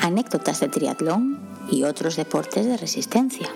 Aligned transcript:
anécdotas 0.00 0.60
de 0.60 0.68
triatlón 0.68 1.38
y 1.70 1.84
otros 1.84 2.16
deportes 2.16 2.66
de 2.66 2.76
resistencia. 2.76 3.48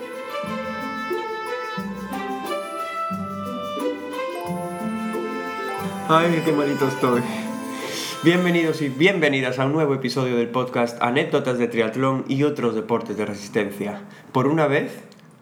Ay, 6.07 6.41
qué 6.45 6.51
malito 6.51 6.87
estoy. 6.87 7.21
Bienvenidos 8.23 8.81
y 8.81 8.89
bienvenidas 8.89 9.59
a 9.59 9.65
un 9.65 9.73
nuevo 9.73 9.95
episodio 9.95 10.37
del 10.37 10.49
podcast 10.49 11.01
Anécdotas 11.01 11.57
de 11.57 11.67
triatlón 11.67 12.25
y 12.27 12.43
otros 12.43 12.75
deportes 12.75 13.17
de 13.17 13.25
resistencia. 13.25 14.01
Por 14.31 14.47
una 14.47 14.67
vez 14.67 14.91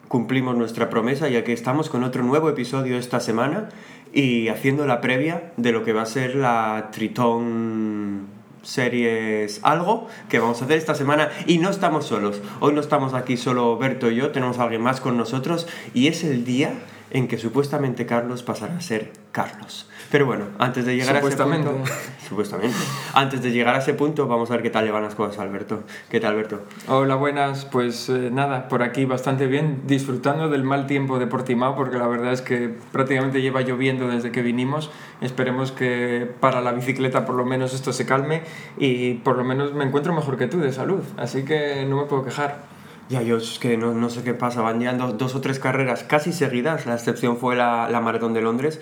cumplimos 0.07 0.55
nuestra 0.55 0.89
promesa 0.89 1.27
ya 1.27 1.43
que 1.43 1.53
estamos 1.53 1.89
con 1.89 2.03
otro 2.03 2.23
nuevo 2.23 2.49
episodio 2.49 2.97
esta 2.97 3.19
semana 3.19 3.69
y 4.13 4.47
haciendo 4.47 4.85
la 4.85 5.01
previa 5.01 5.51
de 5.57 5.71
lo 5.71 5.83
que 5.83 5.91
va 5.91 6.03
a 6.03 6.05
ser 6.05 6.35
la 6.35 6.89
Tritón 6.91 8.32
series 8.63 9.59
algo 9.61 10.07
que 10.29 10.39
vamos 10.39 10.61
a 10.61 10.65
hacer 10.65 10.77
esta 10.77 10.95
semana 10.95 11.29
y 11.45 11.59
no 11.59 11.69
estamos 11.69 12.05
solos. 12.05 12.41
Hoy 12.59 12.73
no 12.73 12.81
estamos 12.81 13.13
aquí 13.13 13.37
solo 13.37 13.77
Berto 13.77 14.09
y 14.09 14.15
yo, 14.15 14.31
tenemos 14.31 14.57
a 14.57 14.63
alguien 14.63 14.81
más 14.81 14.99
con 15.01 15.17
nosotros 15.17 15.67
y 15.93 16.07
es 16.07 16.23
el 16.23 16.45
día 16.45 16.73
en 17.13 17.27
que 17.27 17.37
supuestamente 17.37 18.05
Carlos 18.05 18.43
pasará 18.43 18.75
a 18.75 18.81
ser 18.81 19.13
Carlos. 19.31 19.87
Pero 20.11 20.25
bueno, 20.25 20.45
antes 20.59 20.85
de 20.85 20.95
llegar 20.95 21.15
a 21.15 21.19
ese 21.19 21.37
punto... 21.37 21.77
supuestamente. 22.27 22.75
Antes 23.13 23.41
de 23.41 23.51
llegar 23.51 23.75
a 23.75 23.79
ese 23.79 23.93
punto, 23.93 24.27
vamos 24.27 24.49
a 24.49 24.53
ver 24.53 24.63
qué 24.63 24.69
tal 24.71 24.85
le 24.85 24.91
van 24.91 25.03
las 25.03 25.15
cosas, 25.15 25.39
Alberto. 25.39 25.83
¿Qué 26.09 26.19
tal, 26.19 26.33
Alberto? 26.33 26.61
Hola, 26.87 27.15
buenas. 27.15 27.65
Pues 27.65 28.09
eh, 28.09 28.29
nada, 28.31 28.67
por 28.67 28.81
aquí 28.81 29.05
bastante 29.05 29.45
bien, 29.45 29.83
disfrutando 29.85 30.49
del 30.49 30.63
mal 30.63 30.87
tiempo 30.87 31.19
de 31.19 31.27
Portimao, 31.27 31.75
porque 31.75 31.97
la 31.97 32.07
verdad 32.07 32.33
es 32.33 32.41
que 32.41 32.75
prácticamente 32.91 33.41
lleva 33.41 33.61
lloviendo 33.61 34.07
desde 34.07 34.31
que 34.31 34.41
vinimos. 34.41 34.91
Esperemos 35.21 35.71
que 35.71 36.31
para 36.39 36.61
la 36.61 36.71
bicicleta 36.71 37.25
por 37.25 37.35
lo 37.35 37.45
menos 37.45 37.73
esto 37.73 37.93
se 37.93 38.05
calme 38.05 38.41
y 38.77 39.15
por 39.15 39.37
lo 39.37 39.43
menos 39.43 39.73
me 39.73 39.83
encuentro 39.83 40.13
mejor 40.13 40.37
que 40.37 40.47
tú 40.47 40.59
de 40.59 40.73
salud, 40.73 41.03
así 41.17 41.43
que 41.45 41.85
no 41.87 41.97
me 41.97 42.05
puedo 42.05 42.25
quejar. 42.25 42.72
Ya, 43.09 43.21
yo 43.21 43.37
es 43.37 43.59
que 43.59 43.77
no, 43.77 43.93
no 43.93 44.09
sé 44.09 44.23
qué 44.23 44.33
pasa, 44.33 44.61
van 44.61 44.97
dos, 44.97 45.17
dos, 45.17 45.35
o 45.35 45.41
tres 45.41 45.59
carreras 45.59 46.03
casi 46.03 46.31
seguidas, 46.31 46.85
la 46.85 46.95
excepción 46.95 47.37
fue 47.37 47.55
la, 47.55 47.89
la 47.89 47.99
maratón 47.99 48.33
de 48.33 48.41
Londres, 48.41 48.79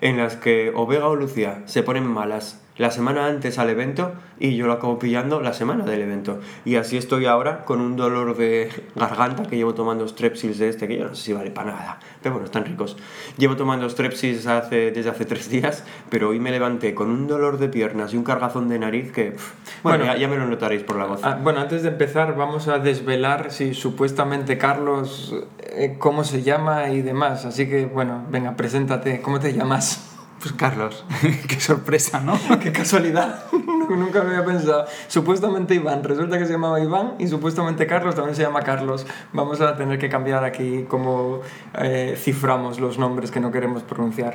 en 0.00 0.16
las 0.16 0.36
que 0.36 0.72
o 0.74 0.86
Vega 0.86 1.08
o 1.08 1.16
Lucía 1.16 1.62
se 1.66 1.82
ponen 1.82 2.06
malas 2.06 2.60
la 2.78 2.90
semana 2.90 3.26
antes 3.26 3.58
al 3.58 3.68
evento 3.68 4.12
y 4.40 4.56
yo 4.56 4.66
lo 4.66 4.72
acabo 4.72 4.98
pillando 4.98 5.40
la 5.40 5.52
semana 5.52 5.84
del 5.84 6.00
evento. 6.00 6.40
Y 6.64 6.76
así 6.76 6.96
estoy 6.96 7.26
ahora 7.26 7.64
con 7.64 7.80
un 7.80 7.96
dolor 7.96 8.36
de 8.36 8.70
garganta 8.94 9.42
que 9.42 9.56
llevo 9.56 9.74
tomando 9.74 10.06
strepsils 10.06 10.58
de 10.58 10.68
este, 10.68 10.88
que 10.88 10.96
yo 10.96 11.08
no 11.08 11.14
sé 11.14 11.22
si 11.22 11.32
vale 11.32 11.50
para 11.50 11.72
nada, 11.72 11.98
pero 12.22 12.34
bueno, 12.34 12.46
están 12.46 12.64
ricos. 12.64 12.96
Llevo 13.36 13.56
tomando 13.56 13.88
strepsils 13.90 14.46
hace, 14.46 14.92
desde 14.92 15.10
hace 15.10 15.24
tres 15.24 15.50
días, 15.50 15.84
pero 16.08 16.30
hoy 16.30 16.40
me 16.40 16.50
levanté 16.50 16.94
con 16.94 17.10
un 17.10 17.26
dolor 17.26 17.58
de 17.58 17.68
piernas 17.68 18.14
y 18.14 18.16
un 18.16 18.24
cargazón 18.24 18.68
de 18.68 18.78
nariz 18.78 19.12
que, 19.12 19.36
bueno, 19.82 20.04
ya, 20.04 20.16
ya, 20.16 20.28
me 20.28 20.36
lo 20.36 20.46
notaréis 20.46 20.84
por 20.84 20.96
la 20.96 21.06
voz. 21.06 21.20
Ah, 21.24 21.38
bueno, 21.42 21.60
antes 21.60 21.82
de 21.82 21.88
empezar 21.88 22.36
vamos 22.36 22.68
a 22.68 22.78
desvelar 22.78 23.50
si 23.50 23.74
supuestamente 23.74 24.56
Carlos, 24.56 25.34
eh, 25.58 25.96
cómo 25.98 26.24
se 26.24 26.42
llama 26.42 26.90
y 26.90 27.02
demás. 27.02 27.44
Así 27.44 27.68
que, 27.68 27.86
bueno, 27.86 28.24
venga, 28.30 28.56
preséntate, 28.56 29.20
¿cómo 29.20 29.40
te 29.40 29.52
llamas? 29.52 30.07
Pues 30.40 30.52
Carlos, 30.52 31.04
qué 31.48 31.58
sorpresa, 31.60 32.20
¿no? 32.20 32.38
qué 32.60 32.70
casualidad. 32.70 33.44
Nunca 33.52 34.22
lo 34.22 34.28
había 34.30 34.44
pensado. 34.44 34.84
Supuestamente 35.08 35.74
Iván, 35.74 36.04
resulta 36.04 36.38
que 36.38 36.46
se 36.46 36.52
llamaba 36.52 36.80
Iván 36.80 37.14
y 37.18 37.26
supuestamente 37.26 37.86
Carlos 37.86 38.14
también 38.14 38.36
se 38.36 38.42
llama 38.42 38.62
Carlos. 38.62 39.06
Vamos 39.32 39.60
a 39.60 39.76
tener 39.76 39.98
que 39.98 40.08
cambiar 40.08 40.44
aquí 40.44 40.84
cómo 40.88 41.40
eh, 41.78 42.16
ciframos 42.16 42.78
los 42.78 42.98
nombres 42.98 43.30
que 43.30 43.40
no 43.40 43.50
queremos 43.50 43.82
pronunciar. 43.82 44.34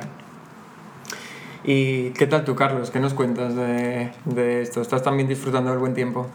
¿Y 1.62 2.10
qué 2.10 2.26
tal 2.26 2.44
tú, 2.44 2.54
Carlos? 2.54 2.90
¿Qué 2.90 3.00
nos 3.00 3.14
cuentas 3.14 3.56
de, 3.56 4.12
de 4.26 4.60
esto? 4.60 4.82
¿Estás 4.82 5.02
también 5.02 5.28
disfrutando 5.28 5.70
del 5.70 5.78
buen 5.78 5.94
tiempo? 5.94 6.26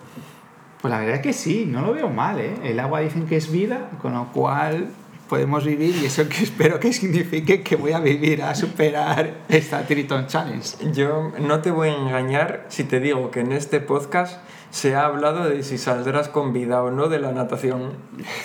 Pues 0.82 0.92
la 0.92 1.00
verdad 1.00 1.16
es 1.18 1.22
que 1.22 1.34
sí, 1.34 1.66
no 1.68 1.82
lo 1.82 1.94
veo 1.94 2.10
mal, 2.10 2.40
¿eh? 2.40 2.56
El 2.64 2.80
agua 2.80 3.02
dicen 3.02 3.28
que 3.28 3.36
es 3.36 3.52
vida, 3.52 3.90
con 4.02 4.14
lo 4.14 4.32
cual 4.32 4.88
podemos 5.30 5.64
vivir 5.64 5.96
y 5.96 6.08
eso 6.08 6.28
que 6.28 6.44
espero 6.44 6.80
que 6.80 6.92
signifique 6.92 7.62
que 7.64 7.78
voy 7.78 7.94
a 7.94 8.00
vivir 8.00 8.42
a 8.44 8.56
superar 8.56 9.46
esta 9.48 9.86
Triton 9.86 10.28
Challenge. 10.28 10.92
Yo 10.92 11.32
no 11.40 11.62
te 11.62 11.72
voy 11.72 11.90
a 11.90 11.96
engañar 11.96 12.66
si 12.68 12.84
te 12.84 13.00
digo 13.00 13.32
que 13.32 13.42
en 13.42 13.54
este 13.54 13.80
podcast 13.80 14.42
se 14.72 14.96
ha 14.96 15.06
hablado 15.06 15.50
de 15.50 15.64
si 15.64 15.78
saldrás 15.78 16.28
con 16.30 16.54
vida 16.54 16.84
o 16.84 16.92
no 16.92 17.08
de 17.08 17.20
la 17.20 17.32
natación. 17.32 17.94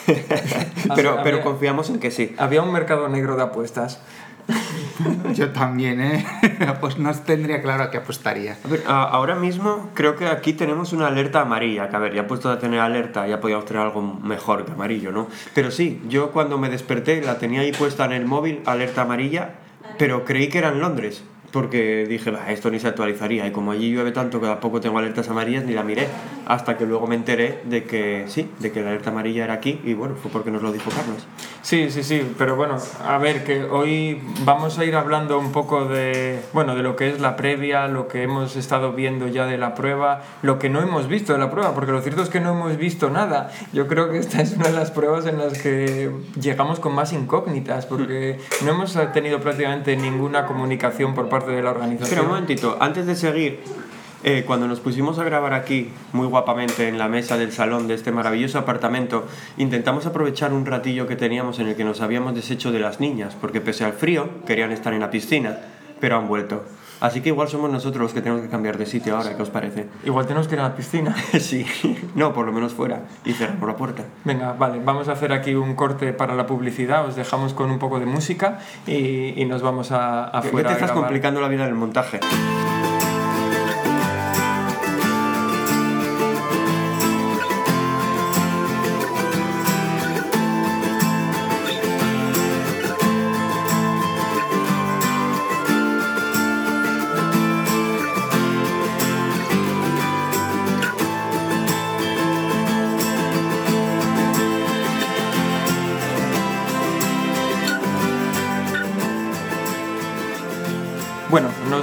pero, 0.94 1.10
había, 1.10 1.22
pero 1.22 1.42
confiamos 1.42 1.90
en 1.90 1.98
que 1.98 2.10
sí. 2.10 2.34
Había 2.38 2.62
un 2.62 2.72
mercado 2.72 3.08
negro 3.08 3.36
de 3.36 3.42
apuestas. 3.42 4.00
Yo 5.34 5.50
también, 5.50 6.00
¿eh? 6.00 6.27
Pues 6.81 6.99
no 6.99 7.12
tendría 7.15 7.62
claro 7.62 7.84
a 7.84 7.91
qué 7.91 7.99
apostaría. 7.99 8.56
A 8.65 8.69
ver, 8.69 8.82
ahora 8.87 9.34
mismo 9.34 9.91
creo 9.94 10.16
que 10.16 10.27
aquí 10.27 10.53
tenemos 10.53 10.93
una 10.93 11.09
alerta 11.09 11.41
amarilla, 11.41 11.88
que 11.88 11.97
a 11.97 11.99
ver, 11.99 12.15
ya 12.15 12.27
puesto 12.27 12.50
a 12.50 12.59
tener 12.59 12.81
alerta, 12.81 13.27
ya 13.27 13.41
podíamos 13.41 13.65
tener 13.65 13.82
algo 13.82 14.03
mejor 14.03 14.65
que 14.65 14.72
amarillo, 14.72 15.12
¿no? 15.12 15.28
Pero 15.55 15.71
sí, 15.71 16.03
yo 16.09 16.31
cuando 16.31 16.59
me 16.59 16.69
desperté 16.69 17.22
la 17.22 17.38
tenía 17.38 17.60
ahí 17.60 17.72
puesta 17.72 18.05
en 18.05 18.12
el 18.12 18.27
móvil, 18.27 18.60
alerta 18.66 19.03
amarilla, 19.03 19.55
pero 19.99 20.25
creí 20.25 20.49
que 20.49 20.59
era 20.59 20.69
en 20.69 20.81
Londres 20.81 21.25
porque 21.55 22.05
dije, 22.09 22.32
esto 22.49 22.69
ni 22.69 22.81
se 22.81 22.88
actualizaría. 22.88 23.47
Y 23.47 23.53
como 23.53 23.71
allí 23.71 23.93
llueve 23.93 24.11
tanto 24.11 24.41
que 24.41 24.47
tampoco 24.49 24.81
tengo 24.81 24.99
alertas 24.99 25.28
amarillas, 25.28 25.65
ni 25.65 25.72
la 25.72 25.84
miré. 25.84 26.09
Hasta 26.47 26.77
que 26.77 26.87
luego 26.87 27.06
me 27.06 27.15
enteré 27.15 27.62
de 27.65 27.84
que 27.84 28.25
sí, 28.28 28.50
de 28.59 28.72
que 28.72 28.82
la 28.82 28.91
alerta 28.91 29.10
amarilla 29.10 29.44
era 29.44 29.55
aquí. 29.55 29.81
Y 29.84 29.94
bueno, 29.94 30.15
fue 30.16 30.31
porque 30.31 30.50
nos 30.50 30.62
lo 30.62 30.72
dijo 30.72 30.91
Carlos. 30.91 31.27
Sí, 31.62 31.91
sí, 31.91 32.03
sí. 32.03 32.34
Pero 32.37 32.56
bueno, 32.56 32.77
a 33.06 33.19
ver, 33.19 33.44
que 33.44 33.65
hoy 33.65 34.21
vamos 34.44 34.78
a 34.78 34.84
ir 34.84 34.97
hablando 34.97 35.38
un 35.38 35.53
poco 35.53 35.87
de, 35.87 36.41
bueno, 36.53 36.75
de 36.77 36.82
lo 36.82 36.97
que 36.97 37.09
es 37.09 37.21
la 37.21 37.37
previa, 37.37 37.88
lo 37.88 38.09
que 38.09 38.22
hemos 38.22 38.56
estado 38.56 38.93
viendo 38.93 39.28
ya 39.28 39.47
de 39.47 39.56
la 39.56 39.75
prueba, 39.75 40.22
lo 40.43 40.59
que 40.59 40.69
no 40.69 40.81
hemos 40.81 41.09
visto 41.09 41.32
de 41.32 41.38
la 41.38 41.50
prueba, 41.50 41.75
porque 41.75 41.93
lo 41.93 42.00
cierto 42.03 42.22
es 42.22 42.28
que 42.28 42.41
no 42.41 42.53
hemos 42.53 42.76
visto 42.76 43.11
nada. 43.11 43.50
Yo 43.72 43.88
creo 43.88 44.11
que 44.11 44.19
esta 44.19 44.43
es 44.43 44.53
una 44.53 44.69
de 44.69 44.75
las 44.75 44.91
pruebas 44.91 45.26
en 45.26 45.38
las 45.38 45.59
que 45.59 46.11
llegamos 46.41 46.81
con 46.81 46.94
más 46.94 47.12
incógnitas, 47.12 47.87
porque 47.87 48.38
no 48.65 48.72
hemos 48.72 48.99
tenido 49.12 49.41
prácticamente 49.41 49.97
ninguna 49.97 50.47
comunicación 50.47 51.15
por 51.15 51.28
parte 51.28 51.50
de 51.53 51.62
la 51.62 51.71
organización. 51.71 52.05
Espera 52.05 52.22
un 52.22 52.28
momentito, 52.28 52.76
antes 52.81 53.06
de 53.06 53.16
seguir, 53.16 53.61
eh, 54.26 54.44
cuando 54.46 54.66
nos 54.66 54.80
pusimos 54.80 55.18
a 55.18 55.24
grabar 55.24 55.52
aquí, 55.52 55.90
muy 56.12 56.26
guapamente, 56.26 56.88
en 56.88 56.96
la 56.96 57.08
mesa 57.08 57.36
del 57.36 57.52
salón 57.52 57.86
de 57.86 57.94
este 57.94 58.10
maravilloso 58.10 58.58
apartamento, 58.58 59.26
intentamos 59.58 60.06
aprovechar 60.06 60.54
un 60.54 60.64
ratillo 60.64 61.06
que 61.06 61.14
teníamos 61.14 61.58
en 61.58 61.68
el 61.68 61.76
que 61.76 61.84
nos 61.84 62.00
habíamos 62.00 62.34
deshecho 62.34 62.72
de 62.72 62.78
las 62.80 63.00
niñas, 63.00 63.36
porque 63.38 63.60
pese 63.60 63.84
al 63.84 63.92
frío, 63.92 64.30
querían 64.46 64.72
estar 64.72 64.94
en 64.94 65.00
la 65.00 65.10
piscina, 65.10 65.58
pero 66.00 66.16
han 66.16 66.26
vuelto. 66.26 66.64
Así 67.00 67.20
que 67.20 67.28
igual 67.28 67.48
somos 67.48 67.70
nosotros 67.70 68.02
los 68.02 68.14
que 68.14 68.22
tenemos 68.22 68.40
que 68.40 68.48
cambiar 68.48 68.78
de 68.78 68.86
sitio 68.86 69.14
ahora, 69.14 69.36
¿qué 69.36 69.42
os 69.42 69.50
parece? 69.50 69.88
Igual 70.06 70.26
tenemos 70.26 70.48
que 70.48 70.54
ir 70.54 70.60
a 70.60 70.68
la 70.70 70.74
piscina. 70.74 71.14
sí, 71.38 71.66
no, 72.14 72.32
por 72.32 72.46
lo 72.46 72.52
menos 72.52 72.72
fuera. 72.72 73.02
Y 73.26 73.34
cerramos 73.34 73.68
la 73.68 73.76
puerta. 73.76 74.04
Venga, 74.24 74.54
vale, 74.54 74.80
vamos 74.82 75.08
a 75.08 75.12
hacer 75.12 75.34
aquí 75.34 75.54
un 75.54 75.74
corte 75.74 76.14
para 76.14 76.34
la 76.34 76.46
publicidad. 76.46 77.04
Os 77.04 77.14
dejamos 77.14 77.52
con 77.52 77.70
un 77.70 77.78
poco 77.78 78.00
de 78.00 78.06
música 78.06 78.58
y, 78.86 79.34
y 79.38 79.44
nos 79.44 79.60
vamos 79.60 79.92
a, 79.92 80.24
afuera. 80.24 80.70
¿Qué 80.70 80.76
te 80.76 80.84
estás 80.84 80.92
complicando 80.92 81.42
la 81.42 81.48
vida 81.48 81.64
en 81.64 81.68
el 81.68 81.74
montaje? 81.74 82.20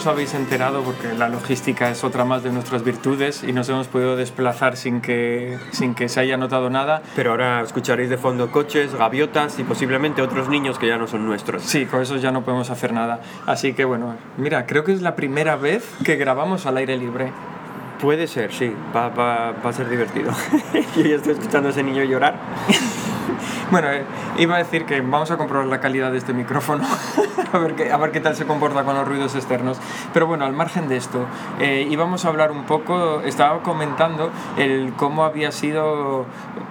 Os 0.01 0.07
habéis 0.07 0.33
enterado 0.33 0.81
porque 0.81 1.13
la 1.13 1.29
logística 1.29 1.91
es 1.91 2.03
otra 2.03 2.25
más 2.25 2.41
de 2.41 2.51
nuestras 2.51 2.83
virtudes 2.83 3.43
y 3.43 3.53
nos 3.53 3.69
hemos 3.69 3.87
podido 3.87 4.15
desplazar 4.15 4.75
sin 4.75 4.99
que, 4.99 5.59
sin 5.69 5.93
que 5.93 6.09
se 6.09 6.19
haya 6.19 6.37
notado 6.37 6.71
nada. 6.71 7.03
Pero 7.15 7.29
ahora 7.29 7.61
escucharéis 7.61 8.09
de 8.09 8.17
fondo 8.17 8.49
coches, 8.49 8.95
gaviotas 8.95 9.59
y 9.59 9.63
posiblemente 9.63 10.23
otros 10.23 10.49
niños 10.49 10.79
que 10.79 10.87
ya 10.87 10.97
no 10.97 11.05
son 11.05 11.27
nuestros. 11.27 11.61
Sí, 11.61 11.85
con 11.85 12.01
eso 12.01 12.17
ya 12.17 12.31
no 12.31 12.43
podemos 12.43 12.71
hacer 12.71 12.93
nada. 12.93 13.21
Así 13.45 13.73
que 13.73 13.85
bueno, 13.85 14.15
mira, 14.37 14.65
creo 14.65 14.83
que 14.83 14.91
es 14.91 15.03
la 15.03 15.15
primera 15.15 15.55
vez 15.55 15.87
que 16.03 16.15
grabamos 16.15 16.65
al 16.65 16.77
aire 16.77 16.97
libre. 16.97 17.31
Puede 18.01 18.25
ser, 18.25 18.51
sí, 18.51 18.75
va, 18.95 19.09
va, 19.09 19.51
va 19.51 19.69
a 19.69 19.73
ser 19.73 19.87
divertido. 19.87 20.31
Yo 20.95 21.03
ya 21.03 21.15
estoy 21.17 21.33
escuchando 21.33 21.69
a 21.69 21.71
ese 21.71 21.83
niño 21.83 22.03
llorar. 22.03 22.35
Bueno, 23.71 23.89
eh, 23.89 24.03
iba 24.37 24.55
a 24.55 24.57
decir 24.57 24.83
que 24.83 24.99
vamos 24.99 25.31
a 25.31 25.37
comprobar 25.37 25.65
la 25.67 25.79
calidad 25.79 26.11
de 26.11 26.17
este 26.17 26.33
micrófono, 26.33 26.83
a, 27.53 27.57
ver 27.57 27.75
qué, 27.75 27.89
a 27.89 27.95
ver 27.95 28.11
qué 28.11 28.19
tal 28.19 28.35
se 28.35 28.45
comporta 28.45 28.83
con 28.83 28.95
los 28.95 29.07
ruidos 29.07 29.33
externos. 29.33 29.77
Pero 30.13 30.27
bueno, 30.27 30.43
al 30.43 30.51
margen 30.51 30.89
de 30.89 30.97
esto, 30.97 31.25
eh, 31.61 31.87
íbamos 31.89 32.25
a 32.25 32.27
hablar 32.27 32.51
un 32.51 32.65
poco, 32.65 33.21
estaba 33.21 33.63
comentando 33.63 34.29
el 34.57 34.91
cómo 34.97 35.23
había 35.23 35.53
sido 35.53 36.25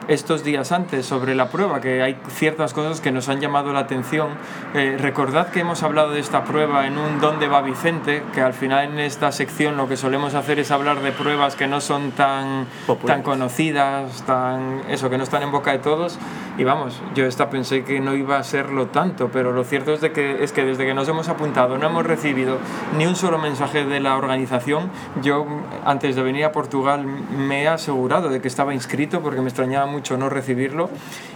estos 0.08 0.44
días 0.44 0.72
antes 0.72 1.06
sobre 1.06 1.34
la 1.34 1.48
prueba, 1.48 1.80
que 1.80 2.02
hay 2.02 2.18
ciertas 2.28 2.74
cosas 2.74 3.00
que 3.00 3.12
nos 3.12 3.30
han 3.30 3.40
llamado 3.40 3.72
la 3.72 3.80
atención. 3.80 4.28
Eh, 4.74 4.96
recordad 4.98 5.48
que 5.48 5.60
hemos 5.60 5.82
hablado 5.82 6.10
de 6.10 6.20
esta 6.20 6.44
prueba 6.44 6.86
en 6.86 6.98
un 6.98 7.18
¿Dónde 7.20 7.48
va 7.48 7.62
Vicente? 7.62 8.22
Que 8.34 8.42
al 8.42 8.52
final 8.52 8.92
en 8.92 8.98
esta 8.98 9.32
sección 9.32 9.78
lo 9.78 9.88
que 9.88 9.96
solemos 9.96 10.34
hacer 10.34 10.58
es 10.58 10.70
hablar 10.70 11.00
de 11.00 11.12
pruebas 11.20 11.54
que 11.54 11.66
no 11.66 11.80
son 11.80 12.12
tan, 12.12 12.66
tan 13.06 13.22
conocidas, 13.22 14.22
tan, 14.22 14.80
eso, 14.88 15.10
que 15.10 15.18
no 15.18 15.24
están 15.24 15.42
en 15.42 15.52
boca 15.52 15.72
de 15.72 15.78
todos. 15.78 16.18
Y 16.58 16.64
vamos, 16.64 17.00
yo 17.14 17.26
esta 17.26 17.48
pensé 17.50 17.84
que 17.84 18.00
no 18.00 18.14
iba 18.14 18.38
a 18.38 18.42
serlo 18.42 18.86
tanto, 18.88 19.30
pero 19.32 19.52
lo 19.52 19.64
cierto 19.64 19.92
es, 19.92 20.00
de 20.00 20.12
que, 20.12 20.42
es 20.42 20.52
que 20.52 20.64
desde 20.64 20.84
que 20.84 20.94
nos 20.94 21.08
hemos 21.08 21.28
apuntado 21.28 21.78
no 21.78 21.86
hemos 21.86 22.04
recibido 22.04 22.58
ni 22.96 23.06
un 23.06 23.16
solo 23.16 23.38
mensaje 23.38 23.84
de 23.84 24.00
la 24.00 24.16
organización. 24.16 24.90
Yo 25.22 25.46
antes 25.84 26.16
de 26.16 26.22
venir 26.22 26.44
a 26.44 26.52
Portugal 26.52 27.04
me 27.04 27.62
he 27.62 27.68
asegurado 27.68 28.28
de 28.28 28.40
que 28.40 28.48
estaba 28.48 28.74
inscrito 28.74 29.20
porque 29.20 29.40
me 29.40 29.48
extrañaba 29.48 29.86
mucho 29.86 30.16
no 30.16 30.28
recibirlo. 30.28 30.90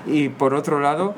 Y 0.06 0.30
por 0.30 0.54
otro 0.54 0.80
lado, 0.80 1.14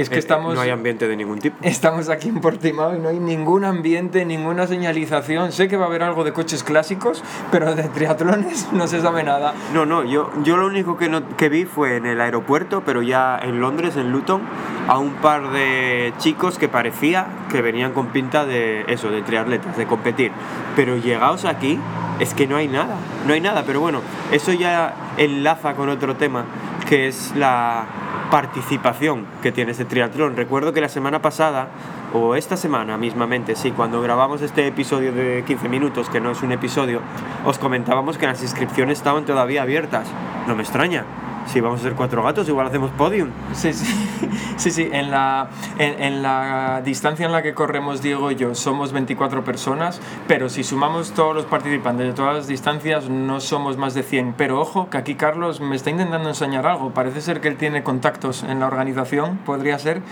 es 0.00 0.08
que 0.08 0.16
Eh, 0.16 0.18
estamos... 0.18 0.54
No 0.54 0.60
hay 0.60 0.70
ambiente 0.70 1.06
de 1.08 1.16
ningún 1.16 1.38
tipo. 1.38 1.56
Estamos 1.62 2.08
aquí 2.08 2.28
en 2.28 2.40
Portimao 2.40 2.94
y 2.94 2.98
no 2.98 3.08
hay 3.08 3.18
ningún 3.18 3.64
ambiente, 3.64 4.24
ninguna 4.24 4.66
señalización. 4.66 5.52
Sé 5.52 5.68
que 5.68 5.76
va 5.76 5.84
a 5.84 5.88
haber 5.88 6.02
algo 6.02 6.24
de 6.24 6.32
coches 6.32 6.62
clásicos, 6.64 7.22
pero 7.50 7.74
de 7.74 7.84
triatlones 7.84 8.68
no 8.72 8.86
se 8.86 9.00
sabe 9.00 9.22
nada. 9.24 9.54
No, 9.74 9.86
no, 9.86 10.04
yo, 10.04 10.30
yo 10.44 10.56
lo 10.56 10.66
único 10.66 10.96
que, 10.96 11.08
no- 11.08 11.36
que 11.36 11.48
vi 11.48 11.64
fue 11.64 11.96
en 11.96 12.06
el 12.06 12.20
aeropuerto, 12.20 12.82
pero 12.84 13.02
ya 13.02 13.38
en 13.42 13.60
Londres, 13.60 13.96
en 13.96 14.10
Luton, 14.12 14.42
a 14.88 14.98
un 14.98 15.14
par 15.14 15.50
de 15.52 16.12
chicos 16.18 16.58
que 16.58 16.68
parecía 16.68 17.26
que 17.50 17.60
venían 17.62 17.92
con 17.92 18.06
pinta 18.08 18.44
de 18.46 18.84
eso, 18.88 19.10
de 19.10 19.22
triatletas, 19.22 19.76
de 19.76 19.86
competir. 19.86 20.32
Pero 20.76 20.96
llegaos 20.96 21.44
aquí, 21.44 21.78
es 22.20 22.34
que 22.34 22.46
no 22.46 22.56
hay 22.56 22.68
nada, 22.68 22.96
no 23.26 23.32
hay 23.34 23.40
nada. 23.40 23.64
Pero 23.66 23.80
bueno, 23.80 24.00
eso 24.32 24.52
ya 24.52 24.94
enlaza 25.16 25.74
con 25.74 25.88
otro 25.88 26.16
tema, 26.16 26.44
que 26.88 27.06
es 27.06 27.34
la 27.36 27.84
participación 28.30 29.26
que 29.42 29.52
tiene 29.52 29.72
este 29.72 29.84
triatlón. 29.84 30.36
Recuerdo 30.36 30.72
que 30.72 30.80
la 30.80 30.88
semana 30.88 31.20
pasada, 31.20 31.68
o 32.14 32.34
esta 32.34 32.56
semana 32.56 32.96
mismamente, 32.96 33.56
sí, 33.56 33.72
cuando 33.72 34.00
grabamos 34.00 34.40
este 34.40 34.66
episodio 34.66 35.12
de 35.12 35.44
15 35.46 35.68
minutos, 35.68 36.08
que 36.08 36.20
no 36.20 36.30
es 36.30 36.42
un 36.42 36.52
episodio, 36.52 37.00
os 37.44 37.58
comentábamos 37.58 38.16
que 38.16 38.26
las 38.26 38.42
inscripciones 38.42 38.98
estaban 38.98 39.26
todavía 39.26 39.62
abiertas. 39.62 40.08
No 40.46 40.56
me 40.56 40.62
extraña. 40.62 41.04
Si 41.48 41.60
vamos 41.60 41.80
a 41.80 41.82
ser 41.82 41.94
cuatro 41.94 42.22
gatos, 42.22 42.46
igual 42.48 42.66
hacemos 42.66 42.90
podium. 42.90 43.30
Sí, 43.54 43.72
sí, 43.72 43.86
sí, 44.56 44.70
sí. 44.70 44.88
En, 44.92 45.10
la, 45.10 45.48
en, 45.78 46.02
en 46.02 46.22
la 46.22 46.82
distancia 46.84 47.24
en 47.24 47.32
la 47.32 47.42
que 47.42 47.54
corremos 47.54 48.02
Diego 48.02 48.30
y 48.30 48.36
yo 48.36 48.54
somos 48.54 48.92
24 48.92 49.44
personas, 49.44 50.00
pero 50.26 50.50
si 50.50 50.62
sumamos 50.62 51.12
todos 51.12 51.34
los 51.34 51.46
participantes 51.46 52.06
de 52.06 52.12
todas 52.12 52.34
las 52.36 52.48
distancias 52.48 53.08
no 53.08 53.40
somos 53.40 53.78
más 53.78 53.94
de 53.94 54.02
100. 54.02 54.34
Pero 54.36 54.60
ojo, 54.60 54.90
que 54.90 54.98
aquí 54.98 55.14
Carlos 55.14 55.60
me 55.60 55.74
está 55.74 55.90
intentando 55.90 56.28
enseñar 56.28 56.66
algo. 56.66 56.90
Parece 56.90 57.20
ser 57.22 57.40
que 57.40 57.48
él 57.48 57.56
tiene 57.56 57.82
contactos 57.82 58.42
en 58.42 58.60
la 58.60 58.66
organización, 58.66 59.38
podría 59.38 59.78
ser. 59.78 60.02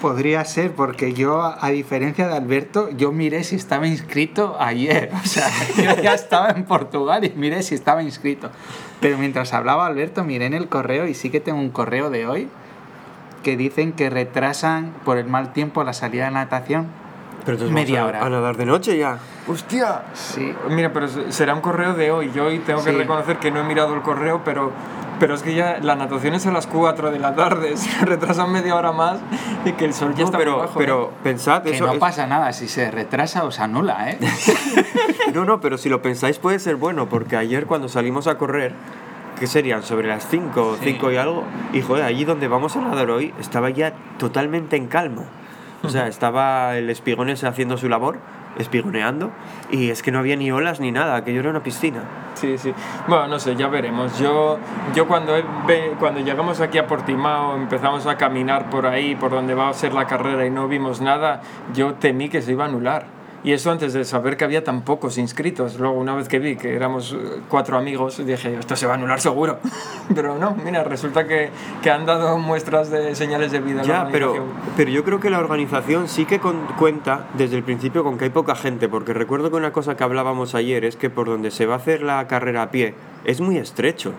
Podría 0.00 0.44
ser, 0.46 0.72
porque 0.72 1.12
yo, 1.12 1.42
a 1.42 1.68
diferencia 1.68 2.26
de 2.26 2.34
Alberto, 2.34 2.88
yo 2.96 3.12
miré 3.12 3.44
si 3.44 3.56
estaba 3.56 3.86
inscrito 3.86 4.56
ayer. 4.58 5.10
O 5.22 5.26
sea, 5.26 5.48
yo 5.76 6.02
ya 6.02 6.14
estaba 6.14 6.50
en 6.50 6.64
Portugal 6.64 7.24
y 7.24 7.30
miré 7.36 7.62
si 7.62 7.74
estaba 7.74 8.02
inscrito. 8.02 8.50
Pero 9.00 9.18
mientras 9.18 9.52
hablaba 9.52 9.86
Alberto, 9.86 10.24
miré 10.24 10.46
en 10.46 10.54
el 10.54 10.68
correo 10.68 11.06
y 11.06 11.14
sí 11.14 11.28
que 11.30 11.40
tengo 11.40 11.58
un 11.60 11.70
correo 11.70 12.08
de 12.10 12.26
hoy 12.26 12.48
que 13.42 13.56
dicen 13.56 13.92
que 13.92 14.10
retrasan 14.10 14.92
por 15.04 15.16
el 15.18 15.26
mal 15.26 15.52
tiempo 15.52 15.84
la 15.84 15.92
salida 15.92 16.24
de 16.26 16.30
natación. 16.32 16.86
Pero 17.44 17.52
entonces 17.56 17.74
Media 17.74 18.00
vamos 18.04 18.14
a- 18.14 18.18
hora. 18.18 18.26
A 18.26 18.30
nadar 18.30 18.56
de 18.58 18.66
noche 18.66 18.98
ya. 18.98 19.18
¡Hostia! 19.48 20.02
Sí. 20.14 20.54
Mira, 20.68 20.92
pero 20.92 21.08
será 21.30 21.54
un 21.54 21.60
correo 21.62 21.94
de 21.94 22.10
hoy. 22.10 22.30
Yo 22.34 22.44
hoy 22.46 22.58
tengo 22.58 22.84
que 22.84 22.90
Sí. 22.90 22.96
reconocer 22.96 23.38
que 23.38 23.50
no 23.50 23.60
he 23.60 23.64
mirado 23.64 23.94
el 23.94 24.02
correo, 24.02 24.42
pero, 24.44 24.72
pero 25.20 25.34
es 25.34 25.42
que 25.44 25.54
ya 25.54 25.78
la 25.80 25.94
natación 25.94 26.34
es 26.34 26.46
a 26.46 26.50
las 26.50 26.66
4 26.66 27.10
de 27.12 27.18
la 27.20 27.34
tarde. 27.36 27.76
Se 27.76 28.04
retrasan 28.04 28.50
media 28.50 28.74
hora 28.74 28.90
más 28.90 29.18
y 29.64 29.72
que 29.72 29.84
el 29.84 29.94
sol 29.94 30.12
ya 30.14 30.20
No, 30.20 30.24
está 30.24 30.38
muy 30.38 30.44
pero, 30.46 30.58
bajo, 30.58 30.78
pero 30.78 31.04
¿eh? 31.04 31.18
pensad, 31.22 31.62
Que 31.62 31.76
eso 31.76 31.86
no 31.86 31.92
es- 31.92 31.98
pasa 31.98 32.26
nada, 32.26 32.52
si 32.52 32.66
se 32.66 32.90
retrasa 32.90 33.44
o 33.44 33.50
se 33.52 33.62
anula, 33.62 34.10
¿eh? 34.10 34.18
No, 35.34 35.44
no, 35.44 35.60
pero 35.60 35.78
si 35.78 35.88
lo 35.88 36.02
pensáis 36.02 36.38
puede 36.38 36.58
ser 36.58 36.74
bueno, 36.76 37.08
porque 37.08 37.36
ayer 37.36 37.66
cuando 37.66 37.88
salimos 37.88 38.26
a 38.26 38.36
correr, 38.38 38.72
que 39.38 39.46
serían 39.46 39.82
sobre 39.82 40.08
las 40.08 40.26
5 40.28 40.60
o 40.60 40.76
5 40.76 41.12
y 41.12 41.16
algo, 41.16 41.44
y 41.72 41.80
joder, 41.82 42.04
allí 42.04 42.24
donde 42.24 42.48
vamos 42.48 42.76
a 42.76 42.80
nadar 42.80 43.10
hoy 43.10 43.32
estaba 43.38 43.70
ya 43.70 43.92
totalmente 44.18 44.76
en 44.76 44.86
calma. 44.88 45.22
O 45.82 45.88
sea, 45.88 46.06
estaba 46.08 46.76
el 46.76 46.90
espigón 46.90 47.30
ese 47.30 47.46
haciendo 47.46 47.76
su 47.78 47.88
labor, 47.88 48.18
espigoneando, 48.58 49.30
y 49.70 49.90
es 49.90 50.02
que 50.02 50.10
no 50.12 50.18
había 50.18 50.36
ni 50.36 50.50
olas 50.50 50.80
ni 50.80 50.92
nada, 50.92 51.16
aquello 51.16 51.40
era 51.40 51.50
una 51.50 51.62
piscina. 51.62 52.00
Sí, 52.34 52.56
sí. 52.58 52.72
Bueno, 53.06 53.28
no 53.28 53.38
sé, 53.38 53.54
ya 53.56 53.68
veremos. 53.68 54.18
Yo, 54.18 54.58
yo 54.94 55.06
cuando, 55.06 55.32
ve- 55.66 55.92
cuando 55.98 56.20
llegamos 56.20 56.60
aquí 56.60 56.78
a 56.78 56.86
Portimao, 56.86 57.56
empezamos 57.56 58.06
a 58.06 58.16
caminar 58.16 58.70
por 58.70 58.86
ahí, 58.86 59.14
por 59.14 59.30
donde 59.30 59.54
va 59.54 59.68
a 59.68 59.74
ser 59.74 59.92
la 59.92 60.06
carrera 60.06 60.46
y 60.46 60.50
no 60.50 60.66
vimos 60.68 61.00
nada, 61.00 61.42
yo 61.74 61.94
temí 61.94 62.28
que 62.28 62.40
se 62.42 62.52
iba 62.52 62.64
a 62.64 62.68
anular. 62.68 63.19
Y 63.42 63.52
eso 63.52 63.70
antes 63.70 63.94
de 63.94 64.04
saber 64.04 64.36
que 64.36 64.44
había 64.44 64.62
tan 64.64 64.82
pocos 64.82 65.16
inscritos. 65.16 65.78
Luego, 65.78 65.98
una 65.98 66.14
vez 66.14 66.28
que 66.28 66.38
vi 66.38 66.56
que 66.56 66.74
éramos 66.76 67.12
eh, 67.18 67.40
cuatro 67.48 67.78
amigos, 67.78 68.24
dije, 68.26 68.56
esto 68.58 68.76
se 68.76 68.86
va 68.86 68.92
a 68.92 68.96
anular 68.96 69.18
seguro. 69.20 69.58
Pero 70.14 70.36
no, 70.38 70.54
mira, 70.62 70.84
resulta 70.84 71.26
que, 71.26 71.48
que 71.82 71.90
han 71.90 72.04
dado 72.04 72.36
muestras 72.36 72.90
de 72.90 73.14
señales 73.14 73.50
de 73.50 73.60
vida. 73.60 73.80
a 73.80 73.84
la 73.84 73.88
Ya, 73.88 74.08
pero, 74.12 74.34
pero 74.76 74.90
yo 74.90 75.04
creo 75.04 75.20
que 75.20 75.30
la 75.30 75.38
organización 75.38 76.08
sí 76.08 76.26
que 76.26 76.38
con- 76.38 76.66
cuenta 76.78 77.28
desde 77.34 77.56
el 77.56 77.62
principio 77.62 78.04
con 78.04 78.18
que 78.18 78.24
hay 78.24 78.30
poca 78.30 78.54
gente, 78.54 78.88
porque 78.88 79.14
recuerdo 79.14 79.50
que 79.50 79.56
una 79.56 79.72
cosa 79.72 79.96
que 79.96 80.04
hablábamos 80.04 80.54
ayer 80.54 80.84
es 80.84 80.96
que 80.96 81.08
por 81.10 81.26
donde 81.28 81.50
se 81.50 81.64
va 81.66 81.74
a 81.74 81.76
hacer 81.78 82.02
la 82.02 82.26
carrera 82.26 82.62
a 82.64 82.70
pie 82.70 82.94
es 83.24 83.40
muy 83.40 83.56
estrecho. 83.56 84.12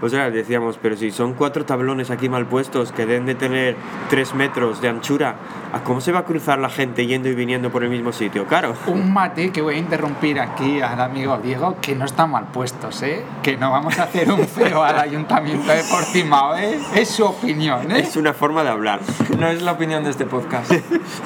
O 0.00 0.08
sea, 0.08 0.30
decíamos, 0.30 0.78
pero 0.80 0.96
si 0.96 1.10
son 1.10 1.34
cuatro 1.34 1.64
tablones 1.64 2.10
aquí 2.10 2.28
mal 2.28 2.46
puestos 2.46 2.92
que 2.92 3.04
deben 3.04 3.26
de 3.26 3.34
tener 3.34 3.76
tres 4.08 4.32
metros 4.34 4.80
de 4.80 4.88
anchura, 4.88 5.34
¿a 5.72 5.80
cómo 5.82 6.00
se 6.00 6.12
va 6.12 6.20
a 6.20 6.24
cruzar 6.24 6.60
la 6.60 6.68
gente 6.68 7.06
yendo 7.06 7.28
y 7.28 7.34
viniendo 7.34 7.70
por 7.70 7.82
el 7.82 7.90
mismo 7.90 8.12
sitio? 8.12 8.46
Claro. 8.46 8.74
Un 8.86 9.12
mate 9.12 9.50
que 9.50 9.60
voy 9.60 9.74
a 9.74 9.78
interrumpir 9.78 10.38
aquí 10.38 10.80
al 10.80 11.00
amigo 11.00 11.36
Diego, 11.38 11.76
que 11.80 11.96
no 11.96 12.04
están 12.04 12.30
mal 12.30 12.46
puestos, 12.52 13.02
¿eh? 13.02 13.24
Que 13.42 13.56
no 13.56 13.72
vamos 13.72 13.98
a 13.98 14.04
hacer 14.04 14.30
un 14.30 14.46
feo 14.46 14.82
al 14.84 14.98
ayuntamiento 14.98 15.72
de 15.72 15.82
Portimao, 15.82 16.56
¿eh? 16.56 16.78
Es 16.94 17.08
su 17.10 17.24
opinión, 17.24 17.90
¿eh? 17.90 18.00
Es 18.00 18.16
una 18.16 18.32
forma 18.32 18.62
de 18.62 18.70
hablar. 18.70 19.00
No 19.36 19.48
es 19.48 19.62
la 19.62 19.72
opinión 19.72 20.04
de 20.04 20.10
este 20.10 20.26
podcast. 20.26 20.72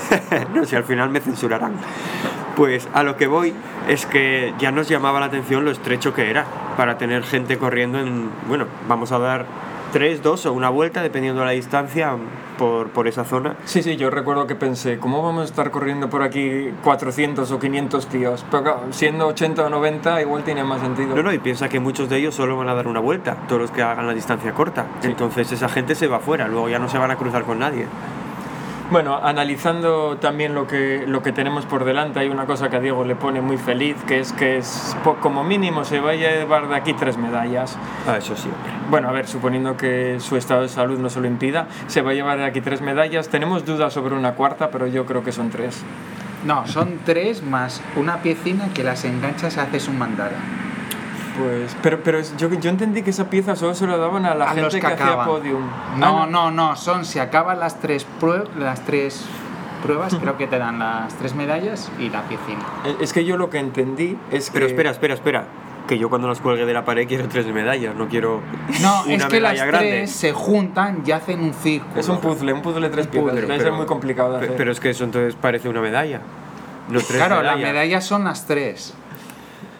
no, 0.54 0.64
si 0.64 0.76
al 0.76 0.84
final 0.84 1.10
me 1.10 1.20
censurarán. 1.20 1.74
Pues 2.56 2.88
a 2.92 3.02
lo 3.02 3.16
que 3.16 3.26
voy 3.26 3.54
es 3.88 4.06
que 4.06 4.52
ya 4.58 4.70
nos 4.70 4.88
llamaba 4.88 5.20
la 5.20 5.26
atención 5.26 5.64
lo 5.64 5.70
estrecho 5.70 6.14
que 6.14 6.30
era 6.30 6.44
para 6.76 6.98
tener 6.98 7.22
gente 7.22 7.58
corriendo 7.58 7.98
en, 7.98 8.30
bueno, 8.46 8.66
vamos 8.88 9.12
a 9.12 9.18
dar 9.18 9.46
tres, 9.92 10.22
dos 10.22 10.46
o 10.46 10.52
una 10.52 10.70
vuelta, 10.70 11.02
dependiendo 11.02 11.40
de 11.40 11.46
la 11.46 11.52
distancia, 11.52 12.16
por, 12.58 12.88
por 12.90 13.08
esa 13.08 13.24
zona. 13.24 13.56
Sí, 13.64 13.82
sí, 13.82 13.96
yo 13.96 14.10
recuerdo 14.10 14.46
que 14.46 14.54
pensé, 14.54 14.98
¿cómo 14.98 15.22
vamos 15.22 15.42
a 15.42 15.44
estar 15.44 15.70
corriendo 15.70 16.08
por 16.08 16.22
aquí 16.22 16.70
400 16.82 17.50
o 17.50 17.58
500 17.58 18.06
tíos? 18.06 18.44
Pero 18.50 18.62
claro, 18.62 18.80
siendo 18.90 19.26
80 19.28 19.66
o 19.66 19.68
90 19.68 20.22
igual 20.22 20.42
tiene 20.44 20.64
más 20.64 20.80
sentido. 20.80 21.14
No, 21.14 21.22
no, 21.22 21.32
y 21.32 21.38
piensa 21.38 21.68
que 21.68 21.78
muchos 21.78 22.08
de 22.08 22.18
ellos 22.18 22.34
solo 22.34 22.56
van 22.56 22.68
a 22.68 22.74
dar 22.74 22.88
una 22.88 23.00
vuelta, 23.00 23.36
todos 23.48 23.62
los 23.62 23.70
que 23.70 23.82
hagan 23.82 24.06
la 24.06 24.14
distancia 24.14 24.52
corta. 24.52 24.86
Entonces 25.02 25.52
esa 25.52 25.68
gente 25.68 25.94
se 25.94 26.06
va 26.06 26.20
fuera, 26.20 26.48
luego 26.48 26.68
ya 26.68 26.78
no 26.78 26.88
se 26.88 26.98
van 26.98 27.10
a 27.10 27.16
cruzar 27.16 27.44
con 27.44 27.58
nadie. 27.58 27.86
Bueno, 28.92 29.18
analizando 29.22 30.18
también 30.18 30.54
lo 30.54 30.66
que, 30.66 31.04
lo 31.06 31.22
que 31.22 31.32
tenemos 31.32 31.64
por 31.64 31.86
delante, 31.86 32.20
hay 32.20 32.28
una 32.28 32.44
cosa 32.44 32.68
que 32.68 32.76
a 32.76 32.80
Diego 32.80 33.04
le 33.06 33.16
pone 33.16 33.40
muy 33.40 33.56
feliz, 33.56 33.96
que 34.06 34.20
es 34.20 34.34
que 34.34 34.58
es, 34.58 34.94
po- 35.02 35.16
como 35.16 35.42
mínimo 35.42 35.86
se 35.86 35.98
va 35.98 36.10
a 36.10 36.14
llevar 36.14 36.68
de 36.68 36.76
aquí 36.76 36.92
tres 36.92 37.16
medallas. 37.16 37.78
Ah, 38.06 38.18
eso 38.18 38.36
siempre. 38.36 38.70
Bueno, 38.90 39.08
a 39.08 39.12
ver, 39.12 39.26
suponiendo 39.26 39.78
que 39.78 40.18
su 40.20 40.36
estado 40.36 40.60
de 40.60 40.68
salud 40.68 40.98
no 40.98 41.08
se 41.08 41.20
lo 41.20 41.26
impida, 41.26 41.68
se 41.86 42.02
va 42.02 42.10
a 42.10 42.14
llevar 42.14 42.36
de 42.36 42.44
aquí 42.44 42.60
tres 42.60 42.82
medallas. 42.82 43.30
Tenemos 43.30 43.64
dudas 43.64 43.94
sobre 43.94 44.14
una 44.14 44.34
cuarta, 44.34 44.68
pero 44.70 44.86
yo 44.86 45.06
creo 45.06 45.24
que 45.24 45.32
son 45.32 45.48
tres. 45.48 45.82
No, 46.44 46.66
son 46.66 46.98
tres 47.06 47.42
más 47.42 47.80
una 47.96 48.18
piecina 48.18 48.68
que 48.74 48.82
las 48.84 49.06
enganchas 49.06 49.56
y 49.56 49.60
haces 49.60 49.88
un 49.88 49.96
mandala. 49.98 50.36
Pues, 51.38 51.74
pero, 51.82 52.02
pero 52.02 52.18
es- 52.18 52.36
yo, 52.36 52.48
yo 52.52 52.70
entendí 52.70 53.02
que 53.02 53.10
esa 53.10 53.30
pieza 53.30 53.56
solo 53.56 53.74
se 53.74 53.86
la 53.86 53.96
daban 53.96 54.26
a 54.26 54.34
la 54.34 54.50
a 54.50 54.54
los 54.54 54.72
gente 54.74 54.80
que, 54.90 54.96
que, 54.96 55.02
hacía 55.02 55.24
podium. 55.24 55.62
No, 55.96 56.24
Ah, 56.24 56.26
no, 56.30 56.50
no, 56.50 56.76
son 56.76 57.04
si 57.04 57.18
acaban 57.18 57.58
las 57.60 57.80
tres, 57.80 58.06
prue- 58.20 58.48
las 58.58 58.80
tres 58.84 59.24
pruebas, 59.82 60.14
creo 60.14 60.36
que 60.36 60.46
te 60.46 60.58
dan 60.58 60.78
las 60.78 61.14
tres 61.14 61.34
medallas 61.34 61.90
y 61.98 62.08
la 62.10 62.22
piecina. 62.22 62.60
Eh, 62.84 62.96
Es 63.00 63.12
que 63.12 63.24
yo 63.24 63.36
lo 63.36 63.48
que 63.50 63.58
entendí 63.58 64.16
es 64.30 64.48
que... 64.50 64.54
Pero 64.54 64.66
espera, 64.66 64.90
espera, 64.90 65.14
espera. 65.14 65.44
Que 65.88 65.98
yo 65.98 66.08
cuando 66.08 66.28
las 66.28 66.40
cuelgue 66.40 66.64
de 66.64 66.72
la 66.72 66.84
pared 66.84 67.08
quiero 67.08 67.26
tres 67.28 67.44
medallas, 67.46 67.96
no 67.96 68.06
quiero 68.08 68.40
No, 68.82 69.02
una 69.02 69.14
es 69.14 69.24
que 69.26 69.40
las 69.40 69.54
grande. 69.66 69.78
tres 69.90 70.12
se 70.12 70.32
juntan 70.32 71.02
y 71.04 71.10
hacen 71.10 71.40
un 71.40 71.52
círculo. 71.54 71.98
Es 72.00 72.08
un 72.08 72.20
puzzle, 72.20 72.52
un 72.52 72.62
puzzle 72.62 72.82
de 72.82 72.90
tres 72.90 73.06
piezas. 73.08 73.30
Pero- 73.30 73.34
Debe 73.46 73.48
pero- 73.58 73.62
ser 73.64 73.72
muy 73.72 73.86
complicado 73.86 74.30
de 74.32 74.36
hacer. 74.44 74.54
Pero 74.56 74.70
es 74.70 74.78
que 74.78 74.90
eso 74.90 75.02
entonces 75.02 75.34
parece 75.34 75.68
una 75.68 75.80
medalla. 75.80 76.20
No 76.88 77.00
tres 77.00 77.16
Claro, 77.16 77.42
las 77.42 77.56
medallas. 77.56 77.72
medallas 77.72 78.04
son 78.04 78.22
las 78.24 78.46
tres. 78.46 78.94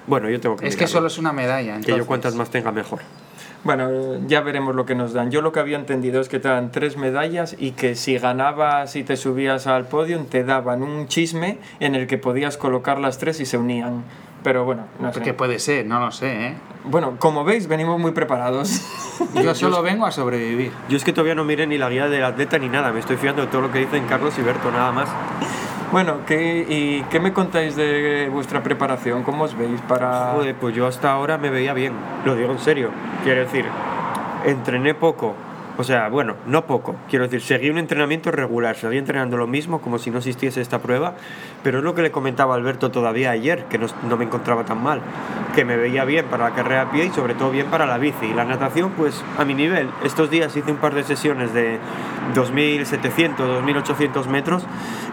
Bueno, 0.07 0.29
yo 0.29 0.41
tengo 0.41 0.57
que 0.57 0.67
Es 0.67 0.77
que 0.77 0.87
solo 0.87 1.07
es 1.07 1.19
una 1.19 1.33
medalla. 1.33 1.77
Que 1.77 1.83
yo 1.83 1.95
entonces. 1.95 2.07
cuantas 2.07 2.35
más 2.35 2.51
tenga 2.51 2.73
mejor. 2.73 3.01
Bueno, 3.65 4.19
ya 4.27 4.41
veremos 4.41 4.75
lo 4.75 4.87
que 4.87 4.97
nos 4.97 5.13
dan. 5.13 5.31
Yo 5.31 5.41
lo 5.41 5.53
que 5.53 5.61
había 5.61 5.77
entendido 5.77 6.21
es 6.21 6.29
que 6.29 6.41
te 6.41 6.49
dan 6.49 6.73
tres 6.73 6.97
medallas 6.97 7.55
y 7.57 7.73
que 7.73 7.95
si 7.95 8.19
ganabas 8.19 8.97
y 8.97 9.05
te 9.05 9.17
subías 9.17 9.69
al 9.69 9.87
podio 9.87 10.19
te 10.29 10.43
daban 10.43 10.83
un 10.83 11.07
chisme 11.07 11.59
en 11.79 11.95
el 11.95 12.09
que 12.09 12.19
podías 12.19 12.57
colocar 12.57 12.99
las 12.99 13.19
tres 13.19 13.39
y 13.39 13.47
se 13.47 13.59
unían. 13.59 14.03
Pero 14.43 14.65
bueno, 14.65 14.87
no 14.99 15.13
sé. 15.13 15.21
¿Qué 15.21 15.33
puede 15.33 15.61
ser? 15.61 15.87
No 15.87 16.01
lo 16.01 16.11
sé, 16.11 16.49
¿eh? 16.49 16.55
Bueno, 16.85 17.15
como 17.21 17.45
veis, 17.45 17.69
venimos 17.69 18.01
muy 18.01 18.11
preparados. 18.11 18.83
Yo 19.41 19.55
solo 19.55 19.83
vengo 19.83 20.07
a 20.07 20.11
sobrevivir. 20.11 20.73
Yo 20.89 20.97
es 20.97 21.05
que 21.05 21.13
todavía 21.13 21.37
no 21.37 21.45
miré 21.45 21.69
ni 21.69 21.79
la 21.79 21.89
guía 21.89 22.09
del 22.09 22.25
atleta 22.25 22.59
ni 22.59 22.69
nada, 22.69 22.91
me 22.91 22.99
estoy 22.99 23.17
fiando 23.17 23.43
de 23.43 23.49
todo 23.49 23.63
lo 23.63 23.71
que 23.71 23.79
dicen 23.79 24.07
Carlos 24.09 24.37
y 24.39 24.43
Berto, 24.43 24.73
nada 24.73 24.91
más. 24.91 25.09
Bueno, 25.93 26.21
¿qué, 26.27 26.65
¿y 26.67 27.03
qué 27.11 27.21
me 27.21 27.35
contáis 27.35 27.77
de 27.77 28.31
vuestra 28.33 28.63
preparación? 28.63 29.25
¿Cómo 29.25 29.45
os 29.45 29.55
veis 29.55 29.79
para...? 29.83 30.33
Joder, 30.33 30.55
pues 30.55 30.75
yo 30.75 30.87
hasta 30.87 31.13
ahora 31.13 31.37
me 31.37 31.51
veía 31.51 31.75
bien, 31.75 31.93
lo 32.25 32.35
digo 32.35 32.51
en 32.51 32.59
serio. 32.61 32.89
Quiero 33.25 33.43
decir, 33.43 33.67
entrené 34.47 34.95
poco, 34.95 35.35
o 35.79 35.85
sea, 35.85 36.09
bueno, 36.09 36.35
no 36.47 36.67
poco. 36.67 36.97
Quiero 37.09 37.25
decir, 37.25 37.41
seguí 37.41 37.71
un 37.71 37.79
entrenamiento 37.79 38.31
regular, 38.31 38.77
seguí 38.77 38.99
entrenando 38.99 39.37
lo 39.37 39.47
mismo 39.47 39.81
como 39.81 39.99
si 39.99 40.11
no 40.11 40.19
existiese 40.19 40.61
esta 40.61 40.81
prueba, 40.81 41.15
pero 41.63 41.79
es 41.79 41.85
lo 41.85 41.95
que 41.95 42.03
le 42.03 42.11
comentaba 42.11 42.55
Alberto 42.55 42.91
todavía 42.91 43.31
ayer, 43.31 43.65
que 43.65 43.79
no, 43.79 43.87
no 44.09 44.17
me 44.17 44.25
encontraba 44.25 44.65
tan 44.65 44.83
mal, 44.83 45.01
que 45.55 45.65
me 45.65 45.77
veía 45.77 46.05
bien 46.05 46.27
para 46.27 46.51
la 46.51 46.55
carrera 46.55 46.83
a 46.83 46.91
pie 46.91 47.07
y 47.07 47.11
sobre 47.11 47.35
todo 47.35 47.51
bien 47.51 47.67
para 47.67 47.87
la 47.87 47.99
bici. 47.99 48.27
Y 48.27 48.35
la 48.35 48.45
natación, 48.45 48.91
pues 48.91 49.25
a 49.39 49.45
mi 49.45 49.55
nivel. 49.55 49.89
Estos 50.05 50.31
días 50.31 50.55
hice 50.57 50.71
un 50.71 50.79
par 50.79 50.95
de 50.95 51.05
sesiones 51.05 51.55
de 51.55 51.79
2.700, 52.35 53.37
2.800 53.37 54.27
metros 54.27 54.65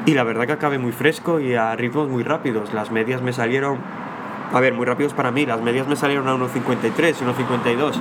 y 0.06 0.14
la 0.14 0.24
verdad 0.24 0.46
que 0.46 0.54
acabé 0.54 0.78
muy 0.78 0.92
fresco 0.92 1.40
y 1.40 1.56
a 1.56 1.76
ritmos 1.76 2.10
muy 2.10 2.24
rápidos. 2.24 2.74
Las 2.74 2.92
medias 2.92 3.22
me 3.22 3.32
salieron, 3.34 3.78
a 4.54 4.60
ver, 4.60 4.74
muy 4.74 4.86
rápidos 4.86 5.14
para 5.14 5.32
mí, 5.32 5.46
las 5.46 5.62
medias 5.62 5.88
me 5.88 5.96
salieron 5.96 6.28
a 6.28 6.36
1.53, 6.36 7.16
1.52, 7.16 7.94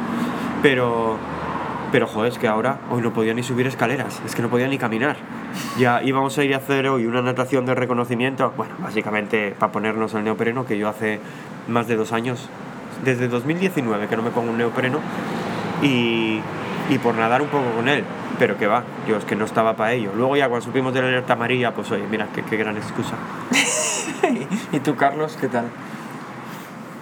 pero 0.62 1.18
pero 1.90 2.06
joder, 2.06 2.32
es 2.32 2.38
que 2.38 2.48
ahora 2.48 2.78
hoy 2.90 3.00
no 3.02 3.12
podía 3.12 3.34
ni 3.34 3.42
subir 3.42 3.66
escaleras, 3.66 4.20
es 4.24 4.34
que 4.34 4.42
no 4.42 4.48
podía 4.48 4.68
ni 4.68 4.78
caminar. 4.78 5.16
Ya 5.78 6.02
íbamos 6.02 6.36
a 6.38 6.44
ir 6.44 6.54
a 6.54 6.58
hacer 6.58 6.88
hoy 6.88 7.06
una 7.06 7.22
natación 7.22 7.66
de 7.66 7.74
reconocimiento, 7.74 8.52
bueno, 8.56 8.74
básicamente 8.78 9.54
para 9.58 9.72
ponernos 9.72 10.14
el 10.14 10.24
neopreno, 10.24 10.66
que 10.66 10.76
yo 10.78 10.88
hace 10.88 11.20
más 11.66 11.86
de 11.88 11.96
dos 11.96 12.12
años, 12.12 12.48
desde 13.04 13.28
2019 13.28 14.06
que 14.06 14.16
no 14.16 14.22
me 14.22 14.30
pongo 14.30 14.50
un 14.50 14.58
neopreno, 14.58 14.98
y, 15.82 16.40
y 16.90 16.98
por 17.02 17.14
nadar 17.14 17.42
un 17.42 17.48
poco 17.48 17.70
con 17.76 17.88
él. 17.88 18.04
Pero 18.38 18.56
que 18.56 18.66
va, 18.66 18.84
yo 19.08 19.16
es 19.16 19.24
que 19.24 19.34
no 19.34 19.44
estaba 19.44 19.74
para 19.74 19.92
ello. 19.92 20.12
Luego 20.14 20.36
ya 20.36 20.48
cuando 20.48 20.64
supimos 20.64 20.94
de 20.94 21.02
la 21.02 21.08
alerta 21.08 21.32
amarilla, 21.32 21.74
pues 21.74 21.90
oye, 21.90 22.04
mira, 22.08 22.28
qué, 22.34 22.42
qué 22.42 22.56
gran 22.56 22.76
excusa. 22.76 23.16
¿Y 24.72 24.80
tú, 24.80 24.94
Carlos, 24.94 25.36
qué 25.40 25.48
tal? 25.48 25.64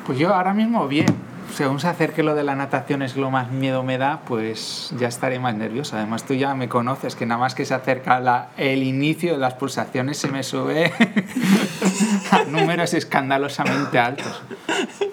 Pues 0.06 0.18
yo 0.18 0.32
ahora 0.32 0.54
mismo 0.54 0.86
bien. 0.88 1.25
Según 1.54 1.80
se 1.80 1.88
acerque 1.88 2.22
lo 2.22 2.34
de 2.34 2.42
la 2.42 2.54
natación 2.54 3.02
es 3.02 3.16
lo 3.16 3.30
más 3.30 3.50
miedo 3.50 3.82
me 3.82 3.98
da, 3.98 4.20
pues 4.26 4.92
ya 4.98 5.08
estaré 5.08 5.38
más 5.38 5.54
nervioso. 5.54 5.96
Además 5.96 6.24
tú 6.24 6.34
ya 6.34 6.54
me 6.54 6.68
conoces, 6.68 7.16
que 7.16 7.26
nada 7.26 7.40
más 7.40 7.54
que 7.54 7.64
se 7.64 7.74
acerca 7.74 8.50
el 8.56 8.82
inicio 8.82 9.32
de 9.32 9.38
las 9.38 9.54
pulsaciones 9.54 10.18
se 10.18 10.28
me 10.28 10.42
sube 10.42 10.92
a 12.30 12.44
números 12.44 12.94
escandalosamente 12.94 13.98
altos. 13.98 14.42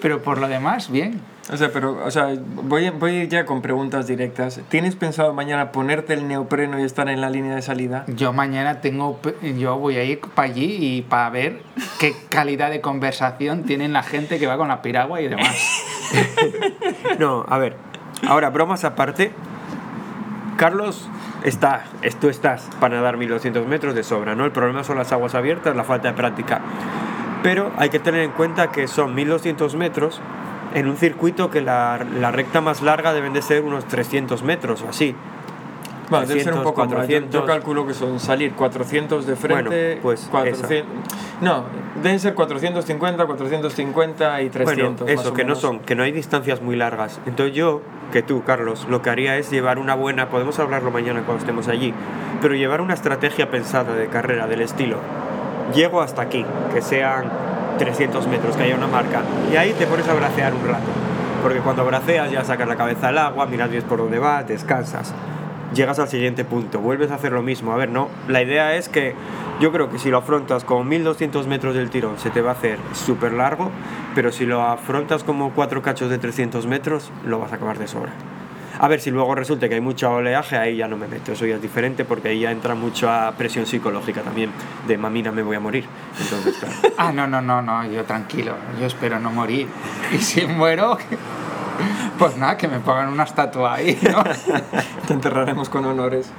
Pero 0.02 0.22
por 0.22 0.38
lo 0.38 0.48
demás, 0.48 0.90
bien. 0.90 1.33
O 1.52 1.58
sea, 1.58 1.70
pero, 1.70 2.02
o 2.02 2.10
sea, 2.10 2.34
voy, 2.62 2.88
voy 2.88 3.28
ya 3.28 3.44
con 3.44 3.60
preguntas 3.60 4.06
directas. 4.06 4.60
¿Tienes 4.70 4.96
pensado 4.96 5.34
mañana 5.34 5.72
ponerte 5.72 6.14
el 6.14 6.26
neopreno 6.26 6.80
y 6.80 6.84
estar 6.84 7.08
en 7.10 7.20
la 7.20 7.28
línea 7.28 7.54
de 7.54 7.60
salida? 7.60 8.04
Yo 8.08 8.32
mañana 8.32 8.80
tengo, 8.80 9.20
yo 9.58 9.76
voy 9.76 9.96
a 9.96 10.04
ir 10.04 10.20
para 10.20 10.48
allí 10.48 10.78
y 10.80 11.02
para 11.02 11.28
ver 11.28 11.60
qué 12.00 12.14
calidad 12.30 12.70
de 12.70 12.80
conversación 12.80 13.64
tienen 13.64 13.92
la 13.92 14.02
gente 14.02 14.38
que 14.38 14.46
va 14.46 14.56
con 14.56 14.68
la 14.68 14.80
piragua 14.80 15.20
y 15.20 15.28
demás. 15.28 15.82
No, 17.18 17.44
a 17.48 17.58
ver, 17.58 17.76
ahora 18.28 18.50
bromas 18.50 18.84
aparte, 18.84 19.32
Carlos 20.56 21.08
está, 21.42 21.84
tú 22.20 22.28
estás 22.28 22.68
para 22.80 22.96
nadar 22.96 23.16
1200 23.16 23.66
metros 23.66 23.94
de 23.94 24.02
sobra, 24.02 24.34
¿no? 24.34 24.44
El 24.44 24.52
problema 24.52 24.84
son 24.84 24.98
las 24.98 25.12
aguas 25.12 25.34
abiertas, 25.34 25.74
la 25.74 25.84
falta 25.84 26.08
de 26.08 26.14
práctica. 26.14 26.60
Pero 27.42 27.72
hay 27.76 27.90
que 27.90 27.98
tener 27.98 28.22
en 28.22 28.30
cuenta 28.32 28.70
que 28.70 28.88
son 28.88 29.14
1200 29.14 29.74
metros 29.74 30.20
en 30.74 30.88
un 30.88 30.96
circuito 30.96 31.50
que 31.50 31.60
la, 31.60 32.04
la 32.20 32.30
recta 32.30 32.60
más 32.60 32.82
larga 32.82 33.12
deben 33.14 33.32
de 33.32 33.42
ser 33.42 33.62
unos 33.62 33.86
300 33.86 34.42
metros 34.42 34.82
o 34.82 34.88
así. 34.88 35.14
Bueno, 36.10 36.26
debe 36.26 36.42
ser 36.42 36.52
un 36.52 36.62
300, 36.62 36.64
poco 36.64 36.80
más. 36.82 36.90
Yo, 36.90 36.96
400. 36.96 37.32
yo 37.32 37.46
calculo 37.46 37.86
que 37.86 37.94
son 37.94 38.20
salir 38.20 38.52
400 38.52 39.26
de 39.26 39.36
frente. 39.36 39.86
Bueno, 39.86 40.00
pues 40.02 40.28
400. 40.30 40.84
No, 41.40 41.64
deben 42.02 42.20
ser 42.20 42.34
450, 42.34 43.26
450 43.26 44.42
y 44.42 44.50
300. 44.50 45.00
Bueno, 45.00 45.20
eso, 45.20 45.32
que 45.32 45.42
no 45.42 45.48
menos. 45.48 45.60
son, 45.60 45.80
que 45.80 45.94
no 45.94 46.02
hay 46.02 46.12
distancias 46.12 46.60
muy 46.60 46.76
largas. 46.76 47.20
Entonces 47.26 47.54
yo, 47.54 47.80
que 48.12 48.22
tú, 48.22 48.42
Carlos, 48.44 48.86
lo 48.88 49.02
que 49.02 49.10
haría 49.10 49.36
es 49.36 49.50
llevar 49.50 49.78
una 49.78 49.94
buena, 49.94 50.28
podemos 50.28 50.58
hablarlo 50.58 50.90
mañana 50.90 51.22
cuando 51.24 51.40
estemos 51.40 51.68
allí, 51.68 51.94
pero 52.42 52.54
llevar 52.54 52.80
una 52.80 52.94
estrategia 52.94 53.50
pensada 53.50 53.94
de 53.94 54.06
carrera 54.08 54.46
del 54.46 54.60
estilo. 54.60 54.98
Llego 55.74 56.02
hasta 56.02 56.22
aquí, 56.22 56.44
que 56.72 56.82
sean 56.82 57.30
300 57.78 58.26
metros, 58.28 58.56
que 58.56 58.64
haya 58.64 58.76
una 58.76 58.86
marca, 58.86 59.22
y 59.52 59.56
ahí 59.56 59.72
te 59.72 59.86
pones 59.86 60.06
a 60.08 60.14
bracear 60.14 60.54
un 60.54 60.66
rato. 60.66 60.90
Porque 61.42 61.58
cuando 61.58 61.84
braceas 61.84 62.30
ya 62.30 62.44
sacas 62.44 62.66
la 62.66 62.76
cabeza 62.76 63.08
al 63.08 63.18
agua, 63.18 63.46
miras 63.46 63.70
bien 63.70 63.82
por 63.82 63.98
dónde 63.98 64.18
vas, 64.18 64.46
descansas. 64.46 65.14
Llegas 65.74 65.98
al 65.98 66.08
siguiente 66.08 66.44
punto, 66.44 66.80
vuelves 66.80 67.10
a 67.10 67.16
hacer 67.16 67.32
lo 67.32 67.42
mismo. 67.42 67.72
A 67.72 67.76
ver, 67.76 67.90
no, 67.90 68.08
la 68.28 68.42
idea 68.42 68.76
es 68.76 68.88
que 68.88 69.14
yo 69.60 69.72
creo 69.72 69.90
que 69.90 69.98
si 69.98 70.10
lo 70.10 70.18
afrontas 70.18 70.64
con 70.64 70.88
1200 70.88 71.46
metros 71.46 71.74
del 71.74 71.90
tirón 71.90 72.18
se 72.18 72.30
te 72.30 72.40
va 72.40 72.50
a 72.50 72.54
hacer 72.54 72.78
súper 72.92 73.32
largo, 73.32 73.70
pero 74.14 74.32
si 74.32 74.46
lo 74.46 74.62
afrontas 74.62 75.24
como 75.24 75.50
cuatro 75.50 75.82
cachos 75.82 76.10
de 76.10 76.18
300 76.18 76.66
metros, 76.66 77.10
lo 77.26 77.40
vas 77.40 77.52
a 77.52 77.56
acabar 77.56 77.78
de 77.78 77.88
sobra. 77.88 78.12
A 78.78 78.88
ver, 78.88 79.00
si 79.00 79.10
luego 79.10 79.34
resulta 79.34 79.68
que 79.68 79.76
hay 79.76 79.80
mucho 79.80 80.10
oleaje, 80.10 80.56
ahí 80.56 80.76
ya 80.76 80.88
no 80.88 80.96
me 80.96 81.06
meto, 81.06 81.32
eso 81.32 81.46
ya 81.46 81.56
es 81.56 81.62
diferente 81.62 82.04
porque 82.04 82.28
ahí 82.28 82.40
ya 82.40 82.50
entra 82.50 82.74
mucha 82.74 83.30
presión 83.32 83.66
psicológica 83.66 84.22
también, 84.22 84.50
de 84.86 84.98
mamina 84.98 85.30
me 85.30 85.42
voy 85.42 85.56
a 85.56 85.60
morir. 85.60 85.84
Entonces, 86.20 86.56
claro. 86.58 86.74
Ah, 86.96 87.12
no, 87.12 87.26
no, 87.26 87.40
no, 87.40 87.62
no, 87.62 87.86
yo 87.86 88.04
tranquilo, 88.04 88.54
yo 88.80 88.86
espero 88.86 89.18
no 89.20 89.30
morir. 89.30 89.68
Y 90.12 90.18
si 90.18 90.46
muero, 90.46 90.98
pues 92.18 92.36
nada, 92.36 92.56
que 92.56 92.68
me 92.68 92.80
pongan 92.80 93.08
una 93.08 93.24
estatua 93.24 93.74
ahí, 93.74 93.98
¿no? 94.02 94.24
Te 95.06 95.12
enterraremos 95.14 95.68
con 95.68 95.84
honores. 95.84 96.30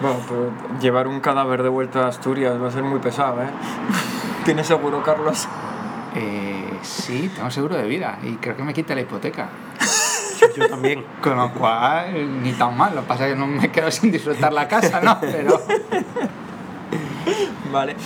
Bueno, 0.00 0.18
pero 0.26 0.80
llevar 0.80 1.08
un 1.08 1.20
cadáver 1.20 1.62
de 1.62 1.68
vuelta 1.68 2.06
a 2.06 2.08
Asturias 2.08 2.60
va 2.60 2.68
a 2.68 2.70
ser 2.70 2.82
muy 2.82 3.00
pesado, 3.00 3.42
¿eh? 3.42 3.48
¿Tienes 4.44 4.66
seguro, 4.66 5.02
Carlos? 5.02 5.46
Eh, 6.14 6.78
sí, 6.82 7.30
tengo 7.34 7.50
seguro 7.50 7.76
de 7.76 7.86
vida 7.86 8.18
y 8.22 8.36
creo 8.36 8.56
que 8.56 8.62
me 8.62 8.72
quita 8.72 8.94
la 8.94 9.02
hipoteca. 9.02 9.48
Yo 10.56 10.68
también. 10.68 11.04
Con 11.22 11.36
lo 11.36 11.52
cual, 11.52 12.42
ni 12.42 12.52
tan 12.52 12.76
mal. 12.76 12.94
Lo 12.94 13.02
que 13.02 13.08
pasa 13.08 13.26
es 13.26 13.34
que 13.34 13.38
no 13.38 13.46
me 13.46 13.70
quedo 13.70 13.90
sin 13.90 14.10
disfrutar 14.10 14.52
la 14.52 14.68
casa, 14.68 15.00
¿no? 15.00 15.18
Pero 15.20 15.60
Vale. 17.72 17.96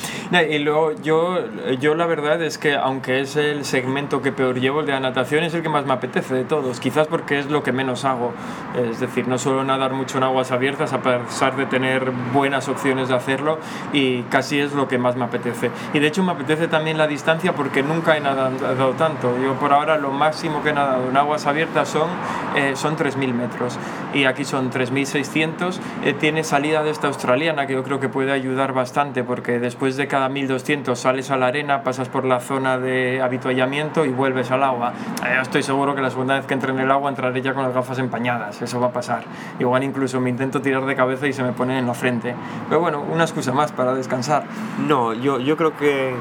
Y 0.50 0.58
luego 0.58 0.92
yo, 1.02 1.38
yo 1.80 1.94
la 1.94 2.06
verdad 2.06 2.42
es 2.42 2.58
que 2.58 2.74
aunque 2.74 3.20
es 3.20 3.36
el 3.36 3.64
segmento 3.64 4.22
que 4.22 4.32
peor 4.32 4.60
llevo, 4.60 4.80
el 4.80 4.86
de 4.86 4.92
la 4.92 5.00
natación 5.00 5.44
es 5.44 5.54
el 5.54 5.62
que 5.62 5.68
más 5.68 5.86
me 5.86 5.92
apetece 5.92 6.34
de 6.34 6.44
todos, 6.44 6.80
quizás 6.80 7.06
porque 7.06 7.38
es 7.38 7.50
lo 7.50 7.62
que 7.62 7.72
menos 7.72 8.04
hago. 8.04 8.32
Es 8.76 9.00
decir, 9.00 9.28
no 9.28 9.38
suelo 9.38 9.64
nadar 9.64 9.92
mucho 9.92 10.18
en 10.18 10.24
aguas 10.24 10.50
abiertas 10.50 10.92
a 10.92 11.00
pesar 11.00 11.56
de 11.56 11.66
tener 11.66 12.10
buenas 12.32 12.68
opciones 12.68 13.08
de 13.08 13.14
hacerlo 13.14 13.58
y 13.92 14.22
casi 14.22 14.58
es 14.58 14.72
lo 14.72 14.88
que 14.88 14.98
más 14.98 15.16
me 15.16 15.24
apetece. 15.24 15.70
Y 15.92 15.98
de 15.98 16.06
hecho 16.06 16.22
me 16.22 16.32
apetece 16.32 16.68
también 16.68 16.98
la 16.98 17.06
distancia 17.06 17.52
porque 17.54 17.82
nunca 17.82 18.16
he 18.16 18.20
nadado 18.20 18.90
tanto. 18.92 19.36
Yo 19.42 19.54
por 19.54 19.72
ahora 19.72 19.96
lo 19.98 20.10
máximo 20.10 20.62
que 20.62 20.70
he 20.70 20.72
nadado 20.72 21.08
en 21.08 21.16
aguas 21.16 21.46
abiertas 21.46 21.88
son, 21.88 22.08
eh, 22.56 22.72
son 22.74 22.96
3.000 22.96 23.32
metros 23.32 23.78
y 24.12 24.24
aquí 24.24 24.44
son 24.44 24.70
3.600. 24.70 25.78
Eh, 26.04 26.14
tiene 26.14 26.44
salida 26.44 26.82
de 26.82 26.90
esta 26.90 27.06
australiana 27.06 27.66
que 27.66 27.74
yo 27.74 27.82
creo 27.84 28.00
que 28.00 28.08
puede 28.08 28.32
ayudar 28.32 28.72
bastante 28.72 29.03
porque 29.12 29.58
después 29.58 29.96
de 29.96 30.08
cada 30.08 30.28
1.200 30.30 30.94
sales 30.94 31.30
a 31.30 31.36
la 31.36 31.48
arena, 31.48 31.82
pasas 31.82 32.08
por 32.08 32.24
la 32.24 32.40
zona 32.40 32.78
de 32.78 33.20
habituallamiento 33.20 34.04
y 34.04 34.08
vuelves 34.08 34.50
al 34.50 34.62
agua. 34.62 34.94
Eh, 35.26 35.38
estoy 35.42 35.62
seguro 35.62 35.94
que 35.94 36.00
la 36.00 36.10
segunda 36.10 36.34
vez 36.34 36.46
que 36.46 36.54
entre 36.54 36.72
en 36.72 36.80
el 36.80 36.90
agua 36.90 37.10
entraré 37.10 37.42
ya 37.42 37.52
con 37.52 37.62
las 37.62 37.74
gafas 37.74 37.98
empañadas, 37.98 38.62
eso 38.62 38.80
va 38.80 38.86
a 38.86 38.92
pasar. 38.92 39.24
Igual 39.58 39.84
incluso 39.84 40.20
me 40.20 40.30
intento 40.30 40.62
tirar 40.62 40.86
de 40.86 40.96
cabeza 40.96 41.26
y 41.26 41.32
se 41.32 41.42
me 41.42 41.52
pone 41.52 41.78
en 41.78 41.86
la 41.86 41.94
frente. 41.94 42.34
Pero 42.68 42.80
bueno, 42.80 43.02
una 43.02 43.24
excusa 43.24 43.52
más 43.52 43.72
para 43.72 43.94
descansar. 43.94 44.44
No, 44.86 45.12
yo, 45.12 45.38
yo 45.38 45.56
creo 45.56 45.76
que. 45.76 46.14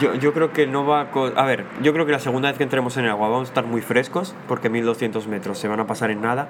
Yo, 0.00 0.14
yo 0.14 0.32
creo 0.32 0.52
que 0.52 0.66
no 0.66 0.86
va 0.86 1.02
a... 1.02 1.26
A 1.36 1.44
ver, 1.44 1.66
yo 1.82 1.92
creo 1.92 2.06
que 2.06 2.12
la 2.12 2.18
segunda 2.18 2.48
vez 2.48 2.56
que 2.56 2.64
entremos 2.64 2.96
en 2.96 3.04
el 3.04 3.10
agua 3.10 3.28
vamos 3.28 3.48
a 3.48 3.50
estar 3.50 3.66
muy 3.66 3.82
frescos, 3.82 4.34
porque 4.48 4.70
1200 4.70 5.26
metros 5.28 5.58
se 5.58 5.68
van 5.68 5.78
a 5.78 5.86
pasar 5.86 6.10
en 6.10 6.22
nada. 6.22 6.48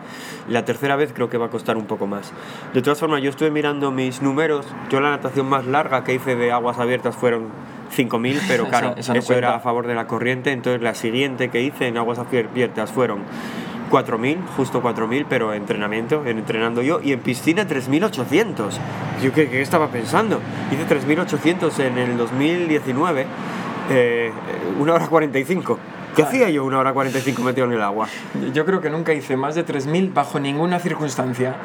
La 0.49 0.64
tercera 0.64 0.97
vez 0.97 1.12
creo 1.12 1.28
que 1.28 1.37
va 1.37 1.47
a 1.47 1.50
costar 1.50 1.76
un 1.76 1.87
poco 1.87 2.07
más. 2.07 2.33
De 2.73 2.83
todas 2.83 3.00
formas, 3.00 3.23
yo 3.23 3.30
estuve 3.30 3.50
mirando 3.50 3.90
mis 3.90 4.23
números. 4.23 4.66
Yo 4.90 5.00
la 5.00 5.11
natación 5.11 5.49
más 5.49 5.66
larga 5.66 6.04
que 6.04 6.14
hice 6.14 6.37
de 6.37 6.52
aguas 6.52 6.78
abiertas 6.78 7.16
fueron 7.16 7.49
5000, 7.90 8.40
pero 8.47 8.64
claro, 8.69 8.95
no 8.97 9.14
eso 9.14 9.35
era 9.35 9.57
a 9.57 9.61
favor 9.61 9.87
de 9.87 9.95
la 9.95 10.07
corriente. 10.07 10.52
Entonces 10.52 10.80
la 10.80 10.95
siguiente 10.95 11.50
que 11.50 11.61
hice 11.61 11.88
en 11.88 11.99
aguas 11.99 12.19
abiertas 12.19 12.92
fueron 12.92 13.21
4.000, 13.91 14.47
justo 14.57 14.83
4.000, 14.83 15.27
pero 15.29 15.53
entrenamiento, 15.53 16.25
en 16.25 16.39
entrenando 16.39 16.83
yo, 16.83 17.01
y 17.03 17.13
en 17.13 17.21
piscina 17.21 17.67
3.800. 17.67 18.71
Yo 19.23 19.33
qué, 19.33 19.51
qué 19.51 19.61
estaba 19.61 19.89
pensando. 19.89 20.41
Hice 20.71 20.87
3.800 20.87 21.79
en 21.81 21.99
el 21.99 22.17
2019, 22.17 23.27
eh, 23.91 24.33
una 24.79 24.95
hora 24.95 25.07
45. 25.07 25.79
¿Qué 26.15 26.23
hacía 26.23 26.51
yo 26.51 26.65
una 26.65 26.79
hora 26.79 26.93
45 26.93 27.43
metido 27.43 27.67
en 27.67 27.73
el 27.73 27.83
agua? 27.83 28.09
Yo 28.53 28.65
creo 28.65 28.81
que 28.81 28.91
nunca 28.91 29.13
hice 29.13 29.37
más 29.37 29.55
de 29.55 29.65
3.000 29.65 30.13
bajo 30.13 30.41
ninguna 30.41 30.79
circunstancia. 30.81 31.57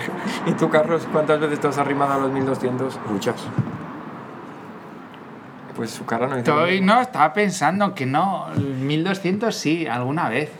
¿Y 0.46 0.52
tú, 0.52 0.68
Carlos, 0.68 1.08
cuántas 1.10 1.40
veces 1.40 1.60
te 1.60 1.68
has 1.68 1.78
arrimado 1.78 2.12
a 2.12 2.18
los 2.18 2.30
1.200? 2.32 2.98
Muchas. 3.08 3.36
Pues 5.74 5.90
su 5.90 6.04
cara 6.04 6.26
no 6.28 6.36
dice 6.36 6.50
Estoy, 6.50 6.80
no, 6.80 7.00
estaba 7.00 7.32
pensando 7.32 7.94
que 7.94 8.06
no. 8.06 8.46
1200 8.56 9.54
sí, 9.54 9.86
alguna 9.86 10.28
vez. 10.28 10.50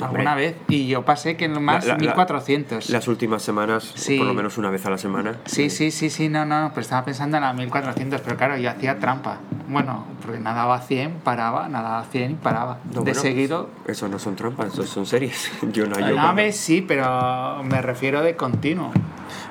Alguna 0.00 0.30
Hombre. 0.32 0.46
vez. 0.46 0.56
Y 0.68 0.86
yo 0.88 1.04
pasé 1.04 1.36
que 1.36 1.48
más 1.48 1.84
La- 1.86 1.94
la- 1.94 1.98
la- 1.98 2.08
1400. 2.14 2.90
Las 2.90 3.06
últimas 3.08 3.42
semanas, 3.42 3.92
Sí. 3.94 4.18
por 4.18 4.26
lo 4.26 4.34
menos 4.34 4.58
una 4.58 4.70
vez 4.70 4.84
a 4.86 4.90
la 4.90 4.98
semana. 4.98 5.34
Sí, 5.44 5.70
sí, 5.70 5.90
sí, 5.90 6.10
sí, 6.10 6.28
no, 6.28 6.44
no, 6.44 6.70
pero 6.70 6.82
estaba 6.82 7.04
pensando 7.04 7.36
en 7.36 7.42
la 7.44 7.52
1400, 7.52 8.20
pero 8.22 8.36
claro, 8.36 8.56
yo 8.56 8.70
hacía 8.70 8.98
trampa. 8.98 9.38
Bueno, 9.68 10.04
porque 10.22 10.38
nadaba 10.40 10.80
100, 10.80 11.12
paraba, 11.22 11.68
nadaba 11.68 12.04
100 12.04 12.32
y 12.32 12.34
paraba. 12.34 12.78
No, 12.86 12.92
de 12.92 13.00
bueno, 13.00 13.20
seguido. 13.20 13.70
Eso 13.86 14.08
no 14.08 14.18
son 14.18 14.36
trampas, 14.36 14.72
eso 14.72 14.84
son 14.84 15.06
series. 15.06 15.50
Yo 15.72 15.86
no, 15.86 15.98
yo 15.98 16.34
vez 16.34 16.56
sí, 16.56 16.82
pero 16.82 17.62
me 17.64 17.80
refiero 17.80 18.22
de 18.22 18.34
continuo. 18.36 18.90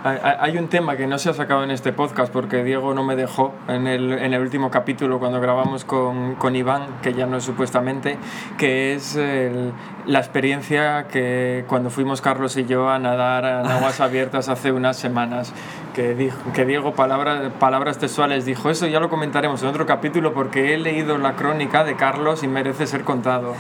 Hay 0.04 0.58
un 0.58 0.68
tema 0.68 0.98
que 0.98 1.08
no 1.08 1.18
se 1.18 1.30
ha 1.30 1.34
sacado 1.34 1.64
en 1.64 1.72
este 1.72 1.94
podcast 1.94 2.32
porque 2.32 2.64
Diego 2.64 2.94
no 2.94 3.04
me 3.04 3.16
dejó 3.16 3.54
en 3.70 3.88
el, 3.88 4.12
en 4.12 4.34
el 4.34 4.42
último 4.42 4.70
capítulo 4.70 5.18
cuando 5.20 5.40
grabamos 5.40 5.86
con, 5.86 6.36
con 6.36 6.56
Iván, 6.56 6.88
que 7.02 7.14
ya 7.14 7.26
no 7.26 7.38
es 7.38 7.44
supuestamente, 7.46 8.18
que 8.58 8.94
es 8.96 9.16
el- 9.16 9.72
la 10.06 10.20
experiencia 10.20 11.08
que 11.08 11.64
cuando 11.68 11.90
fuimos 11.90 12.22
Carlos 12.22 12.58
y 12.58 12.66
yo 12.66 12.90
a 12.90 13.00
nadar 13.00 13.46
en 13.46 13.72
aguas 13.72 14.00
abiertas 14.02 14.50
hace 14.50 14.72
unas 14.72 14.98
semanas. 14.98 15.54
Que, 15.96 16.16
dijo, 16.16 16.38
que 16.54 16.66
Diego, 16.66 16.94
palabra- 16.94 17.52
palabras 17.60 18.00
textuales, 18.00 18.46
dijo, 18.46 18.70
eso 18.70 18.88
ya 18.88 19.00
lo 19.00 19.10
comentaremos 19.10 19.62
en 19.62 19.70
otro 19.70 19.86
capítulo 19.86 20.34
porque 20.34 20.74
he 20.74 20.78
leído 20.78 21.18
la 21.20 21.34
crónica 21.36 21.84
de 21.84 21.96
Carlos 21.96 22.44
y 22.44 22.48
merece 22.48 22.88
ser 22.88 23.04
contado. 23.04 23.54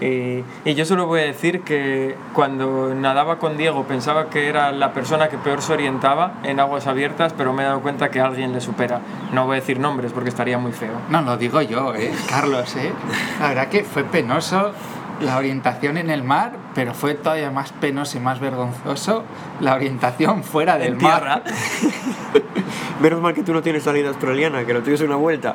Y, 0.00 0.44
y 0.64 0.74
yo 0.74 0.84
solo 0.84 1.06
voy 1.06 1.20
a 1.20 1.24
decir 1.24 1.62
que 1.62 2.14
cuando 2.32 2.94
nadaba 2.94 3.38
con 3.38 3.56
Diego 3.56 3.84
pensaba 3.84 4.26
que 4.30 4.48
era 4.48 4.70
la 4.72 4.92
persona 4.92 5.28
que 5.28 5.36
peor 5.38 5.62
se 5.62 5.72
orientaba 5.72 6.34
en 6.44 6.60
aguas 6.60 6.86
abiertas, 6.86 7.34
pero 7.36 7.52
me 7.52 7.62
he 7.62 7.66
dado 7.66 7.80
cuenta 7.80 8.10
que 8.10 8.20
alguien 8.20 8.52
le 8.52 8.60
supera. 8.60 9.00
No 9.32 9.46
voy 9.46 9.56
a 9.56 9.60
decir 9.60 9.80
nombres 9.80 10.12
porque 10.12 10.28
estaría 10.28 10.58
muy 10.58 10.72
feo. 10.72 10.92
No, 11.08 11.22
lo 11.22 11.36
digo 11.36 11.60
yo, 11.62 11.94
¿eh? 11.94 12.12
Carlos, 12.28 12.76
¿eh? 12.76 12.92
La 13.40 13.48
verdad 13.48 13.68
que 13.68 13.82
fue 13.84 14.04
penoso 14.04 14.72
la 15.20 15.36
orientación 15.36 15.96
en 15.96 16.10
el 16.10 16.22
mar, 16.22 16.52
pero 16.74 16.94
fue 16.94 17.14
todavía 17.14 17.50
más 17.50 17.72
penoso 17.72 18.16
y 18.16 18.20
más 18.20 18.40
vergonzoso 18.40 19.24
la 19.60 19.74
orientación 19.74 20.42
fuera 20.44 20.78
del 20.78 20.94
En 20.94 21.02
mar. 21.02 21.42
tierra. 21.42 21.42
Menos 23.00 23.20
mal 23.20 23.34
que 23.34 23.42
tú 23.42 23.52
no 23.52 23.62
tienes 23.62 23.82
salida 23.82 24.08
australiana, 24.08 24.64
que 24.64 24.74
lo 24.74 24.82
tienes 24.82 25.00
una 25.00 25.16
vuelta. 25.16 25.54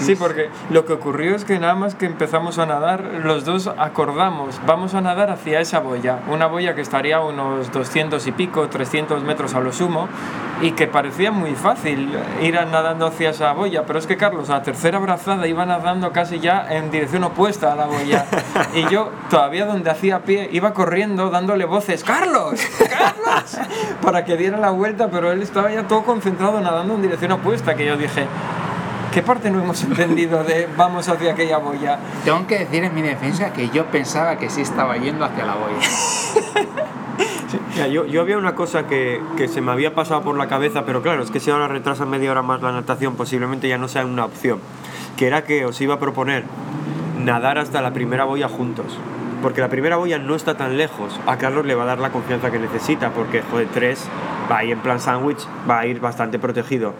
Sí, 0.00 0.14
porque 0.14 0.50
lo 0.70 0.84
que 0.84 0.92
ocurrió 0.92 1.34
es 1.34 1.44
que 1.44 1.58
nada 1.58 1.74
más 1.74 1.94
que 1.94 2.06
empezamos 2.06 2.58
a 2.58 2.66
nadar, 2.66 3.02
los 3.24 3.44
dos 3.44 3.66
acordamos, 3.66 4.60
vamos 4.66 4.94
a 4.94 5.00
nadar 5.00 5.30
hacia 5.30 5.60
esa 5.60 5.80
boya, 5.80 6.20
una 6.28 6.46
boya 6.46 6.74
que 6.74 6.80
estaría 6.80 7.16
a 7.16 7.24
unos 7.24 7.72
200 7.72 8.26
y 8.26 8.32
pico, 8.32 8.68
300 8.68 9.22
metros 9.22 9.54
a 9.54 9.60
lo 9.60 9.72
sumo, 9.72 10.08
y 10.60 10.72
que 10.72 10.86
parecía 10.86 11.30
muy 11.30 11.54
fácil 11.54 12.10
ir 12.40 12.54
nadando 12.54 13.06
hacia 13.06 13.30
esa 13.30 13.52
boya, 13.52 13.84
pero 13.86 13.98
es 13.98 14.06
que 14.06 14.16
Carlos, 14.16 14.50
a 14.50 14.54
la 14.54 14.62
tercera 14.62 14.98
brazada, 14.98 15.46
iba 15.46 15.66
nadando 15.66 16.12
casi 16.12 16.40
ya 16.40 16.66
en 16.68 16.90
dirección 16.90 17.24
opuesta 17.24 17.72
a 17.72 17.76
la 17.76 17.86
boya, 17.86 18.26
y 18.74 18.88
yo, 18.88 19.10
todavía 19.30 19.66
donde 19.66 19.90
hacía 19.90 20.20
pie, 20.20 20.48
iba 20.52 20.72
corriendo 20.74 21.30
dándole 21.30 21.64
voces, 21.64 22.04
¡Carlos! 22.04 22.60
¡Carlos! 22.78 23.58
para 24.02 24.24
que 24.24 24.36
diera 24.36 24.58
la 24.58 24.70
vuelta, 24.70 25.08
pero 25.10 25.32
él 25.32 25.42
estaba 25.42 25.70
ya 25.70 25.86
todo 25.86 26.02
concentrado 26.04 26.60
nadando 26.60 26.94
en 26.94 27.02
dirección 27.02 27.32
opuesta, 27.32 27.74
que 27.74 27.86
yo 27.86 27.96
dije, 27.96 28.26
¿Qué 29.18 29.24
parte 29.24 29.50
no 29.50 29.60
hemos 29.60 29.82
entendido 29.82 30.44
de 30.44 30.68
vamos 30.76 31.08
hacia 31.08 31.32
aquella 31.32 31.58
boya? 31.58 31.98
Tengo 32.24 32.46
que 32.46 32.60
decir 32.60 32.84
en 32.84 32.94
mi 32.94 33.02
defensa 33.02 33.52
que 33.52 33.68
yo 33.70 33.86
pensaba 33.86 34.38
que 34.38 34.48
sí 34.48 34.60
estaba 34.60 34.96
yendo 34.96 35.24
hacia 35.24 35.44
la 35.44 35.56
boya. 35.56 35.74
Mira, 37.74 37.88
yo, 37.88 38.06
yo 38.06 38.20
había 38.20 38.38
una 38.38 38.54
cosa 38.54 38.86
que, 38.86 39.20
que 39.36 39.48
se 39.48 39.60
me 39.60 39.72
había 39.72 39.92
pasado 39.92 40.22
por 40.22 40.36
la 40.36 40.46
cabeza, 40.46 40.84
pero 40.84 41.02
claro, 41.02 41.20
es 41.24 41.32
que 41.32 41.40
si 41.40 41.50
ahora 41.50 41.66
retrasan 41.66 42.08
media 42.08 42.30
hora 42.30 42.42
más 42.42 42.62
la 42.62 42.70
natación, 42.70 43.16
posiblemente 43.16 43.68
ya 43.68 43.76
no 43.76 43.88
sea 43.88 44.06
una 44.06 44.24
opción. 44.24 44.60
Que 45.16 45.26
era 45.26 45.42
que 45.42 45.64
os 45.66 45.80
iba 45.80 45.94
a 45.94 45.98
proponer 45.98 46.44
nadar 47.18 47.58
hasta 47.58 47.82
la 47.82 47.92
primera 47.92 48.22
boya 48.22 48.48
juntos. 48.48 48.96
Porque 49.42 49.60
la 49.60 49.68
primera 49.68 49.96
boya 49.96 50.20
no 50.20 50.36
está 50.36 50.56
tan 50.56 50.76
lejos. 50.78 51.18
A 51.26 51.38
Carlos 51.38 51.66
le 51.66 51.74
va 51.74 51.82
a 51.82 51.86
dar 51.86 51.98
la 51.98 52.12
confianza 52.12 52.52
que 52.52 52.60
necesita, 52.60 53.10
porque, 53.10 53.42
joder, 53.42 53.66
tres 53.74 54.08
va 54.48 54.58
a 54.58 54.64
ir 54.64 54.74
en 54.74 54.78
plan 54.78 55.00
sándwich, 55.00 55.44
va 55.68 55.80
a 55.80 55.86
ir 55.86 55.98
bastante 55.98 56.38
protegido. 56.38 56.94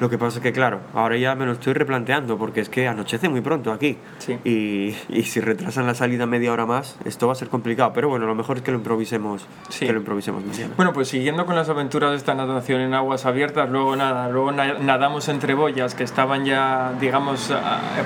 Lo 0.00 0.08
que 0.08 0.16
pasa 0.16 0.38
es 0.38 0.42
que, 0.42 0.52
claro, 0.52 0.80
ahora 0.94 1.16
ya 1.18 1.34
me 1.34 1.44
lo 1.44 1.52
estoy 1.52 1.74
replanteando, 1.74 2.38
porque 2.38 2.60
es 2.60 2.70
que 2.70 2.88
anochece 2.88 3.28
muy 3.28 3.42
pronto 3.42 3.70
aquí. 3.70 3.98
Sí. 4.18 4.38
Y, 4.44 4.96
y 5.10 5.22
si 5.24 5.40
retrasan 5.40 5.86
la 5.86 5.94
salida 5.94 6.24
media 6.24 6.52
hora 6.52 6.64
más, 6.64 6.96
esto 7.04 7.26
va 7.26 7.34
a 7.34 7.36
ser 7.36 7.48
complicado. 7.48 7.92
Pero 7.92 8.08
bueno, 8.08 8.24
lo 8.26 8.34
mejor 8.34 8.56
es 8.56 8.62
que 8.62 8.70
lo 8.70 8.78
improvisemos, 8.78 9.46
Sí. 9.68 9.86
que 9.86 9.92
lo 9.92 9.98
improvisemos 9.98 10.42
mañana. 10.42 10.72
Bueno, 10.76 10.94
pues 10.94 11.08
siguiendo 11.08 11.44
con 11.44 11.54
las 11.54 11.68
aventuras 11.68 12.12
de 12.12 12.16
esta 12.16 12.34
natación 12.34 12.80
en 12.80 12.94
aguas 12.94 13.26
abiertas, 13.26 13.68
luego 13.68 13.94
nada, 13.94 14.30
luego 14.30 14.52
na- 14.52 14.78
nadamos 14.78 15.28
entre 15.28 15.52
boyas 15.52 15.94
que 15.94 16.04
estaban 16.04 16.46
ya, 16.46 16.94
digamos, 16.98 17.52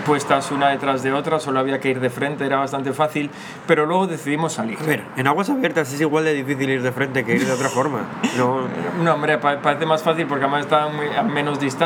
puestas 0.05 0.51
una 0.51 0.71
detrás 0.71 1.05
de 1.05 1.13
otra, 1.13 1.39
solo 1.39 1.61
había 1.61 1.79
que 1.79 1.91
ir 1.91 2.01
de 2.01 2.11
frente, 2.11 2.45
era 2.45 2.57
bastante 2.57 2.93
fácil, 2.93 3.31
pero 3.69 3.87
luego 3.87 4.09
decidimos 4.09 4.55
salir. 4.55 4.79
A 4.81 4.85
ver, 4.85 5.05
en 5.17 5.29
aguas 5.29 5.49
abiertas 5.49 5.93
es 5.93 6.01
igual 6.01 6.25
de 6.25 6.35
difícil 6.35 6.69
ir 6.71 6.83
de 6.83 6.91
frente 6.91 7.25
que 7.25 7.37
ir 7.37 7.47
de 7.47 7.53
otra 7.53 7.69
forma. 7.69 8.01
No, 8.37 8.63
No, 9.05 9.15
hombre, 9.15 9.39
pa- 9.39 9.61
parece 9.63 9.87
más 9.87 10.03
fácil 10.03 10.27
porque 10.27 10.45
además 10.45 10.63
estaban 10.63 10.97
muy- 10.97 11.15
a 11.17 11.23
menos 11.23 11.61
distancia 11.61 11.84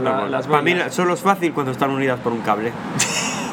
la- 0.00 0.26
las 0.28 0.46
para 0.46 0.62
mí 0.62 0.74
solo 0.90 1.14
es 1.14 1.20
fácil 1.20 1.52
cuando 1.52 1.72
están 1.72 1.90
unidas 1.90 2.18
por 2.20 2.32
un 2.32 2.40
cable. 2.40 2.72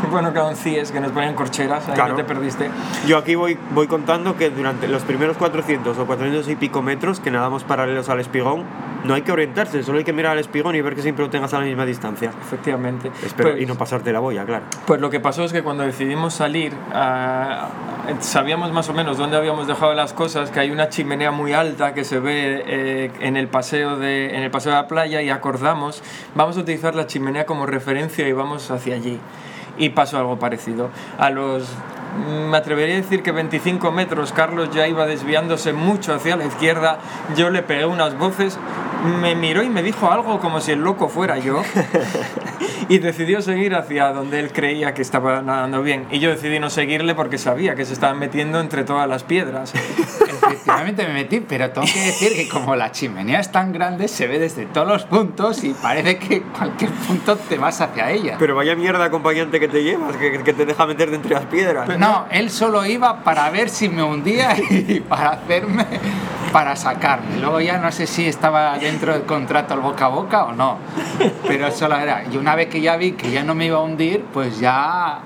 Bueno, 0.09 0.31
claro, 0.33 0.49
en 0.49 0.55
CIES, 0.55 0.91
que 0.91 0.99
nos 0.99 1.11
ponían 1.11 1.35
corcheras, 1.35 1.87
ahí 1.87 1.93
Claro. 1.93 2.09
no 2.09 2.15
te 2.15 2.23
perdiste. 2.23 2.71
Yo 3.05 3.19
aquí 3.19 3.35
voy, 3.35 3.55
voy 3.75 3.85
contando 3.85 4.35
que 4.35 4.49
durante 4.49 4.87
los 4.87 5.03
primeros 5.03 5.37
400 5.37 5.95
o 5.95 6.05
400 6.07 6.47
y 6.49 6.55
pico 6.55 6.81
metros 6.81 7.19
que 7.19 7.29
nadamos 7.29 7.63
paralelos 7.63 8.09
al 8.09 8.19
espigón, 8.19 8.63
no 9.03 9.13
hay 9.13 9.21
que 9.23 9.31
orientarse, 9.31 9.83
solo 9.83 9.97
hay 9.97 10.03
que 10.03 10.13
mirar 10.13 10.33
al 10.33 10.39
espigón 10.39 10.75
y 10.75 10.81
ver 10.81 10.95
que 10.95 11.01
siempre 11.01 11.23
lo 11.25 11.31
tengas 11.31 11.53
a 11.53 11.59
la 11.59 11.65
misma 11.65 11.85
distancia. 11.85 12.31
Efectivamente. 12.41 13.11
Espero, 13.25 13.51
Pues- 13.51 13.61
y 13.61 13.65
no 13.65 13.75
pasarte 13.75 14.11
la 14.11 14.19
boya, 14.19 14.45
claro. 14.45 14.65
Pues 14.85 15.01
lo 15.01 15.09
que 15.09 15.19
pasó 15.19 15.43
es 15.43 15.51
que 15.53 15.63
cuando 15.63 15.83
decidimos 15.83 16.33
salir, 16.33 16.73
ah, 16.93 17.69
sabíamos 18.19 18.71
más 18.71 18.89
o 18.89 18.93
menos 18.93 19.17
dónde 19.17 19.37
habíamos 19.37 19.67
dejado 19.67 19.93
las 19.93 20.13
cosas, 20.13 20.51
que 20.51 20.59
hay 20.59 20.71
una 20.71 20.89
chimenea 20.89 21.31
muy 21.31 21.53
alta 21.53 21.93
que 21.93 22.03
se 22.03 22.19
ve 22.19 22.63
eh, 22.65 23.11
en, 23.21 23.37
el 23.37 23.47
paseo 23.47 23.97
de, 23.97 24.35
en 24.35 24.43
el 24.43 24.51
paseo 24.51 24.71
de 24.73 24.77
la 24.77 24.87
playa 24.87 25.21
y 25.21 25.29
acordamos, 25.29 26.03
vamos 26.35 26.57
a 26.57 26.61
utilizar 26.61 26.95
la 26.95 27.07
chimenea 27.07 27.45
como 27.45 27.65
referencia 27.65 28.27
y 28.27 28.33
vamos 28.33 28.69
hacia 28.71 28.95
allí. 28.95 29.19
Y 29.77 29.89
pasó 29.89 30.17
algo 30.17 30.37
parecido. 30.37 30.89
A 31.17 31.29
los, 31.29 31.67
me 32.17 32.57
atrevería 32.57 32.95
a 32.95 32.97
decir 32.97 33.23
que 33.23 33.31
25 33.31 33.91
metros, 33.91 34.33
Carlos 34.33 34.69
ya 34.71 34.87
iba 34.87 35.05
desviándose 35.05 35.73
mucho 35.73 36.13
hacia 36.13 36.35
la 36.35 36.45
izquierda, 36.45 36.99
yo 37.35 37.49
le 37.49 37.63
pegué 37.63 37.85
unas 37.85 38.17
voces, 38.17 38.57
me 39.21 39.35
miró 39.35 39.63
y 39.63 39.69
me 39.69 39.81
dijo 39.83 40.11
algo 40.11 40.39
como 40.39 40.61
si 40.61 40.71
el 40.71 40.79
loco 40.79 41.09
fuera 41.09 41.39
yo 41.39 41.63
y 42.89 42.99
decidió 42.99 43.41
seguir 43.41 43.75
hacia 43.75 44.11
donde 44.11 44.39
él 44.39 44.51
creía 44.51 44.93
que 44.93 45.01
estaba 45.01 45.41
nadando 45.41 45.81
bien. 45.81 46.05
Y 46.11 46.19
yo 46.19 46.29
decidí 46.29 46.59
no 46.59 46.69
seguirle 46.69 47.15
porque 47.15 47.37
sabía 47.37 47.75
que 47.75 47.85
se 47.85 47.93
estaba 47.93 48.13
metiendo 48.13 48.59
entre 48.59 48.83
todas 48.83 49.07
las 49.07 49.23
piedras. 49.23 49.73
Efectivamente 49.73 51.07
me 51.07 51.13
metí, 51.13 51.39
pero 51.39 51.71
tengo 51.71 51.87
que 51.87 51.99
decir 51.99 52.33
que 52.35 52.49
como 52.49 52.75
la 52.75 52.91
chimenea 52.91 53.39
es 53.39 53.51
tan 53.51 53.71
grande, 53.71 54.07
se 54.07 54.27
ve 54.27 54.39
desde 54.39 54.65
todos 54.65 54.87
los 54.87 55.05
puntos 55.05 55.63
y 55.63 55.73
parece 55.73 56.17
que 56.17 56.41
cualquier 56.41 56.91
punto 56.91 57.37
te 57.37 57.57
vas 57.57 57.79
hacia 57.81 58.11
ella. 58.11 58.35
Pero 58.37 58.55
vaya 58.55 58.75
mierda 58.75 59.05
acompañante 59.05 59.59
que 59.59 59.67
te 59.67 59.83
llevas, 59.83 60.17
que, 60.17 60.43
que 60.43 60.53
te 60.53 60.65
deja 60.65 60.85
meterte 60.85 61.15
entre 61.15 61.33
las 61.33 61.45
piedras. 61.45 61.87
No, 62.01 62.25
él 62.31 62.49
solo 62.49 62.83
iba 62.83 63.23
para 63.23 63.47
ver 63.51 63.69
si 63.69 63.87
me 63.87 64.01
hundía 64.01 64.57
y 64.71 65.01
para 65.01 65.33
hacerme, 65.33 65.85
para 66.51 66.75
sacarme. 66.75 67.37
Luego 67.37 67.61
ya 67.61 67.77
no 67.77 67.91
sé 67.91 68.07
si 68.07 68.25
estaba 68.25 68.75
dentro 68.79 69.13
del 69.13 69.21
contrato 69.21 69.75
el 69.75 69.81
boca 69.81 70.05
a 70.05 70.07
boca 70.07 70.45
o 70.45 70.51
no, 70.51 70.79
pero 71.47 71.69
solo 71.71 71.97
era. 71.97 72.23
Y 72.25 72.37
una 72.37 72.55
vez 72.55 72.69
que 72.69 72.81
ya 72.81 72.95
vi 72.97 73.11
que 73.11 73.29
ya 73.29 73.43
no 73.43 73.53
me 73.53 73.67
iba 73.67 73.77
a 73.77 73.81
hundir, 73.81 74.25
pues 74.33 74.59
ya 74.59 75.19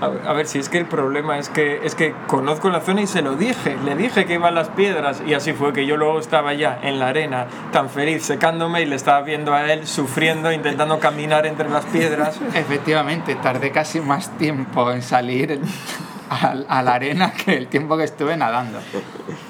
A 0.00 0.08
ver, 0.08 0.22
a 0.24 0.32
ver, 0.32 0.46
si 0.46 0.60
es 0.60 0.68
que 0.68 0.78
el 0.78 0.86
problema 0.86 1.36
es 1.36 1.48
que, 1.48 1.84
es 1.84 1.96
que 1.96 2.14
conozco 2.28 2.70
la 2.70 2.80
zona 2.80 3.02
y 3.02 3.08
se 3.08 3.22
lo 3.22 3.34
dije. 3.34 3.76
Le 3.84 3.96
dije 3.96 4.24
que 4.24 4.34
iban 4.34 4.54
las 4.54 4.68
piedras 4.68 5.20
y 5.26 5.34
así 5.34 5.52
fue 5.52 5.72
que 5.72 5.84
yo 5.84 5.96
luego 5.96 6.20
estaba 6.20 6.54
ya 6.54 6.78
en 6.80 7.00
la 7.00 7.08
arena, 7.08 7.48
tan 7.72 7.90
feliz, 7.90 8.22
secándome 8.22 8.82
y 8.82 8.86
le 8.86 8.94
estaba 8.94 9.22
viendo 9.22 9.52
a 9.52 9.72
él 9.72 9.84
sufriendo, 9.84 10.52
intentando 10.52 11.00
caminar 11.00 11.44
entre 11.44 11.68
las 11.68 11.86
piedras. 11.86 12.38
efectivamente 12.54 13.34
tardé 13.34 13.72
casi 13.72 14.00
más 14.00 14.30
tiempo 14.38 14.92
en 14.92 15.02
salir 15.02 15.60
a, 16.30 16.54
a 16.68 16.82
la 16.82 16.94
arena 16.94 17.32
que 17.44 17.56
el 17.56 17.66
tiempo 17.66 17.96
que 17.98 18.04
estuve 18.04 18.36
nadando. 18.36 18.78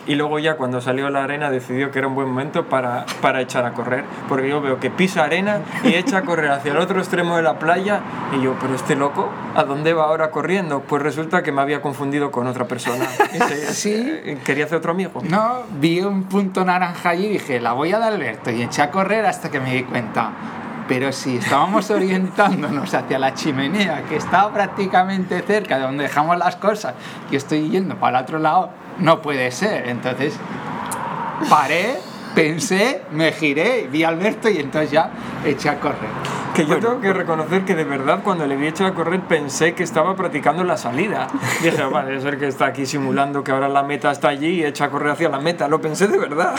Y 0.06 0.16
luego 0.16 0.38
ya 0.38 0.56
cuando 0.56 0.80
salió 0.80 1.06
a 1.06 1.10
la 1.10 1.22
arena 1.22 1.50
decidió 1.50 1.90
que 1.90 1.98
era 1.98 2.08
un 2.08 2.14
buen 2.14 2.28
momento 2.28 2.66
para, 2.66 3.06
para 3.20 3.40
echar 3.40 3.64
a 3.64 3.72
correr. 3.74 4.04
Porque 4.28 4.48
yo 4.48 4.60
veo 4.60 4.80
que 4.80 4.90
pisa 4.90 5.22
arena 5.22 5.60
y 5.84 5.94
echa 5.94 6.18
a 6.18 6.22
correr 6.22 6.50
hacia 6.50 6.72
el 6.72 6.78
otro 6.78 6.98
extremo 6.98 7.36
de 7.36 7.42
la 7.42 7.58
playa. 7.58 8.00
Y 8.36 8.42
yo, 8.42 8.56
pero 8.60 8.74
este 8.74 8.96
loco, 8.96 9.28
¿a 9.54 9.62
dónde 9.64 9.92
va 9.92 10.04
ahora 10.04 10.30
corriendo? 10.30 10.80
Pues 10.80 11.02
resulta 11.02 11.42
que 11.42 11.52
me 11.52 11.60
había 11.60 11.80
confundido 11.82 12.30
con 12.30 12.46
otra 12.46 12.64
persona. 12.66 13.06
Sí. 13.70 14.20
Quería 14.44 14.64
hacer 14.64 14.78
otro 14.78 14.92
amigo. 14.92 15.22
No, 15.28 15.62
vi 15.78 16.00
un 16.00 16.24
punto 16.24 16.64
naranja 16.64 17.10
allí 17.10 17.26
y 17.26 17.28
dije, 17.30 17.60
la 17.60 17.72
voy 17.72 17.92
a 17.92 17.98
dar 17.98 18.12
Alberto 18.12 18.50
y 18.50 18.62
eché 18.62 18.82
a 18.82 18.90
correr 18.90 19.26
hasta 19.26 19.50
que 19.50 19.60
me 19.60 19.74
di 19.74 19.84
cuenta. 19.84 20.32
Pero 20.90 21.12
si 21.12 21.37
estábamos 21.37 21.88
orientándonos 21.90 22.92
hacia 22.92 23.16
la 23.20 23.33
chimenea, 23.33 24.03
que 24.09 24.16
estaba 24.16 24.53
prácticamente 24.53 25.40
cerca 25.42 25.76
de 25.76 25.85
donde 25.85 26.03
dejamos 26.03 26.37
las 26.37 26.57
cosas, 26.57 26.94
y 27.31 27.37
estoy 27.37 27.70
yendo 27.70 27.94
para 27.94 28.18
el 28.18 28.24
otro 28.24 28.40
lado, 28.40 28.70
no 28.98 29.22
puede 29.22 29.53
ser. 29.53 29.88
Entonces 29.88 30.35
paré, 31.48 31.96
pensé, 32.35 33.03
me 33.12 33.31
giré, 33.31 33.87
vi 33.87 34.03
a 34.03 34.09
Alberto 34.09 34.48
y 34.48 34.59
entonces 34.59 34.90
ya 34.90 35.11
eché 35.44 35.68
a 35.68 35.79
correr. 35.79 36.11
Que 36.57 36.66
yo 36.66 36.81
tengo 36.81 37.00
que 37.00 37.12
reconocer 37.12 37.64
que 37.64 37.76
de 37.76 37.85
verdad 37.85 38.22
cuando 38.24 38.44
le 38.48 38.57
vi 38.57 38.66
echar 38.66 38.88
a 38.88 38.94
correr 38.94 39.20
pensé 39.20 39.74
que 39.74 39.85
estaba 39.85 40.16
practicando 40.16 40.64
la 40.64 40.76
salida. 40.76 41.29
Dije, 41.62 41.85
vale, 41.85 42.09
debe 42.09 42.20
ser 42.20 42.37
que 42.37 42.48
está 42.48 42.66
aquí 42.66 42.85
simulando 42.85 43.44
que 43.44 43.53
ahora 43.53 43.68
la 43.68 43.85
meta 43.85 44.11
está 44.11 44.31
allí 44.31 44.55
y 44.55 44.64
echa 44.64 44.87
a 44.87 44.90
correr 44.90 45.12
hacia 45.12 45.29
la 45.29 45.38
meta. 45.38 45.68
Lo 45.68 45.81
pensé 45.81 46.09
de 46.09 46.18
verdad. 46.18 46.57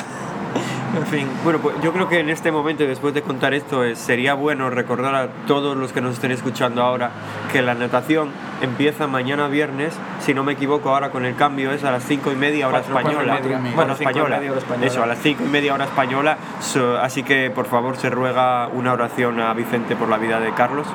En 0.93 1.05
fin. 1.07 1.27
Bueno, 1.45 1.59
pues 1.59 1.75
yo 1.81 1.93
creo 1.93 2.09
que 2.09 2.19
en 2.19 2.29
este 2.29 2.51
momento, 2.51 2.83
después 2.83 3.13
de 3.13 3.21
contar 3.21 3.53
esto, 3.53 3.83
eh, 3.85 3.95
sería 3.95 4.33
bueno 4.33 4.69
recordar 4.69 5.15
a 5.15 5.27
todos 5.47 5.77
los 5.77 5.93
que 5.93 6.01
nos 6.01 6.13
estén 6.15 6.31
escuchando 6.31 6.83
ahora 6.83 7.11
que 7.51 7.61
la 7.61 7.73
natación 7.75 8.29
empieza 8.61 9.07
mañana 9.07 9.47
viernes, 9.47 9.93
si 10.19 10.33
no 10.33 10.43
me 10.43 10.51
equivoco, 10.53 10.89
ahora 10.89 11.09
con 11.09 11.23
el 11.25 11.35
cambio 11.35 11.71
es 11.71 11.83
a 11.85 11.91
las 11.91 12.03
5 12.03 12.31
y 12.33 12.35
media 12.35 12.67
hora 12.67 12.79
Cuatro, 12.81 12.93
cuatro 12.93 13.11
y 13.11 13.15
española. 13.15 13.39
media. 13.41 13.57
Bueno, 13.57 13.75
Cuatro, 13.75 13.95
cinco 13.95 14.03
y 14.03 14.11
española. 14.11 14.37
media 14.37 14.51
hora 14.51 14.59
española. 14.59 14.87
Eso, 14.87 15.03
a 15.03 15.05
las 15.05 15.17
5 15.19 15.43
y 15.45 15.47
media 15.49 15.73
hora 15.73 15.85
española. 15.85 16.37
So- 16.59 16.97
así 16.97 17.23
que 17.23 17.49
por 17.51 17.67
favor 17.67 17.95
se 17.97 18.09
ruega 18.09 18.67
una 18.67 18.91
oración 18.91 19.39
a 19.39 19.53
Vicente 19.53 19.95
por 19.95 20.09
la 20.09 20.17
vida 20.17 20.39
de 20.41 20.51
Carlos. 20.53 20.87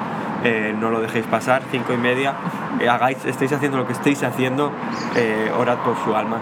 Eh, 0.45 0.75
no 0.79 0.91
lo 0.91 1.01
dejéis 1.01 1.25
pasar, 1.27 1.63
5 1.71 1.95
y 1.95 1.97
media. 1.97 2.35
Eh, 2.81 2.89
hagáis, 2.89 3.25
estáis 3.25 3.51
haciendo 3.53 3.79
lo 3.79 3.87
que 3.87 3.95
estéis 3.95 4.23
haciendo, 4.23 4.71
eh, 5.17 5.51
orad 5.59 5.79
por 5.79 5.97
su 6.05 6.15
alma. 6.15 6.37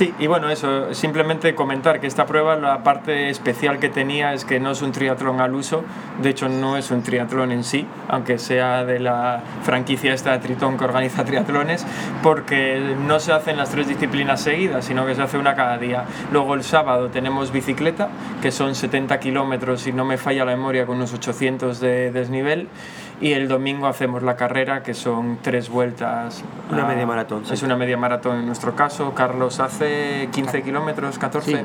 Sí, 0.00 0.14
y 0.18 0.28
bueno, 0.28 0.48
eso, 0.48 0.94
simplemente 0.94 1.54
comentar 1.54 2.00
que 2.00 2.06
esta 2.06 2.24
prueba, 2.24 2.56
la 2.56 2.82
parte 2.82 3.28
especial 3.28 3.78
que 3.78 3.90
tenía 3.90 4.32
es 4.32 4.46
que 4.46 4.58
no 4.58 4.70
es 4.70 4.80
un 4.80 4.92
triatlón 4.92 5.42
al 5.42 5.54
uso, 5.54 5.84
de 6.22 6.30
hecho 6.30 6.48
no 6.48 6.78
es 6.78 6.90
un 6.90 7.02
triatlón 7.02 7.52
en 7.52 7.64
sí, 7.64 7.86
aunque 8.08 8.38
sea 8.38 8.86
de 8.86 8.98
la 8.98 9.42
franquicia 9.62 10.14
esta 10.14 10.32
de 10.32 10.38
Tritón 10.38 10.78
que 10.78 10.84
organiza 10.84 11.22
triatlones, 11.26 11.86
porque 12.22 12.96
no 13.06 13.20
se 13.20 13.32
hacen 13.32 13.58
las 13.58 13.72
tres 13.72 13.88
disciplinas 13.88 14.40
seguidas, 14.40 14.86
sino 14.86 15.04
que 15.04 15.14
se 15.14 15.20
hace 15.20 15.36
una 15.36 15.54
cada 15.54 15.76
día. 15.76 16.06
Luego 16.32 16.54
el 16.54 16.64
sábado 16.64 17.10
tenemos 17.10 17.52
bicicleta, 17.52 18.08
que 18.40 18.52
son 18.52 18.74
70 18.74 19.20
kilómetros, 19.20 19.82
si 19.82 19.92
no 19.92 20.06
me 20.06 20.16
falla 20.16 20.46
la 20.46 20.52
memoria, 20.52 20.86
con 20.86 20.96
unos 20.96 21.12
800 21.12 21.78
de 21.78 22.10
desnivel, 22.10 22.68
y 23.20 23.32
el 23.32 23.48
domingo 23.48 23.86
hacemos 23.86 24.22
la 24.22 24.36
carrera, 24.36 24.82
que 24.82 24.94
son 24.94 25.38
tres 25.42 25.68
vueltas. 25.68 26.42
Una 26.70 26.84
a- 26.84 26.88
media 26.88 27.06
maratón, 27.06 27.44
sí. 27.44 27.52
Es 27.54 27.62
una 27.62 27.76
media 27.76 27.96
maratón 27.96 28.38
en 28.38 28.46
nuestro 28.46 28.74
caso. 28.74 29.14
Carlos 29.14 29.60
hace 29.60 30.28
15 30.32 30.62
kilómetros, 30.62 31.18
14. 31.18 31.50
Sí. 31.58 31.64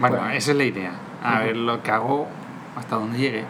Bueno, 0.00 0.16
Bueno. 0.16 0.30
esa 0.32 0.50
es 0.50 0.56
la 0.56 0.64
idea. 0.64 0.92
A 1.22 1.40
ver 1.40 1.56
lo 1.56 1.82
que 1.82 1.90
hago 1.90 2.26
hasta 2.76 2.96
donde 2.96 3.18
llegue. 3.18 3.44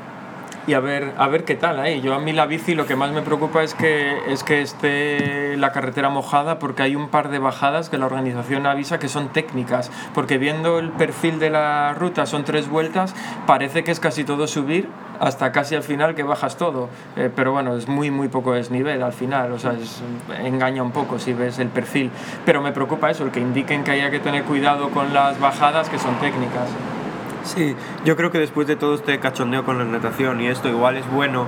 Y 0.66 0.74
a 0.74 0.80
ver, 0.80 1.14
a 1.16 1.28
ver 1.28 1.44
qué 1.44 1.54
tal 1.54 1.78
ahí. 1.78 2.00
Yo 2.00 2.12
a 2.12 2.18
mí 2.18 2.32
la 2.32 2.46
bici 2.46 2.74
lo 2.74 2.86
que 2.86 2.96
más 2.96 3.12
me 3.12 3.22
preocupa 3.22 3.62
es 3.62 3.74
que, 3.74 4.18
es 4.26 4.42
que 4.42 4.62
esté 4.62 5.56
la 5.56 5.70
carretera 5.70 6.08
mojada 6.08 6.58
porque 6.58 6.82
hay 6.82 6.96
un 6.96 7.08
par 7.08 7.28
de 7.28 7.38
bajadas 7.38 7.88
que 7.88 7.98
la 7.98 8.06
organización 8.06 8.66
avisa 8.66 8.98
que 8.98 9.08
son 9.08 9.28
técnicas. 9.28 9.92
Porque 10.12 10.38
viendo 10.38 10.80
el 10.80 10.90
perfil 10.90 11.38
de 11.38 11.50
la 11.50 11.94
ruta, 11.94 12.26
son 12.26 12.44
tres 12.44 12.68
vueltas, 12.68 13.14
parece 13.46 13.84
que 13.84 13.92
es 13.92 14.00
casi 14.00 14.24
todo 14.24 14.48
subir 14.48 14.88
hasta 15.20 15.52
casi 15.52 15.76
al 15.76 15.84
final 15.84 16.16
que 16.16 16.24
bajas 16.24 16.56
todo. 16.56 16.88
Eh, 17.14 17.30
pero 17.34 17.52
bueno, 17.52 17.76
es 17.76 17.86
muy, 17.86 18.10
muy 18.10 18.26
poco 18.26 18.52
desnivel 18.52 19.04
al 19.04 19.12
final. 19.12 19.52
O 19.52 19.60
sea, 19.60 19.76
engaña 20.42 20.82
un 20.82 20.90
poco 20.90 21.20
si 21.20 21.32
ves 21.32 21.60
el 21.60 21.68
perfil. 21.68 22.10
Pero 22.44 22.60
me 22.60 22.72
preocupa 22.72 23.08
eso, 23.08 23.24
el 23.24 23.30
que 23.30 23.38
indiquen 23.38 23.84
que 23.84 23.92
haya 23.92 24.10
que 24.10 24.18
tener 24.18 24.42
cuidado 24.42 24.90
con 24.90 25.14
las 25.14 25.38
bajadas 25.38 25.88
que 25.88 25.98
son 26.00 26.16
técnicas. 26.16 26.70
Sí, 27.46 27.76
yo 28.04 28.16
creo 28.16 28.30
que 28.30 28.38
después 28.38 28.66
de 28.66 28.76
todo 28.76 28.94
este 28.96 29.18
cachondeo 29.20 29.64
con 29.64 29.78
la 29.78 29.84
natación 29.84 30.40
y 30.40 30.48
esto, 30.48 30.68
igual 30.68 30.96
es 30.96 31.08
bueno 31.10 31.46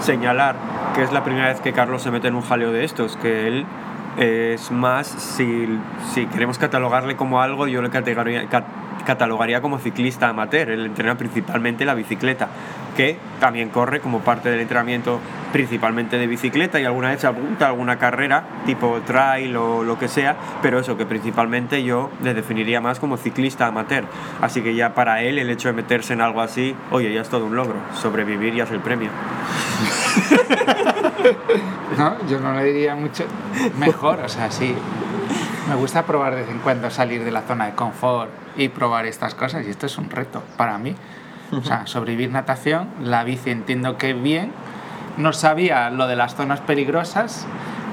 señalar 0.00 0.54
que 0.94 1.02
es 1.02 1.12
la 1.12 1.24
primera 1.24 1.48
vez 1.48 1.60
que 1.60 1.72
Carlos 1.72 2.02
se 2.02 2.10
mete 2.10 2.28
en 2.28 2.34
un 2.34 2.42
jaleo 2.42 2.72
de 2.72 2.84
estos, 2.84 3.16
que 3.16 3.46
él 3.48 3.64
es 4.18 4.70
más, 4.70 5.06
si, 5.06 5.78
si 6.12 6.26
queremos 6.26 6.58
catalogarle 6.58 7.16
como 7.16 7.40
algo, 7.40 7.66
yo 7.68 7.80
le 7.80 7.90
catalogaría, 7.90 8.46
cat- 8.48 8.66
catalogaría 9.10 9.60
como 9.60 9.80
ciclista 9.80 10.28
amateur, 10.28 10.70
él 10.70 10.86
entrena 10.86 11.18
principalmente 11.18 11.84
la 11.84 11.94
bicicleta, 11.94 12.46
que 12.96 13.16
también 13.40 13.68
corre 13.70 13.98
como 13.98 14.20
parte 14.20 14.50
del 14.50 14.60
entrenamiento 14.60 15.18
principalmente 15.52 16.16
de 16.16 16.28
bicicleta 16.28 16.78
y 16.78 16.84
alguna 16.84 17.10
vez 17.10 17.24
apunta 17.24 17.64
a 17.64 17.68
alguna 17.70 17.98
carrera 17.98 18.44
tipo 18.66 19.00
trail 19.04 19.56
o 19.56 19.82
lo 19.82 19.98
que 19.98 20.06
sea, 20.06 20.36
pero 20.62 20.78
eso 20.78 20.96
que 20.96 21.06
principalmente 21.06 21.82
yo 21.82 22.10
le 22.22 22.34
definiría 22.34 22.80
más 22.80 23.00
como 23.00 23.16
ciclista 23.16 23.66
amateur. 23.66 24.04
Así 24.40 24.62
que 24.62 24.76
ya 24.76 24.94
para 24.94 25.22
él 25.22 25.40
el 25.40 25.50
hecho 25.50 25.66
de 25.66 25.74
meterse 25.74 26.12
en 26.12 26.20
algo 26.20 26.40
así, 26.40 26.76
oye, 26.92 27.12
ya 27.12 27.22
es 27.22 27.28
todo 27.28 27.46
un 27.46 27.56
logro. 27.56 27.74
Sobrevivir 28.00 28.54
ya 28.54 28.62
es 28.62 28.70
el 28.70 28.78
premio. 28.78 29.10
No, 31.98 32.16
yo 32.28 32.38
no 32.40 32.54
le 32.54 32.64
diría 32.64 32.94
mucho 32.94 33.24
mejor, 33.76 34.20
o 34.20 34.28
sea, 34.28 34.50
sí. 34.50 34.74
Me 35.68 35.74
gusta 35.76 36.04
probar 36.04 36.34
de 36.34 36.42
vez 36.42 36.50
en 36.50 36.58
cuando 36.58 36.90
salir 36.90 37.24
de 37.24 37.30
la 37.30 37.42
zona 37.42 37.66
de 37.66 37.72
confort 37.74 38.30
y 38.56 38.68
probar 38.68 39.06
estas 39.06 39.34
cosas 39.34 39.64
y 39.66 39.70
esto 39.70 39.86
es 39.86 39.98
un 39.98 40.10
reto 40.10 40.42
para 40.56 40.78
mí. 40.78 40.94
O 41.52 41.62
sea, 41.62 41.86
sobrevivir 41.86 42.30
natación, 42.30 42.88
la 43.02 43.24
bici 43.24 43.50
entiendo 43.50 43.96
que 43.98 44.12
bien. 44.12 44.52
No 45.16 45.32
sabía 45.32 45.90
lo 45.90 46.06
de 46.06 46.16
las 46.16 46.34
zonas 46.36 46.60
peligrosas 46.60 47.46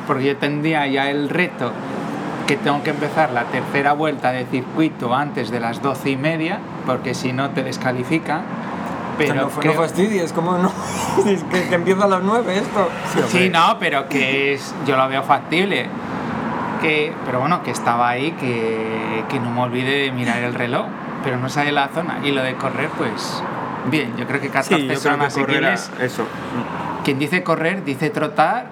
porque 0.06 0.26
yo 0.26 0.38
tendría 0.38 0.88
ya 0.88 1.10
el 1.10 1.30
reto 1.30 1.72
que 2.46 2.56
tengo 2.56 2.82
que 2.84 2.92
empezar 2.92 3.32
la 3.32 3.44
tercera 3.46 3.94
vuelta 3.94 4.32
de 4.32 4.46
circuito 4.46 5.14
antes 5.14 5.50
de 5.52 5.60
las 5.60 5.82
doce 5.82 6.12
y 6.12 6.16
media 6.18 6.60
porque 6.86 7.14
si 7.14 7.34
no 7.34 7.50
te 7.50 7.64
descalifican. 7.64 8.42
Pero 9.18 9.34
no, 9.34 9.42
no 9.42 9.50
creo- 9.50 9.74
fastidies, 9.74 10.32
¿cómo 10.32 10.58
no? 10.58 10.72
Es 11.26 11.44
que, 11.44 11.68
que 11.68 11.76
empieza 11.76 12.04
a 12.06 12.08
las 12.08 12.22
9 12.24 12.58
esto. 12.60 12.90
Sí, 13.28 13.50
no, 13.50 13.78
pero 13.80 14.08
que 14.08 14.54
es, 14.54 14.74
yo 14.86 14.96
lo 14.96 15.08
veo 15.10 15.24
factible. 15.24 15.88
Que, 16.82 17.14
pero 17.26 17.40
bueno, 17.40 17.64
que 17.64 17.72
estaba 17.72 18.10
ahí, 18.10 18.32
que, 18.34 19.24
que 19.30 19.40
no 19.40 19.52
me 19.52 19.62
olvide 19.62 20.04
de 20.04 20.12
mirar 20.12 20.44
el 20.44 20.54
reloj, 20.54 20.86
pero 21.24 21.38
no 21.38 21.50
sale 21.50 21.72
la 21.72 21.88
zona. 21.90 22.20
Y 22.24 22.32
lo 22.32 22.44
de 22.44 22.56
correr, 22.56 22.90
pues 22.98 23.44
bien, 23.90 24.16
yo 24.18 24.28
creo 24.28 24.40
que 24.42 24.50
14 24.50 24.76
Sí, 24.76 24.88
yo 24.88 25.00
creo 25.02 25.18
que 25.20 25.26
asequibles. 25.26 25.92
eso. 26.00 26.26
Quien 27.04 27.20
dice 27.20 27.42
correr, 27.44 27.84
dice 27.84 28.10
trotar, 28.10 28.66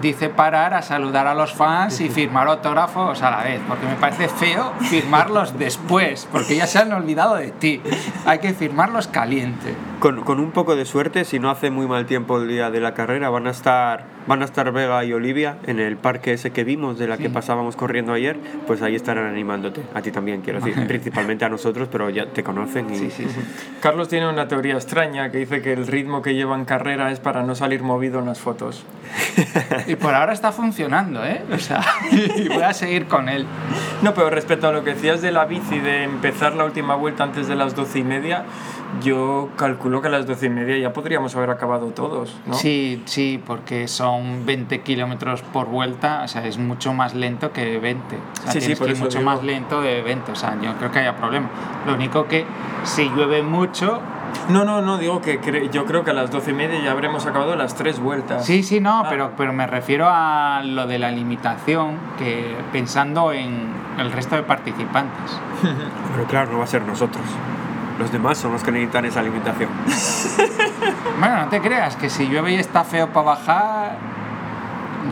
dice 0.00 0.28
parar 0.28 0.74
a 0.74 0.82
saludar 0.82 1.26
a 1.26 1.34
los 1.34 1.52
fans 1.52 2.00
y 2.00 2.08
firmar 2.08 2.48
autógrafos 2.48 3.22
a 3.22 3.30
la 3.30 3.44
vez, 3.44 3.60
porque 3.68 3.86
me 3.86 3.94
parece 3.94 4.28
feo 4.28 4.72
firmarlos 4.80 5.58
después, 5.58 6.26
porque 6.32 6.56
ya 6.56 6.66
se 6.66 6.78
han 6.80 6.92
olvidado 6.92 7.36
de 7.36 7.50
ti. 7.52 7.80
Hay 8.24 8.38
que 8.40 8.52
firmarlos 8.54 9.06
caliente. 9.08 9.74
Con, 10.00 10.22
con 10.24 10.40
un 10.40 10.50
poco 10.50 10.74
de 10.74 10.86
suerte, 10.86 11.24
si 11.24 11.38
no 11.38 11.50
hace 11.50 11.70
muy 11.70 11.86
mal 11.86 12.06
tiempo 12.06 12.38
el 12.38 12.48
día 12.48 12.70
de 12.70 12.80
la 12.80 12.94
carrera, 12.94 13.28
van 13.30 13.46
a 13.46 13.50
estar, 13.50 14.04
van 14.26 14.42
a 14.42 14.44
estar 14.44 14.70
Vega 14.72 15.04
y 15.04 15.12
Olivia 15.12 15.58
en 15.66 15.80
el 15.80 15.96
parque 15.96 16.32
ese 16.32 16.50
que 16.50 16.64
vimos, 16.64 16.98
de 16.98 17.06
la 17.06 17.18
que 17.18 17.30
pasábamos 17.30 17.76
corriendo 17.76 18.12
ayer, 18.12 18.36
pues 18.66 18.82
ahí 18.82 18.94
estarán 18.94 19.26
animándote. 19.26 19.82
A 19.94 20.02
ti 20.02 20.10
también, 20.10 20.42
quiero 20.42 20.60
decir, 20.60 20.86
principalmente 20.86 21.44
a 21.44 21.48
nosotros, 21.48 21.88
pero 21.90 22.10
ya 22.10 22.26
te 22.26 22.42
conocen 22.42 22.92
y... 22.92 23.10
Carlos 23.80 24.08
tiene 24.08 24.28
una 24.28 24.48
teoría 24.48 24.74
extraña 24.74 25.30
que 25.30 25.38
dice 25.38 25.62
que 25.62 25.72
el 25.72 25.86
ritmo 25.86 26.22
que 26.22 26.34
lleva 26.34 26.56
en 26.56 26.64
carrera 26.64 27.10
es 27.10 27.20
para 27.20 27.42
no 27.42 27.54
salir 27.54 27.82
movido 27.82 28.18
en 28.18 28.26
las 28.26 28.40
fotos. 28.40 28.84
Y 29.86 29.96
por 29.96 30.14
ahora 30.14 30.32
está 30.32 30.52
funcionando, 30.52 31.24
¿eh? 31.24 31.42
O 31.52 31.58
sea, 31.58 31.80
y 32.10 32.48
voy 32.48 32.62
a 32.62 32.72
seguir 32.72 33.06
con 33.06 33.28
él. 33.28 33.46
No, 34.02 34.14
pero 34.14 34.30
respecto 34.30 34.68
a 34.68 34.72
lo 34.72 34.82
que 34.84 34.94
decías 34.94 35.22
de 35.22 35.30
la 35.30 35.44
bici, 35.44 35.78
de 35.78 36.04
empezar 36.04 36.54
la 36.54 36.64
última 36.64 36.94
vuelta 36.96 37.24
antes 37.24 37.46
de 37.46 37.54
las 37.54 37.74
doce 37.74 38.00
y 38.00 38.04
media, 38.04 38.44
yo 39.02 39.48
calculo 39.56 40.00
que 40.00 40.08
a 40.08 40.10
las 40.10 40.26
doce 40.26 40.46
y 40.46 40.50
media 40.50 40.78
ya 40.78 40.92
podríamos 40.92 41.34
haber 41.36 41.50
acabado 41.50 41.86
todos, 41.88 42.34
¿no? 42.46 42.54
Sí, 42.54 43.02
sí, 43.06 43.42
porque 43.44 43.88
son 43.88 44.46
20 44.46 44.80
kilómetros 44.82 45.42
por 45.42 45.66
vuelta, 45.66 46.22
o 46.24 46.28
sea, 46.28 46.46
es 46.46 46.58
mucho 46.58 46.92
más 46.94 47.14
lento 47.14 47.52
que 47.52 47.78
20. 47.78 48.16
O 48.16 48.42
sea, 48.42 48.52
Sí, 48.52 48.60
sí, 48.60 48.74
por 48.74 48.86
que 48.86 48.92
eso 48.94 49.04
mucho 49.04 49.18
digo. 49.18 49.30
más 49.30 49.42
lento 49.42 49.80
de 49.82 50.02
20, 50.02 50.32
o 50.32 50.36
sea, 50.36 50.56
yo 50.62 50.72
creo 50.78 50.90
que 50.90 51.00
haya 51.00 51.16
problema. 51.16 51.48
Lo 51.86 51.94
único 51.94 52.26
que 52.26 52.46
si 52.84 53.08
llueve 53.10 53.42
mucho, 53.42 54.00
No, 54.48 54.64
no, 54.64 54.82
no, 54.82 54.98
digo 54.98 55.20
que 55.22 55.40
cre- 55.40 55.70
yo 55.70 55.86
creo 55.86 56.04
que 56.04 56.10
a 56.10 56.14
las 56.14 56.30
doce 56.30 56.50
y 56.50 56.54
media 56.54 56.78
ya 56.82 56.92
habremos 56.92 57.26
acabado 57.26 57.56
las 57.56 57.74
tres 57.74 57.98
vueltas. 58.00 58.44
sí, 58.44 58.62
sí, 58.62 58.80
no, 58.80 59.00
Ah. 59.04 59.06
pero, 59.08 59.32
pero 59.36 59.52
me 59.52 59.66
refiero 59.66 60.06
a 60.10 60.62
lo 60.64 60.86
de 60.86 60.98
la 60.98 61.10
limitación, 61.10 61.96
que 62.18 62.54
pensando 62.72 63.32
en 63.32 63.72
el 63.98 64.12
resto 64.12 64.36
de 64.36 64.42
participantes. 64.42 65.40
Pero 66.14 66.26
claro, 66.28 66.52
no 66.52 66.58
va 66.58 66.64
a 66.64 66.66
ser 66.66 66.82
nosotros. 66.82 67.24
Los 67.98 68.12
demás 68.12 68.38
son 68.38 68.52
los 68.52 68.62
que 68.62 68.70
necesitan 68.72 69.04
esa 69.04 69.22
limitación. 69.22 69.70
Bueno, 71.18 71.36
no 71.44 71.48
te 71.48 71.60
creas, 71.62 71.96
que 71.96 72.10
si 72.10 72.26
llueve 72.28 72.52
y 72.52 72.56
está 72.56 72.84
feo 72.84 73.08
para 73.08 73.24
bajar, 73.26 73.96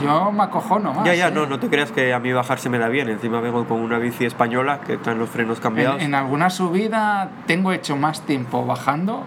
yo 0.03 0.31
me 0.33 0.43
acojono 0.43 0.93
más. 0.93 1.05
ya, 1.07 1.15
ya, 1.15 1.29
¿eh? 1.29 1.31
no, 1.31 1.47
no 1.47 1.59
te 1.59 1.69
creas 1.71 1.93
que 1.93 2.13
a 2.13 2.19
mí 2.19 2.31
bajar 2.33 2.59
se 2.59 2.69
me 2.69 2.79
da 2.79 2.89
bien. 2.89 3.09
Encima 3.09 3.41
vengo 3.41 3.65
con 3.67 3.81
una 3.81 3.99
bici 3.99 4.27
española 4.27 4.81
que 4.87 4.95
están 4.95 5.19
los 5.19 5.31
frenos 5.31 5.61
cambiados. 5.61 5.97
En, 6.01 6.09
en 6.09 6.15
alguna 6.15 6.51
subida 6.51 7.31
tengo 7.47 7.73
hecho 7.73 7.97
más 7.97 8.21
tiempo 8.23 8.67
bajando. 8.67 9.23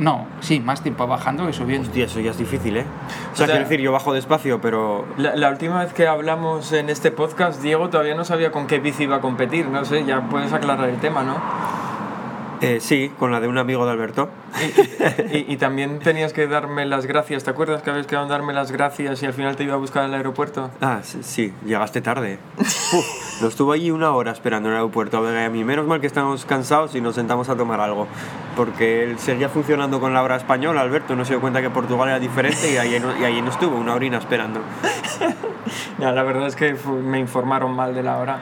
No, 0.00 0.26
sí, 0.40 0.58
más 0.58 0.82
tiempo 0.82 1.06
bajando 1.06 1.46
que 1.46 1.52
subiendo. 1.52 1.86
Hostia, 1.88 2.06
eso 2.06 2.18
ya 2.20 2.32
es 2.32 2.38
difícil, 2.38 2.76
¿eh? 2.78 2.84
O 2.84 3.10
sea, 3.12 3.32
O 3.32 3.36
sea- 3.36 3.46
quiero 3.46 3.60
decir, 3.60 3.80
yo 3.80 3.92
bajo 3.92 4.12
despacio, 4.12 4.60
pero 4.60 5.06
La, 5.16 5.36
la 5.36 5.48
última 5.50 5.78
vez 5.84 5.92
que 5.92 6.08
hablamos 6.08 6.72
en 6.72 6.90
este 6.90 7.12
podcast, 7.12 7.62
Diego 7.62 7.88
todavía 7.88 8.14
no 8.16 8.24
sabía 8.24 8.50
con 8.50 8.66
qué 8.66 8.78
bici 8.80 9.04
iba 9.04 9.16
a 9.16 9.20
competir. 9.20 9.66
No 9.68 9.84
sé, 9.84 10.04
ya 10.04 10.22
puedes 10.22 10.52
aclarar 10.52 10.88
el 10.88 10.96
tema, 10.98 11.22
¿no? 11.22 11.36
Eh, 12.62 12.78
sí, 12.80 13.10
con 13.18 13.30
la 13.32 13.40
de 13.40 13.48
un 13.48 13.58
amigo 13.58 13.84
de 13.84 13.92
Alberto. 13.92 14.30
Y, 15.30 15.36
y- 15.38 15.44
y 15.48 15.56
también 15.58 15.98
tenías 15.98 16.32
que 16.32 16.46
darme 16.46 16.86
las 16.86 17.04
gracias. 17.06 17.44
¿Te 17.44 17.50
acuerdas 17.50 17.82
que 17.82 17.90
habías 17.90 18.06
quedado 18.06 18.24
en 18.24 18.30
darme 18.30 18.52
las 18.54 18.72
gracias 18.72 19.22
y 19.22 19.26
al 19.26 19.34
final 19.34 19.56
te 19.56 19.64
iba 19.64 19.74
a 19.74 19.76
buscar 19.76 20.04
al 20.04 20.14
aeropuerto? 20.14 20.70
Ah, 20.80 21.00
sí, 21.02 21.18
sí, 21.22 21.52
llegaste 21.64 22.00
tarde. 22.00 22.38
Uf, 22.58 23.42
nos 23.42 23.50
estuvo 23.50 23.72
allí 23.72 23.90
una 23.90 24.12
hora 24.12 24.32
esperando 24.32 24.68
en 24.68 24.74
el 24.74 24.80
aeropuerto. 24.80 25.18
A 25.18 25.20
ver, 25.20 25.44
a 25.44 25.50
mí 25.50 25.64
menos 25.64 25.86
mal 25.86 26.00
que 26.00 26.06
estábamos 26.06 26.44
cansados 26.46 26.94
y 26.94 27.00
nos 27.00 27.14
sentamos 27.14 27.48
a 27.48 27.56
tomar 27.56 27.80
algo. 27.80 28.06
Porque 28.56 29.04
él 29.04 29.18
seguía 29.18 29.48
funcionando 29.50 30.00
con 30.00 30.14
la 30.14 30.22
hora 30.22 30.36
española, 30.36 30.80
Alberto 30.80 31.14
no 31.14 31.24
se 31.26 31.34
dio 31.34 31.40
cuenta 31.42 31.60
que 31.60 31.68
Portugal 31.68 32.08
era 32.08 32.18
diferente 32.18 32.72
y 32.72 32.76
ahí 32.78 32.98
no, 32.98 33.14
y 33.20 33.24
ahí 33.24 33.42
no 33.42 33.50
estuvo, 33.50 33.76
una 33.76 33.94
orina 33.94 34.18
esperando. 34.18 34.60
Ya, 35.98 36.12
la 36.12 36.22
verdad 36.22 36.46
es 36.46 36.54
que 36.56 36.76
me 37.02 37.18
informaron 37.18 37.74
mal 37.74 37.94
de 37.94 38.02
la 38.02 38.18
hora. 38.18 38.38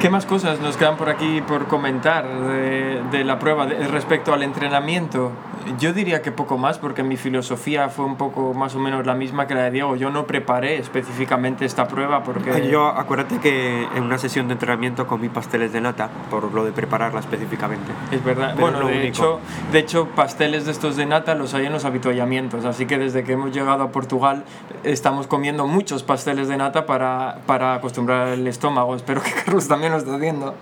¿Qué 0.00 0.10
más 0.10 0.26
cosas 0.26 0.60
nos 0.60 0.76
quedan 0.76 0.96
por 0.96 1.08
aquí 1.10 1.40
por 1.40 1.66
comentar 1.66 2.24
de, 2.24 3.24
la 3.24 3.40
prueba 3.40 3.66
respecto 3.66 4.32
al 4.32 4.44
entrenamiento? 4.44 5.32
Yo 5.78 5.92
diría 5.92 6.22
que 6.22 6.32
poco 6.32 6.58
más 6.58 6.78
porque 6.78 7.02
mi 7.02 7.16
filosofía 7.16 7.88
fue 7.88 8.04
un 8.04 8.16
poco 8.16 8.54
más 8.54 8.74
o 8.74 8.78
menos 8.78 9.06
la 9.06 9.14
misma 9.14 9.46
que 9.46 9.54
la 9.54 9.64
de 9.64 9.70
Diego. 9.70 9.96
Yo 9.96 10.10
no 10.10 10.26
preparé 10.26 10.78
específicamente 10.78 11.64
esta 11.64 11.88
prueba 11.88 12.22
porque... 12.22 12.68
Yo, 12.70 12.86
acuérdate 12.86 13.38
que 13.38 13.84
en 13.94 14.02
una 14.02 14.18
sesión 14.18 14.48
de 14.48 14.54
entrenamiento 14.54 15.06
comí 15.06 15.28
pasteles 15.28 15.72
de 15.72 15.80
nata, 15.80 16.08
por 16.30 16.52
lo 16.52 16.64
de 16.64 16.72
prepararla 16.72 17.20
específicamente. 17.20 17.92
Es 18.10 18.24
verdad. 18.24 18.54
Pero 18.56 18.70
bueno, 18.70 18.78
es 18.78 18.86
de 18.86 19.00
único. 19.00 19.08
hecho, 19.08 19.40
de 19.72 19.78
hecho, 19.78 20.08
pasteles 20.14 20.64
de 20.64 20.72
estos 20.72 20.96
de 20.96 21.06
nata 21.06 21.34
los 21.34 21.54
hay 21.54 21.66
en 21.66 21.72
los 21.72 21.84
habituallamientos. 21.84 22.64
Así 22.64 22.86
que 22.86 22.98
desde 22.98 23.24
que 23.24 23.32
hemos 23.32 23.52
llegado 23.52 23.82
a 23.82 23.92
Portugal 23.92 24.44
estamos 24.84 25.26
comiendo 25.26 25.66
muchos 25.66 26.02
pasteles 26.02 26.48
de 26.48 26.56
nata 26.56 26.86
para, 26.86 27.38
para 27.46 27.74
acostumbrar 27.74 28.28
el 28.28 28.46
estómago. 28.46 28.94
Espero 28.94 29.22
que 29.22 29.30
Carlos 29.44 29.68
también 29.68 29.92
lo 29.92 29.98
esté 29.98 30.14
haciendo. 30.14 30.54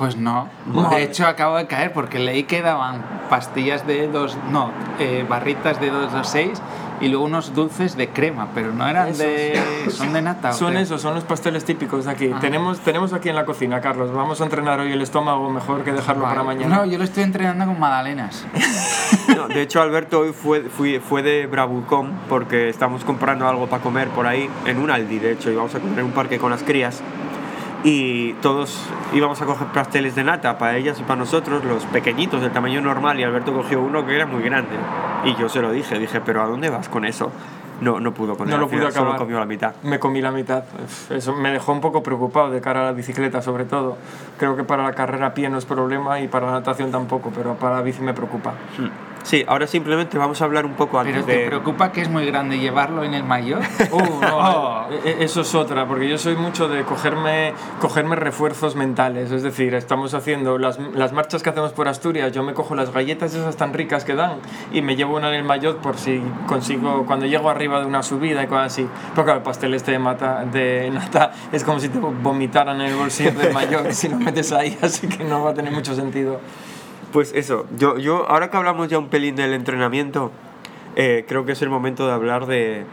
Pues 0.00 0.16
no. 0.16 0.48
De 0.90 1.02
hecho, 1.02 1.26
acabo 1.26 1.58
de 1.58 1.66
caer 1.66 1.92
porque 1.92 2.18
leí 2.18 2.44
que 2.44 2.62
daban 2.62 3.04
pastillas 3.28 3.86
de 3.86 4.08
dos. 4.08 4.34
No, 4.50 4.70
eh, 4.98 5.26
barritas 5.28 5.78
de 5.78 5.90
226 5.90 6.58
y 7.02 7.08
luego 7.08 7.26
unos 7.26 7.54
dulces 7.54 7.98
de 7.98 8.08
crema, 8.08 8.48
pero 8.54 8.72
no 8.72 8.88
eran 8.88 9.14
de. 9.18 9.60
Son 9.90 10.14
de 10.14 10.22
nata. 10.22 10.50
¿o 10.50 10.52
Son 10.54 10.78
esos, 10.78 11.02
son 11.02 11.14
los 11.14 11.24
pasteles 11.24 11.66
típicos 11.66 12.06
de 12.06 12.12
aquí. 12.12 12.30
Ah. 12.34 12.38
Tenemos, 12.40 12.80
tenemos 12.80 13.12
aquí 13.12 13.28
en 13.28 13.36
la 13.36 13.44
cocina, 13.44 13.82
Carlos. 13.82 14.10
Vamos 14.10 14.40
a 14.40 14.44
entrenar 14.44 14.80
hoy 14.80 14.90
el 14.90 15.02
estómago 15.02 15.50
mejor 15.50 15.84
que 15.84 15.92
dejarlo 15.92 16.22
Vale. 16.22 16.34
para 16.34 16.46
mañana. 16.46 16.76
No, 16.78 16.84
yo 16.86 16.96
lo 16.96 17.04
estoy 17.04 17.22
entrenando 17.24 17.66
con 17.66 17.78
magdalenas. 17.78 18.46
No, 19.36 19.46
de 19.48 19.62
hecho, 19.62 19.80
Alberto 19.80 20.20
hoy 20.20 20.32
fue, 20.32 20.62
fui- 20.62 20.98
fue 20.98 21.22
de 21.22 21.46
Bravucón 21.46 22.12
porque 22.28 22.68
estamos 22.68 23.04
comprando 23.04 23.46
algo 23.48 23.68
para 23.68 23.82
comer 23.82 24.08
por 24.08 24.26
ahí, 24.26 24.48
en 24.66 24.78
un 24.78 24.90
Aldi, 24.90 25.18
de 25.18 25.32
hecho, 25.32 25.50
íbamos 25.50 25.72
a 25.74 25.78
comer 25.78 26.00
en 26.00 26.06
un 26.06 26.10
parque 26.12 26.38
con 26.38 26.50
las 26.50 26.62
crías. 26.64 27.00
Y 27.82 28.34
todos 28.34 28.86
íbamos 29.14 29.40
a 29.40 29.46
coger 29.46 29.68
pasteles 29.68 30.14
de 30.14 30.24
nata 30.24 30.58
para 30.58 30.76
ellas 30.76 31.00
y 31.00 31.02
para 31.02 31.16
nosotros, 31.16 31.64
los 31.64 31.84
pequeñitos 31.86 32.42
del 32.42 32.50
tamaño 32.50 32.80
normal, 32.82 33.18
y 33.18 33.24
Alberto 33.24 33.54
cogió 33.54 33.80
uno 33.80 34.04
que 34.04 34.14
era 34.14 34.26
muy 34.26 34.42
grande. 34.42 34.76
Y 35.24 35.34
yo 35.36 35.48
se 35.48 35.62
lo 35.62 35.72
dije, 35.72 35.98
dije, 35.98 36.20
¿pero 36.20 36.42
a 36.42 36.46
dónde 36.46 36.68
vas 36.68 36.88
con 36.88 37.04
eso? 37.04 37.32
No, 37.80 37.98
no 37.98 38.12
pudo 38.12 38.36
con 38.36 38.48
No 38.48 38.56
él, 38.56 38.60
lo 38.60 38.68
pudo 38.68 38.86
acabar. 38.86 39.12
Solo 39.12 39.18
comió 39.18 39.38
la 39.38 39.46
mitad. 39.46 39.74
Me 39.82 39.98
comí 39.98 40.20
la 40.20 40.30
mitad. 40.30 40.64
Eso 41.08 41.34
me 41.34 41.50
dejó 41.50 41.72
un 41.72 41.80
poco 41.80 42.02
preocupado 42.02 42.50
de 42.50 42.60
cara 42.60 42.82
a 42.82 42.84
la 42.84 42.92
bicicleta, 42.92 43.40
sobre 43.40 43.64
todo. 43.64 43.96
Creo 44.38 44.54
que 44.56 44.64
para 44.64 44.82
la 44.82 44.92
carrera 44.92 45.28
a 45.28 45.34
pie 45.34 45.48
no 45.48 45.56
es 45.56 45.64
problema 45.64 46.20
y 46.20 46.28
para 46.28 46.46
la 46.46 46.52
natación 46.52 46.90
tampoco, 46.90 47.32
pero 47.34 47.54
para 47.54 47.76
la 47.76 47.82
bici 47.82 48.02
me 48.02 48.12
preocupa. 48.12 48.52
Sí, 48.76 48.90
ahora 49.46 49.66
simplemente 49.66 50.18
vamos 50.18 50.40
a 50.40 50.44
hablar 50.44 50.64
un 50.66 50.74
poco 50.74 50.98
antes 50.98 51.14
Pero 51.14 51.26
de... 51.26 51.34
te 51.34 51.46
preocupa 51.46 51.92
que 51.92 52.00
es 52.02 52.08
muy 52.08 52.26
grande 52.26 52.58
llevarlo 52.58 53.04
en 53.04 53.14
el 53.14 53.24
mayor. 53.24 53.60
Uh, 53.90 54.20
no, 54.20 54.38
Oh. 54.38 54.86
e- 55.04 55.08
e- 55.10 55.24
eso 55.24 55.40
es 55.42 55.54
otra, 55.54 55.86
porque 55.86 56.08
yo 56.08 56.16
soy 56.18 56.36
mucho 56.36 56.68
de 56.68 56.82
cogerme, 56.84 57.52
cogerme 57.80 58.16
refuerzos 58.16 58.76
mentales. 58.76 59.30
Es 59.32 59.42
decir, 59.42 59.74
estamos 59.74 60.14
haciendo 60.14 60.58
las, 60.58 60.78
las 60.94 61.12
marchas 61.12 61.42
que 61.42 61.50
hacemos 61.50 61.72
por 61.72 61.88
Asturias, 61.88 62.32
yo 62.32 62.42
me 62.42 62.54
cojo 62.54 62.74
las 62.74 62.92
galletas 62.92 63.34
esas 63.34 63.56
tan 63.56 63.72
ricas 63.74 64.04
que 64.04 64.14
dan 64.14 64.38
y 64.72 64.82
me 64.82 64.96
llevo 64.96 65.16
una 65.16 65.28
en 65.28 65.34
el 65.34 65.44
maillot 65.44 65.78
por 65.80 65.96
si 65.98 66.22
consigo, 66.46 67.04
cuando 67.06 67.26
llego 67.26 67.50
arriba 67.50 67.80
de 67.80 67.86
una 67.86 68.02
subida 68.02 68.42
y 68.42 68.46
cosas 68.46 68.72
así. 68.72 68.88
Claro, 69.14 69.34
el 69.34 69.42
pastel 69.42 69.74
este 69.74 69.92
de, 69.92 69.98
mata, 69.98 70.44
de 70.44 70.90
nata 70.92 71.32
es 71.52 71.64
como 71.64 71.78
si 71.80 71.88
te 71.88 71.98
vomitaran 71.98 72.80
en 72.80 72.88
el 72.88 72.94
bolsillo 72.96 73.32
del 73.32 73.52
maillot 73.52 73.90
si 73.92 74.08
lo 74.08 74.16
metes 74.18 74.52
ahí, 74.52 74.78
así 74.82 75.08
que 75.08 75.24
no 75.24 75.42
va 75.44 75.50
a 75.50 75.54
tener 75.54 75.72
mucho 75.72 75.94
sentido. 75.94 76.40
Pues 77.12 77.32
eso, 77.34 77.66
yo, 77.76 77.98
yo 77.98 78.28
ahora 78.28 78.50
que 78.50 78.56
hablamos 78.56 78.88
ya 78.88 78.98
un 78.98 79.08
pelín 79.08 79.34
del 79.36 79.52
entrenamiento, 79.52 80.30
eh, 80.96 81.24
creo 81.26 81.44
que 81.44 81.52
es 81.52 81.62
el 81.62 81.68
momento 81.68 82.06
de 82.06 82.12
hablar 82.12 82.46
de, 82.46 82.84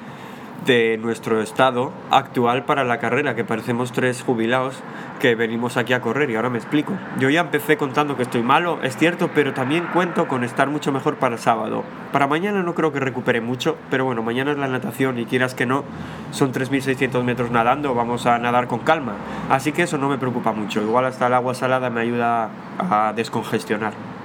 de 0.65 0.98
nuestro 0.98 1.41
estado 1.41 1.93
actual 2.12 2.65
para 2.65 2.84
la 2.84 3.00
carrera, 3.00 3.36
que 3.36 3.43
parecemos 3.43 3.91
tres 3.91 4.22
jubilados 4.22 4.82
que 5.20 5.36
venimos 5.36 5.78
aquí 5.78 5.93
a 5.93 6.02
correr 6.02 6.30
y 6.30 6.36
ahora 6.36 6.50
me 6.50 6.58
explico. 6.58 6.93
Yo 7.20 7.30
ya 7.30 7.41
empecé 7.41 7.78
contando 7.78 8.15
que 8.15 8.24
estoy 8.24 8.43
malo, 8.43 8.80
es 8.84 8.98
cierto, 8.98 9.30
pero 9.34 9.54
también 9.54 9.88
cuento 9.93 10.28
con 10.28 10.43
estar 10.43 10.70
mucho 10.70 10.91
mejor 10.91 11.15
para 11.15 11.38
sábado. 11.38 11.84
Para 12.12 12.28
mañana 12.28 12.63
no 12.63 12.76
creo 12.76 12.91
que 12.91 13.00
recupere 13.00 13.41
mucho, 13.41 13.78
pero 13.89 14.06
bueno, 14.06 14.24
mañana 14.24 14.52
es 14.52 14.58
la 14.58 14.67
natación 14.67 15.20
y 15.20 15.26
quieras 15.26 15.56
que 15.56 15.65
no, 15.65 15.84
son 16.32 16.54
3.600 16.54 17.24
metros 17.24 17.52
nadando, 17.52 17.93
vamos 17.96 18.26
a 18.26 18.38
nadar 18.39 18.67
con 18.67 18.80
calma. 18.80 19.13
Así 19.50 19.72
que 19.72 19.84
eso 19.84 19.98
no 19.98 20.10
me 20.10 20.17
preocupa 20.17 20.52
mucho, 20.52 20.82
igual 20.82 21.06
hasta 21.06 21.28
el 21.28 21.34
agua 21.34 21.54
salada 21.54 21.89
me 21.89 22.02
ayuda 22.02 22.50
a 22.78 23.13
descongestionar. 23.15 24.17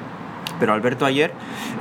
Pero 0.60 0.72
Alberto 0.72 1.06
ayer 1.06 1.32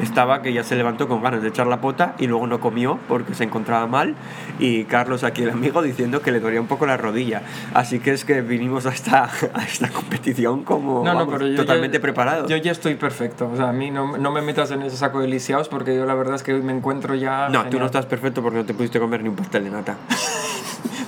estaba 0.01 0.41
que 0.41 0.53
ya 0.53 0.63
se 0.63 0.75
levantó 0.75 1.07
con 1.07 1.21
ganas 1.21 1.41
de 1.41 1.49
echar 1.49 1.67
la 1.67 1.81
pota 1.81 2.15
y 2.17 2.27
luego 2.27 2.47
no 2.47 2.59
comió 2.59 2.99
porque 3.07 3.33
se 3.33 3.43
encontraba 3.43 3.87
mal. 3.87 4.15
Y 4.59 4.85
Carlos, 4.85 5.23
aquí 5.23 5.43
el 5.43 5.51
amigo, 5.51 5.81
diciendo 5.81 6.21
que 6.21 6.31
le 6.31 6.39
dolía 6.39 6.61
un 6.61 6.67
poco 6.67 6.85
la 6.85 6.97
rodilla. 6.97 7.41
Así 7.73 7.99
que 7.99 8.11
es 8.11 8.25
que 8.25 8.41
vinimos 8.41 8.85
a 8.85 8.89
esta, 8.89 9.29
a 9.53 9.63
esta 9.63 9.89
competición 9.89 10.63
como 10.63 11.03
No, 11.03 11.15
vamos, 11.15 11.39
totalmente 11.55 11.97
ya, 11.97 12.01
preparados. 12.01 12.49
Yo 12.49 12.57
ya 12.57 12.71
estoy 12.71 12.95
perfecto. 12.95 13.49
O 13.51 13.55
sea, 13.55 13.69
a 13.69 13.73
mí 13.73 13.91
no, 13.91 14.17
no 14.17 14.31
me 14.31 14.41
metas 14.41 14.71
en 14.71 14.81
ese 14.81 14.97
saco 14.97 15.19
de 15.19 15.27
lisiados 15.27 15.69
porque 15.69 15.95
yo 15.95 16.05
la 16.05 16.15
verdad 16.15 16.35
es 16.35 16.43
que 16.43 16.53
hoy 16.53 16.61
me 16.61 16.73
encuentro 16.73 17.15
ya. 17.15 17.49
no, 17.49 17.65
tú 17.65 17.79
no 17.79 17.85
estás 17.85 18.05
perfecto 18.05 18.41
porque 18.41 18.57
no 18.59 18.65
te 18.65 18.73
pudiste 18.73 18.99
comer 18.99 19.23
ni 19.23 19.29
un 19.29 19.35
pastel 19.35 19.63
de 19.63 19.71
nata. 19.71 19.97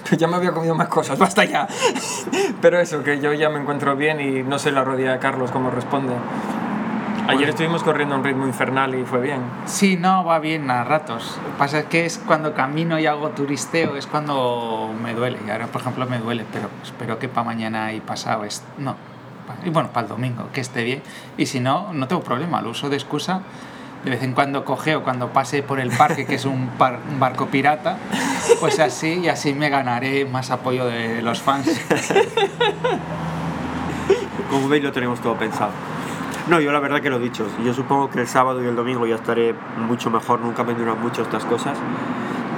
Pero 0.03 0.17
ya 0.17 0.27
me 0.27 0.35
había 0.35 0.51
comido 0.51 0.75
más 0.75 0.87
cosas, 0.87 1.17
basta 1.19 1.43
ya. 1.45 1.67
Pero 2.61 2.79
eso, 2.79 3.03
que 3.03 3.19
yo 3.19 3.33
ya 3.33 3.49
me 3.49 3.59
encuentro 3.59 3.95
bien 3.95 4.19
y 4.21 4.43
no 4.43 4.59
sé 4.59 4.71
la 4.71 4.83
rodilla 4.83 5.13
de 5.13 5.19
Carlos 5.19 5.51
cómo 5.51 5.69
responde. 5.69 6.13
Ayer 7.27 7.49
estuvimos 7.49 7.83
corriendo 7.83 8.15
a 8.15 8.17
un 8.17 8.23
ritmo 8.23 8.45
infernal 8.45 8.95
y 8.95 9.05
fue 9.05 9.21
bien. 9.21 9.39
Sí, 9.65 9.95
no, 9.95 10.23
va 10.25 10.39
bien 10.39 10.69
a 10.69 10.83
ratos. 10.83 11.37
Lo 11.41 11.51
que 11.51 11.57
pasa 11.57 11.79
es 11.79 11.85
que 11.85 12.05
es 12.05 12.17
cuando 12.17 12.53
camino 12.53 12.99
y 12.99 13.05
hago 13.05 13.29
turisteo, 13.29 13.95
es 13.95 14.07
cuando 14.07 14.93
me 15.01 15.13
duele. 15.13 15.39
Y 15.47 15.49
ahora, 15.49 15.67
por 15.67 15.81
ejemplo, 15.81 16.05
me 16.05 16.19
duele, 16.19 16.45
pero 16.51 16.69
espero 16.83 17.19
que 17.19 17.29
para 17.29 17.45
mañana 17.45 17.93
y 17.93 18.01
pasado 18.01 18.43
es. 18.43 18.63
No. 18.77 18.95
Y 19.65 19.69
bueno, 19.69 19.89
para 19.89 20.05
el 20.05 20.09
domingo, 20.09 20.49
que 20.53 20.61
esté 20.61 20.83
bien. 20.83 21.01
Y 21.37 21.45
si 21.45 21.59
no, 21.59 21.93
no 21.93 22.07
tengo 22.07 22.21
problema, 22.21 22.61
lo 22.61 22.71
uso 22.71 22.89
de 22.89 22.97
excusa. 22.97 23.41
De 24.03 24.09
vez 24.09 24.21
en 24.21 24.33
cuando 24.33 24.65
cogeo 24.65 25.01
cuando 25.01 25.29
pase 25.29 25.63
por 25.63 25.79
el 25.79 25.89
parque, 25.89 26.25
que 26.25 26.35
es 26.35 26.43
un, 26.43 26.67
par- 26.77 26.99
un 27.09 27.21
barco 27.21 27.45
pirata, 27.47 27.95
pues 28.59 28.79
así 28.81 29.21
y 29.23 29.29
así 29.29 29.53
me 29.53 29.69
ganaré 29.69 30.25
más 30.25 30.51
apoyo 30.51 30.85
de 30.85 31.21
los 31.21 31.41
fans. 31.41 31.69
Como 34.49 34.67
veis, 34.67 34.83
lo 34.83 34.91
tenemos 34.91 35.21
todo 35.21 35.35
pensado. 35.35 35.71
No, 36.49 36.59
yo 36.59 36.73
la 36.73 36.79
verdad 36.79 37.01
que 37.01 37.09
lo 37.09 37.17
he 37.17 37.19
dicho. 37.19 37.47
Yo 37.63 37.73
supongo 37.73 38.09
que 38.09 38.19
el 38.19 38.27
sábado 38.27 38.61
y 38.61 38.67
el 38.67 38.75
domingo 38.75 39.07
ya 39.07 39.15
estaré 39.15 39.55
mucho 39.87 40.09
mejor. 40.09 40.41
Nunca 40.41 40.63
me 40.65 40.73
duran 40.73 41.01
mucho 41.01 41.21
estas 41.21 41.45
cosas. 41.45 41.77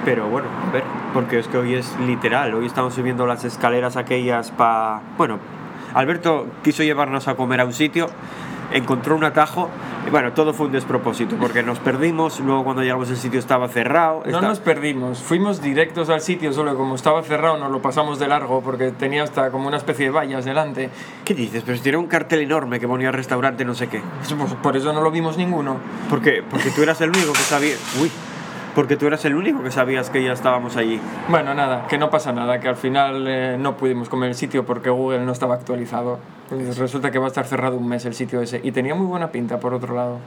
Pero 0.03 0.27
bueno, 0.27 0.47
a 0.67 0.71
ver, 0.71 0.83
porque 1.13 1.37
es 1.37 1.47
que 1.47 1.57
hoy 1.57 1.75
es 1.75 1.95
literal. 1.99 2.55
Hoy 2.55 2.65
estamos 2.65 2.95
subiendo 2.95 3.27
las 3.27 3.45
escaleras 3.45 3.95
aquellas 3.95 4.49
para... 4.49 5.01
Bueno, 5.17 5.37
Alberto 5.93 6.47
quiso 6.63 6.81
llevarnos 6.81 7.27
a 7.27 7.35
comer 7.35 7.61
a 7.61 7.65
un 7.65 7.73
sitio, 7.73 8.07
encontró 8.71 9.15
un 9.15 9.23
atajo. 9.23 9.69
Y 10.07 10.09
bueno, 10.09 10.33
todo 10.33 10.53
fue 10.53 10.67
un 10.67 10.71
despropósito, 10.71 11.35
porque 11.37 11.63
nos 11.63 11.79
perdimos. 11.79 12.39
Luego 12.39 12.63
cuando 12.63 12.83
llegamos 12.83 13.09
al 13.09 13.17
sitio 13.17 13.39
estaba 13.39 13.67
cerrado. 13.67 14.23
No 14.29 14.41
nos 14.41 14.59
perdimos, 14.59 15.19
fuimos 15.19 15.61
directos 15.61 16.09
al 16.09 16.21
sitio, 16.21 16.53
solo 16.53 16.75
como 16.75 16.95
estaba 16.95 17.21
cerrado 17.23 17.57
nos 17.57 17.71
lo 17.71 17.81
pasamos 17.81 18.19
de 18.19 18.27
largo 18.27 18.61
porque 18.61 18.91
tenía 18.91 19.23
hasta 19.23 19.51
como 19.51 19.67
una 19.67 19.77
especie 19.77 20.05
de 20.05 20.11
vallas 20.11 20.45
delante. 20.45 20.89
¿Qué 21.23 21.33
dices? 21.33 21.63
Pero 21.65 21.77
si 21.77 21.83
tiene 21.83 21.97
un 21.97 22.07
cartel 22.07 22.41
enorme 22.41 22.79
que 22.79 22.87
ponía 22.87 23.11
restaurante 23.11 23.65
no 23.65 23.73
sé 23.73 23.87
qué. 23.87 24.01
Pues 24.37 24.53
por 24.55 24.75
eso 24.77 24.93
no 24.93 25.01
lo 25.01 25.11
vimos 25.11 25.37
ninguno. 25.37 25.77
Porque, 26.09 26.43
porque 26.49 26.69
tú 26.71 26.83
eras 26.83 26.99
el 27.01 27.09
único 27.09 27.33
que 27.33 27.39
sabía. 27.39 27.75
Uy. 28.01 28.11
Porque 28.75 28.97
tú 28.97 29.07
eras 29.07 29.23
el 29.23 29.35
único 29.35 29.63
que 29.63 29.71
sabías 29.71 30.09
que 30.09 30.21
ya 30.21 30.33
estábamos 30.33 30.75
allí. 30.75 30.99
Bueno, 31.29 31.53
nada, 31.53 31.87
que 31.87 31.97
no 31.97 32.09
pasa 32.09 32.33
nada, 32.33 32.59
que 32.59 32.67
al 32.67 32.75
final 32.75 33.25
eh, 33.25 33.57
no 33.57 33.77
pudimos 33.77 34.09
comer 34.09 34.29
el 34.29 34.35
sitio 34.35 34.65
porque 34.65 34.89
Google 34.89 35.25
no 35.25 35.31
estaba 35.31 35.55
actualizado. 35.55 36.19
Entonces 36.51 36.77
resulta 36.77 37.09
que 37.09 37.17
va 37.17 37.25
a 37.25 37.29
estar 37.29 37.45
cerrado 37.45 37.77
un 37.77 37.87
mes 37.87 38.05
el 38.05 38.13
sitio 38.13 38.41
ese. 38.41 38.59
Y 38.61 38.73
tenía 38.73 38.93
muy 38.93 39.07
buena 39.07 39.31
pinta, 39.31 39.59
por 39.59 39.73
otro 39.73 39.95
lado. 39.95 40.19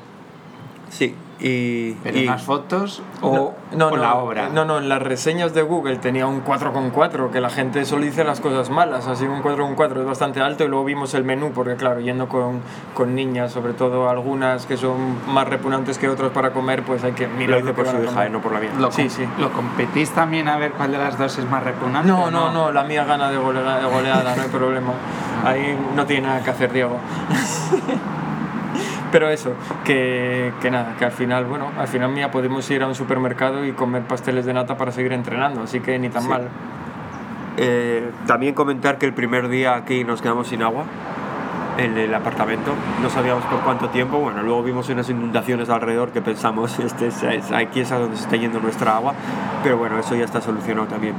Sí. 0.91 1.15
Y. 1.41 1.93
Pero 2.03 2.19
y- 2.19 2.25
unas 2.25 2.43
fotos 2.43 3.01
O, 3.21 3.55
no, 3.77 3.87
o 3.87 3.91
no, 3.91 3.97
la 3.97 4.15
obra. 4.17 4.49
No, 4.49 4.65
no, 4.65 4.79
en 4.79 4.89
las 4.89 5.01
reseñas 5.01 5.55
de 5.55 5.63
Google 5.63 5.95
tenía 5.99 6.27
un 6.27 6.43
4,4, 6.45 7.31
que 7.31 7.41
la 7.41 7.49
gente 7.49 7.85
solo 7.85 8.03
dice 8.05 8.25
las 8.25 8.41
cosas 8.41 8.71
malas, 8.71 9.07
así 9.07 9.25
un 9.25 9.41
4,4 9.41 10.01
es 10.01 10.05
bastante 10.05 10.41
alto 10.41 10.65
y 10.65 10.69
luego 10.69 10.85
vimos 10.85 11.15
el 11.15 11.23
menú, 11.23 11.53
porque 11.55 11.77
claro, 11.77 12.01
yendo 12.01 12.29
con, 12.29 12.61
con 12.93 13.15
niñas, 13.15 13.53
sobre 13.53 13.73
todo 13.75 14.09
algunas 14.11 14.67
que 14.67 14.77
son 14.77 15.17
más 15.33 15.47
repugnantes 15.49 15.97
que 15.99 16.09
otras 16.09 16.33
para 16.33 16.51
comer, 16.53 16.83
pues 16.83 17.05
hay 17.05 17.13
que 17.13 17.29
mirar 17.29 17.61
lo 17.61 17.67
que 17.67 17.73
por 17.75 17.87
su 17.87 18.03
hija, 18.03 18.27
eh, 18.27 18.31
no 18.31 18.41
por 18.41 18.51
la 18.53 18.59
mía. 18.59 18.71
¿Lo, 18.77 18.91
Sí, 18.91 19.03
com- 19.03 19.11
sí. 19.11 19.25
¿Lo 19.39 19.53
competís 19.53 20.11
también 20.11 20.49
a 20.49 20.57
ver 20.57 20.73
cuál 20.73 20.91
de 20.91 20.99
las 20.99 21.17
dos 21.19 21.39
es 21.39 21.49
más 21.49 21.63
repugnante? 21.63 22.09
No, 22.09 22.25
o 22.25 22.31
no, 22.33 22.51
no, 22.53 22.73
la 22.73 22.83
mía 22.83 23.05
gana 23.05 23.31
de 23.31 23.39
golea- 23.39 23.79
de 23.79 23.87
goleada, 23.87 24.35
no 24.35 24.43
hay 24.43 24.49
problema. 24.49 24.93
Ahí 25.45 25.79
no 25.95 26.05
tiene 26.05 26.27
nada 26.27 26.43
que 26.43 26.51
hacer 26.51 26.73
Diego. 26.73 26.97
Pero 29.11 29.29
eso, 29.31 29.53
que, 29.85 30.53
que 30.61 30.71
nada, 30.71 30.95
que 30.99 31.05
al 31.07 31.13
final, 31.13 31.47
bueno, 31.47 31.71
al 31.79 31.89
final 31.89 32.11
mía 32.11 32.31
podemos 32.31 32.69
ir 32.71 32.83
a 32.83 32.87
un 32.87 32.95
supermercado 32.95 33.65
y 33.65 33.73
comer 33.73 34.03
pasteles 34.03 34.45
de 34.45 34.53
nata 34.53 34.77
para 34.77 34.93
seguir 34.93 35.13
entrenando, 35.13 35.63
así 35.63 35.81
que 35.81 35.99
ni 35.99 36.11
tan 36.11 36.23
Sí. 36.23 36.29
mal. 36.29 36.49
Eh, 37.57 38.11
también 38.27 38.55
comentar 38.55 38.99
que 38.99 39.07
el 39.07 39.15
primer 39.15 39.49
día 39.49 39.75
aquí 39.75 40.05
nos 40.05 40.23
quedamos 40.23 40.47
sin 40.49 40.63
agua 40.63 40.85
en 41.79 41.97
el 41.97 42.15
apartamento. 42.15 42.73
No 43.03 43.09
sabíamos 43.11 43.45
por 43.45 43.61
cuánto 43.61 43.89
tiempo. 43.89 44.19
Bueno, 44.19 44.43
luego 44.43 44.63
vimos 44.63 44.89
unas 44.91 45.09
inundaciones 45.09 45.69
alrededor 45.71 46.11
que 46.11 46.21
pensamos, 46.21 46.79
este 46.81 47.09
es, 47.09 47.23
es- 47.23 47.51
aquí 47.53 47.81
es 47.81 47.91
a 47.93 47.99
donde 47.99 48.17
se 48.17 48.25
está 48.25 48.37
yendo 48.37 48.61
nuestra 48.61 48.97
agua. 48.97 49.15
Pero 49.63 49.79
bueno, 49.79 49.99
eso 49.99 50.15
ya 50.15 50.25
está 50.25 50.41
solucionado 50.41 50.87
también. 50.87 51.15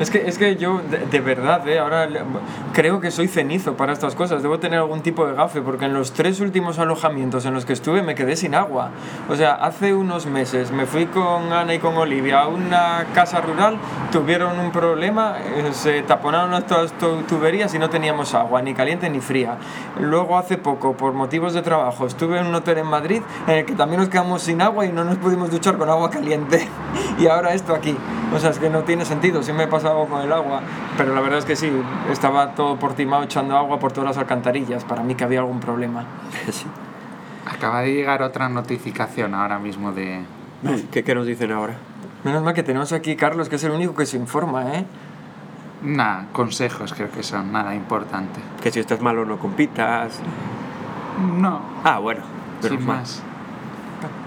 Es 0.00 0.10
que, 0.10 0.26
es 0.26 0.36
que 0.38 0.56
yo, 0.56 0.80
de, 1.10 1.20
verdad, 1.20 1.66
eh, 1.68 1.78
ahora 1.78 2.08
creo 2.72 3.00
que 3.00 3.10
soy 3.10 3.28
cenizo 3.28 3.76
para 3.76 3.92
estas 3.92 4.14
cosas. 4.16 4.42
Debo 4.42 4.58
tener 4.58 4.78
algún 4.80 5.00
tipo 5.02 5.26
de 5.26 5.34
gafe, 5.34 5.60
porque 5.60 5.84
en 5.84 5.94
los 5.94 6.12
tres 6.12 6.40
últimos 6.40 6.78
alojamientos 6.80 7.44
en 7.46 7.54
los 7.54 7.64
que 7.64 7.72
estuve 7.72 8.02
me 8.02 8.14
quedé 8.14 8.34
sin 8.34 8.54
agua. 8.54 8.90
O 9.28 9.36
sea, 9.36 9.52
hace 9.54 9.94
unos 9.94 10.26
meses 10.26 10.72
me 10.72 10.86
fui 10.86 11.06
con 11.06 11.52
Ana 11.52 11.74
y 11.74 11.78
con 11.78 11.96
Olivia 11.96 12.40
a 12.40 12.48
una 12.48 13.06
casa 13.14 13.40
rural, 13.40 13.76
tuvieron 14.10 14.58
un 14.58 14.72
problema, 14.72 15.36
eh, 15.38 15.68
se 15.72 16.02
taponaron 16.02 16.62
tu- 16.64 17.22
tuberías 17.28 17.72
y 17.74 17.78
no 17.78 17.88
teníamos 17.88 18.34
agua, 18.34 18.60
ni 18.62 18.74
caliente 18.74 19.08
ni 19.08 19.20
fría. 19.20 19.56
Luego, 20.00 20.36
hace 20.36 20.58
poco, 20.58 20.94
por 20.96 21.12
motivos 21.12 21.54
de 21.54 21.62
trabajo, 21.62 22.06
estuve 22.06 22.38
en 22.40 22.46
un 22.46 22.54
hotel 22.56 22.78
en 22.78 22.86
Madrid 22.86 23.22
en 23.46 23.54
el 23.58 23.64
que 23.66 23.74
también 23.74 24.00
nos 24.00 24.08
quedamos 24.08 24.42
sin 24.42 24.62
agua 24.62 24.84
y 24.86 24.92
no 24.92 25.04
nos 25.04 25.18
pudimos 25.18 25.50
duchar 25.50 25.76
con 25.78 25.88
agua 25.88 26.10
caliente. 26.10 26.66
Y 27.18 27.26
ahora 27.26 27.52
esto 27.52 27.74
aquí. 27.74 27.94
O 28.34 28.38
sea, 28.38 28.50
es 28.50 28.58
que 28.58 28.70
no 28.70 28.80
tiene 28.84 29.04
sentido. 29.04 29.42
Sí 29.42 29.52
me 29.52 29.66
he 29.82 29.84
pasado 29.84 30.06
con 30.06 30.20
el 30.22 30.32
agua, 30.32 30.60
pero 30.96 31.14
la 31.14 31.20
verdad 31.20 31.38
es 31.40 31.44
que 31.44 31.56
sí, 31.56 31.70
estaba 32.10 32.54
todo 32.54 32.78
portimado 32.78 33.24
echando 33.24 33.56
agua 33.56 33.78
por 33.78 33.92
todas 33.92 34.10
las 34.10 34.18
alcantarillas. 34.18 34.84
Para 34.84 35.02
mí 35.02 35.14
que 35.14 35.24
había 35.24 35.40
algún 35.40 35.60
problema. 35.60 36.04
Sí. 36.50 36.66
Acaba 37.44 37.80
de 37.80 37.92
llegar 37.92 38.22
otra 38.22 38.48
notificación 38.48 39.34
ahora 39.34 39.58
mismo 39.58 39.90
de... 39.92 40.22
¿Qué, 40.92 41.02
qué 41.02 41.14
nos 41.14 41.26
dicen 41.26 41.50
ahora? 41.50 41.74
Menos 42.22 42.42
mal 42.42 42.54
que 42.54 42.62
tenemos 42.62 42.92
aquí 42.92 43.16
Carlos, 43.16 43.48
que 43.48 43.56
es 43.56 43.64
el 43.64 43.72
único 43.72 43.94
que 43.94 44.06
se 44.06 44.16
informa, 44.16 44.76
¿eh? 44.76 44.86
Nada, 45.82 46.26
consejos 46.32 46.94
creo 46.94 47.10
que 47.10 47.24
son, 47.24 47.50
nada 47.50 47.74
importante. 47.74 48.38
Que 48.62 48.70
si 48.70 48.78
estás 48.78 49.00
malo 49.00 49.24
no 49.24 49.38
compitas. 49.38 50.20
No, 51.36 51.60
Ah, 51.82 51.98
bueno. 51.98 52.22
Pero 52.60 52.76
sin 52.76 52.86
más. 52.86 53.22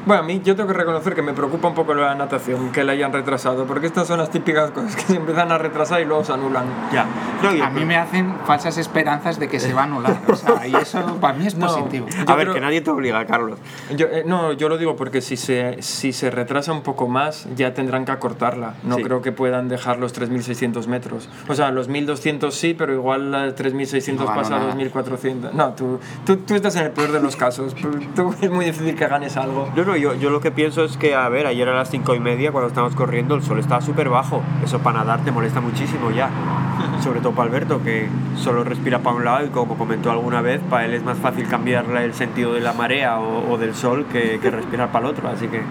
Bueno, 0.05 0.21
a 0.21 0.25
mí 0.25 0.39
yo 0.43 0.55
tengo 0.55 0.67
que 0.67 0.75
reconocer 0.75 1.15
que 1.15 1.23
me 1.23 1.33
preocupa 1.33 1.67
un 1.67 1.73
poco 1.73 1.95
la 1.95 2.13
natación, 2.13 2.71
que 2.71 2.83
la 2.83 2.91
hayan 2.91 3.11
retrasado, 3.11 3.65
porque 3.65 3.87
estas 3.87 4.07
son 4.07 4.19
las 4.19 4.29
típicas 4.29 4.69
cosas 4.69 4.95
que 4.95 5.01
se 5.01 5.15
empiezan 5.15 5.51
a 5.51 5.57
retrasar 5.57 5.99
y 6.01 6.05
luego 6.05 6.23
se 6.23 6.31
anulan. 6.33 6.65
Ya. 6.93 7.05
No, 7.41 7.63
A 7.63 7.69
mí 7.71 7.85
me 7.85 7.97
hacen 7.97 8.35
falsas 8.45 8.77
esperanzas 8.77 9.39
de 9.39 9.47
que 9.47 9.59
se 9.59 9.73
va 9.73 9.81
a 9.81 9.85
anular. 9.85 10.17
O 10.27 10.35
sea, 10.35 10.67
y 10.67 10.75
eso 10.75 11.17
para 11.19 11.33
mí 11.35 11.47
es 11.47 11.55
No. 11.57 11.65
positivo. 11.67 12.05
A 12.07 12.25
yo 12.25 12.35
ver, 12.35 12.45
creo- 12.45 12.53
que 12.53 12.61
nadie 12.61 12.81
te 12.81 12.91
obliga, 12.91 13.25
Carlos. 13.25 13.57
Yo, 13.95 14.05
eh, 14.05 14.23
no, 14.27 14.53
yo 14.53 14.69
lo 14.69 14.77
digo 14.77 14.95
porque 14.95 15.21
si 15.21 15.37
se, 15.37 15.81
si 15.81 16.13
se 16.13 16.29
retrasa 16.29 16.71
un 16.71 16.83
poco 16.83 17.07
más, 17.07 17.47
ya 17.55 17.73
tendrán 17.73 18.05
que 18.05 18.11
acortarla. 18.11 18.75
No 18.83 18.97
Sí. 18.97 19.03
creo 19.03 19.21
que 19.23 19.31
puedan 19.31 19.69
dejar 19.69 19.97
los 19.97 20.13
3.600 20.13 20.85
metros. 20.87 21.29
O 21.47 21.55
sea, 21.55 21.71
los 21.71 21.89
1.200 21.89 22.51
sí, 22.51 22.75
pero 22.75 22.93
igual 22.93 23.33
a 23.33 23.55
3.600 23.55 24.17
No 24.19 24.25
pasa 24.35 24.55
a 24.57 24.59
nada. 24.59 24.75
2.400. 24.75 25.51
No, 25.53 25.73
tú, 25.73 25.99
tú, 26.25 26.37
tú 26.37 26.53
estás 26.53 26.75
en 26.75 26.83
el 26.85 26.91
peor 26.91 27.11
de 27.11 27.21
los 27.21 27.35
casos. 27.35 27.73
Tú, 28.15 28.35
es 28.39 28.51
muy 28.51 28.65
difícil 28.65 28.95
que 28.95 29.07
ganes 29.07 29.35
algo. 29.37 29.67
No, 29.75 29.94
yo, 29.95 30.13
yo 30.15 30.29
lo 30.29 30.41
que 30.41 30.51
pienso 30.51 30.83
es 30.83 30.97
que, 30.97 31.15
a 31.15 31.27
ver, 31.29 31.47
ayer 31.47 31.67
a 31.69 31.73
las 31.75 31.89
cinco 31.89 32.15
y 32.15 32.19
media 32.19 32.51
cuando 32.51 32.67
estábamos 32.67 32.95
corriendo 32.95 33.35
el 33.35 33.43
sol 33.43 33.59
estaba 33.59 33.81
súper 33.81 34.09
bajo. 34.09 34.41
Eso 34.63 34.79
para 34.79 34.99
nadar 34.99 35.23
te 35.23 35.31
molesta 35.31 35.61
muchísimo 35.61 36.11
ya. 36.11 36.29
Sobre 37.03 37.19
todo 37.21 37.33
para 37.33 37.49
Alberto, 37.49 37.81
que 37.83 38.07
solo 38.37 38.63
respira 38.63 38.99
para 38.99 39.15
un 39.15 39.25
lado 39.25 39.45
y 39.45 39.49
como 39.49 39.77
comentó 39.77 40.11
alguna 40.11 40.41
vez, 40.41 40.61
para 40.69 40.85
él 40.85 40.93
es 40.93 41.03
más 41.03 41.17
fácil 41.17 41.47
cambiarle 41.47 42.03
el 42.03 42.13
sentido 42.13 42.53
de 42.53 42.61
la 42.61 42.73
marea 42.73 43.19
o, 43.19 43.51
o 43.51 43.57
del 43.57 43.75
sol 43.75 44.05
que, 44.11 44.39
que 44.39 44.51
respirar 44.51 44.91
para 44.91 45.05
el 45.07 45.11
otro. 45.11 45.27
Así 45.29 45.47
que, 45.47 45.61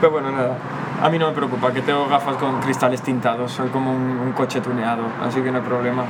Pero 0.00 0.12
bueno, 0.12 0.30
nada. 0.30 0.56
A 1.02 1.08
mí 1.08 1.18
no 1.18 1.28
me 1.28 1.34
preocupa, 1.34 1.72
que 1.72 1.80
tengo 1.80 2.06
gafas 2.08 2.36
con 2.36 2.60
cristales 2.60 3.00
tintados. 3.02 3.52
Soy 3.52 3.68
como 3.70 3.92
un, 3.92 4.18
un 4.18 4.32
coche 4.32 4.60
tuneado, 4.60 5.04
así 5.22 5.40
que 5.40 5.50
no 5.50 5.58
hay 5.58 5.64
problema. 5.64 6.04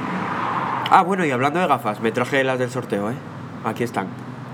ah, 0.91 1.03
bueno, 1.03 1.25
y 1.25 1.31
hablando 1.31 1.61
de 1.61 1.67
gafas, 1.67 2.01
me 2.01 2.11
traje 2.11 2.43
las 2.43 2.59
del 2.59 2.71
sorteo, 2.71 3.11
¿eh? 3.11 3.15
Aquí 3.65 3.85
están. 3.85 4.07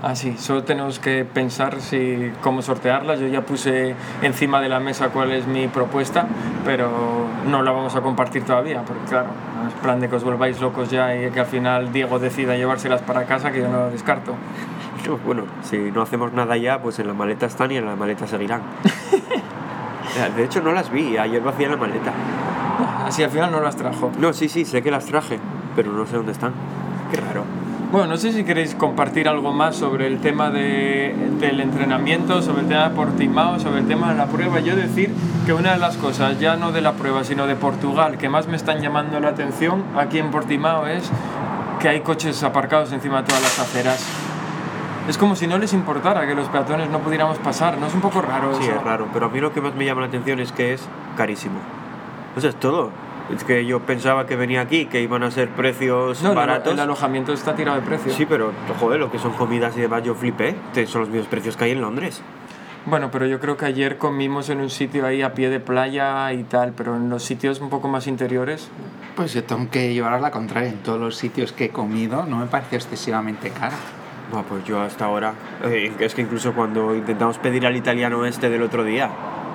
Ah, 0.03 0.15
sí, 0.15 0.35
solo 0.37 0.63
tenemos 0.63 0.99
que 0.99 1.25
pensar 1.25 1.81
si, 1.81 2.31
cómo 2.41 2.61
sortearlas. 2.61 3.19
Yo 3.19 3.27
ya 3.27 3.41
puse 3.41 3.95
encima 4.21 4.61
de 4.61 4.69
la 4.69 4.79
mesa 4.79 5.09
cuál 5.09 5.31
es 5.31 5.47
mi 5.47 5.67
propuesta, 5.67 6.27
pero 6.63 7.25
no 7.47 7.63
la 7.63 7.71
vamos 7.71 7.95
a 7.95 8.01
compartir 8.01 8.43
todavía, 8.43 8.83
porque 8.83 9.05
claro, 9.09 9.29
no 9.59 9.67
es 9.67 9.73
plan 9.75 9.99
de 9.99 10.07
que 10.07 10.15
os 10.15 10.23
volváis 10.23 10.61
locos 10.61 10.91
ya 10.91 11.15
y 11.15 11.31
que 11.31 11.39
al 11.39 11.47
final 11.47 11.91
Diego 11.91 12.19
decida 12.19 12.55
llevárselas 12.55 13.01
para 13.01 13.25
casa, 13.25 13.51
que 13.51 13.61
yo 13.61 13.69
no 13.69 13.77
lo 13.77 13.89
descarto. 13.89 14.33
No, 15.07 15.15
Bueno, 15.19 15.43
si 15.63 15.77
no 15.77 16.01
hacemos 16.01 16.33
nada 16.33 16.57
ya, 16.57 16.81
pues 16.81 16.99
en 16.99 17.07
la 17.07 17.13
maleta 17.13 17.45
están 17.45 17.71
y 17.71 17.77
en 17.77 17.85
la 17.85 17.95
maleta 17.95 18.27
seguirán. 18.27 18.61
De 20.35 20.43
hecho, 20.43 20.59
no 20.61 20.73
las 20.73 20.91
vi, 20.91 21.15
ayer 21.17 21.41
vacía 21.41 21.69
la 21.69 21.77
maleta. 21.77 22.11
Así 23.05 23.23
al 23.23 23.29
final 23.29 23.51
no 23.51 23.61
las 23.61 23.77
trajo. 23.77 24.11
No, 24.19 24.33
sí, 24.33 24.49
sí, 24.49 24.65
sé 24.65 24.81
que 24.81 24.91
las 24.91 25.05
traje, 25.05 25.39
pero 25.77 25.93
no 25.93 26.05
sé 26.05 26.17
dónde 26.17 26.33
están. 26.33 26.51
Qué 27.09 27.21
raro. 27.21 27.45
Bueno, 27.91 28.07
no 28.07 28.17
sé 28.17 28.33
si 28.33 28.43
queréis 28.43 28.75
compartir 28.75 29.29
algo 29.29 29.53
más 29.53 29.77
sobre 29.77 30.07
el 30.07 30.19
tema 30.19 30.49
de- 30.49 31.15
del 31.39 31.61
entrenamiento, 31.61 32.41
sobre 32.41 32.61
el 32.63 32.67
tema 32.67 32.89
de 32.89 32.95
Portimao, 32.95 33.59
sobre 33.61 33.79
el 33.79 33.87
tema 33.87 34.11
de 34.11 34.17
la 34.17 34.25
prueba. 34.25 34.59
Yo 34.59 34.75
decir 34.75 35.13
que 35.45 35.53
una 35.53 35.71
de 35.71 35.77
las 35.79 35.95
cosas, 35.95 36.37
ya 36.39 36.57
no 36.57 36.71
de 36.73 36.81
la 36.81 36.93
prueba, 36.93 37.23
sino 37.23 37.47
de 37.47 37.55
Portugal, 37.55 38.17
que 38.17 38.27
más 38.27 38.47
me 38.47 38.57
están 38.57 38.81
llamando 38.81 39.19
la 39.21 39.29
atención 39.29 39.83
aquí 39.97 40.19
en 40.19 40.31
Portimao 40.31 40.85
es 40.85 41.09
que 41.79 41.87
hay 41.87 42.01
coches 42.01 42.43
aparcados 42.43 42.91
encima 42.91 43.17
de 43.21 43.23
todas 43.27 43.41
las 43.41 43.59
aceras. 43.59 44.05
Es 45.07 45.17
como 45.17 45.37
si 45.37 45.47
no 45.47 45.57
les 45.57 45.71
importara 45.71 46.27
que 46.27 46.35
los 46.35 46.49
peatones 46.49 46.89
no 46.89 46.99
pudiéramos 46.99 47.37
pasar, 47.37 47.77
¿no? 47.77 47.87
Es 47.87 47.93
un 47.93 48.01
poco 48.01 48.21
raro 48.21 48.53
Sí, 48.57 48.65
eso. 48.65 48.75
es 48.75 48.83
raro, 48.83 49.07
pero 49.13 49.27
a 49.27 49.29
mí 49.29 49.39
lo 49.39 49.53
que 49.53 49.61
más 49.61 49.73
me 49.75 49.85
llama 49.85 50.01
la 50.01 50.07
atención 50.07 50.41
es 50.41 50.51
que 50.51 50.73
es 50.73 50.85
carísimo. 51.15 51.55
Eso 52.35 52.49
es 52.49 52.55
todo. 52.57 52.91
Es 53.35 53.43
que 53.43 53.65
yo 53.65 53.81
pensaba 53.81 54.25
que 54.25 54.35
venía 54.35 54.61
aquí, 54.61 54.85
que 54.85 55.01
iban 55.01 55.21
a 55.23 55.31
ser 55.31 55.49
precios 55.49 56.21
No, 56.23 56.29
el, 56.29 56.35
baratos. 56.35 56.73
el 56.73 56.79
alojamiento 56.79 57.33
está 57.33 57.55
tirado 57.55 57.79
de 57.79 57.85
precio. 57.85 58.13
Sí, 58.13 58.25
pero 58.25 58.51
joder, 58.79 58.99
lo 58.99 59.11
que 59.11 59.19
son 59.19 59.33
comidas 59.33 59.75
y 59.77 59.81
demás, 59.81 60.03
yo 60.03 60.15
flipé. 60.15 60.55
Son 60.87 61.01
los 61.01 61.09
mismos 61.09 61.27
precios 61.27 61.57
que 61.57 61.65
hay 61.65 61.71
en 61.71 61.81
Londres. 61.81 62.21
Bueno, 62.85 63.09
pero 63.11 63.25
yo 63.25 63.41
creo 63.41 63.57
que 63.57 63.65
ayer 63.65 63.97
comimos 63.97 64.47
en 64.49 64.61
un 64.61 64.69
sitio 64.69 65.05
ahí 65.05 65.21
a 65.21 65.33
pie 65.33 65.49
de 65.49 65.59
playa 65.59 66.31
y 66.31 66.43
tal, 66.43 66.71
pero 66.71 66.95
en 66.95 67.09
los 67.09 67.21
sitios 67.21 67.59
un 67.59 67.69
poco 67.69 67.89
más 67.89 68.07
interiores 68.07 68.69
Pues 69.17 69.33
yo 69.33 69.43
tengo 69.43 69.69
que 69.69 69.93
llevar 69.93 70.13
a 70.13 70.21
la 70.21 70.31
contraria. 70.31 70.69
En 70.69 70.77
todos 70.77 70.97
los 70.97 71.17
sitios 71.17 71.51
que 71.51 71.65
he 71.65 71.69
comido 71.69 72.25
no 72.25 72.37
me 72.37 72.45
pareció 72.45 72.77
excesivamente 72.77 73.49
cara. 73.49 73.75
Bueno, 74.31 74.45
pues 74.47 74.63
yo 74.63 74.79
hasta 74.79 75.03
ahora. 75.03 75.33
eh, 75.65 75.91
es 75.99 76.15
que 76.15 76.21
incluso 76.21 76.53
cuando 76.53 76.95
intentamos 76.95 77.37
pedir 77.39 77.65
al 77.65 77.75
italiano 77.75 78.25
este 78.25 78.49
del 78.49 78.61
otro 78.61 78.85
día, 78.85 79.09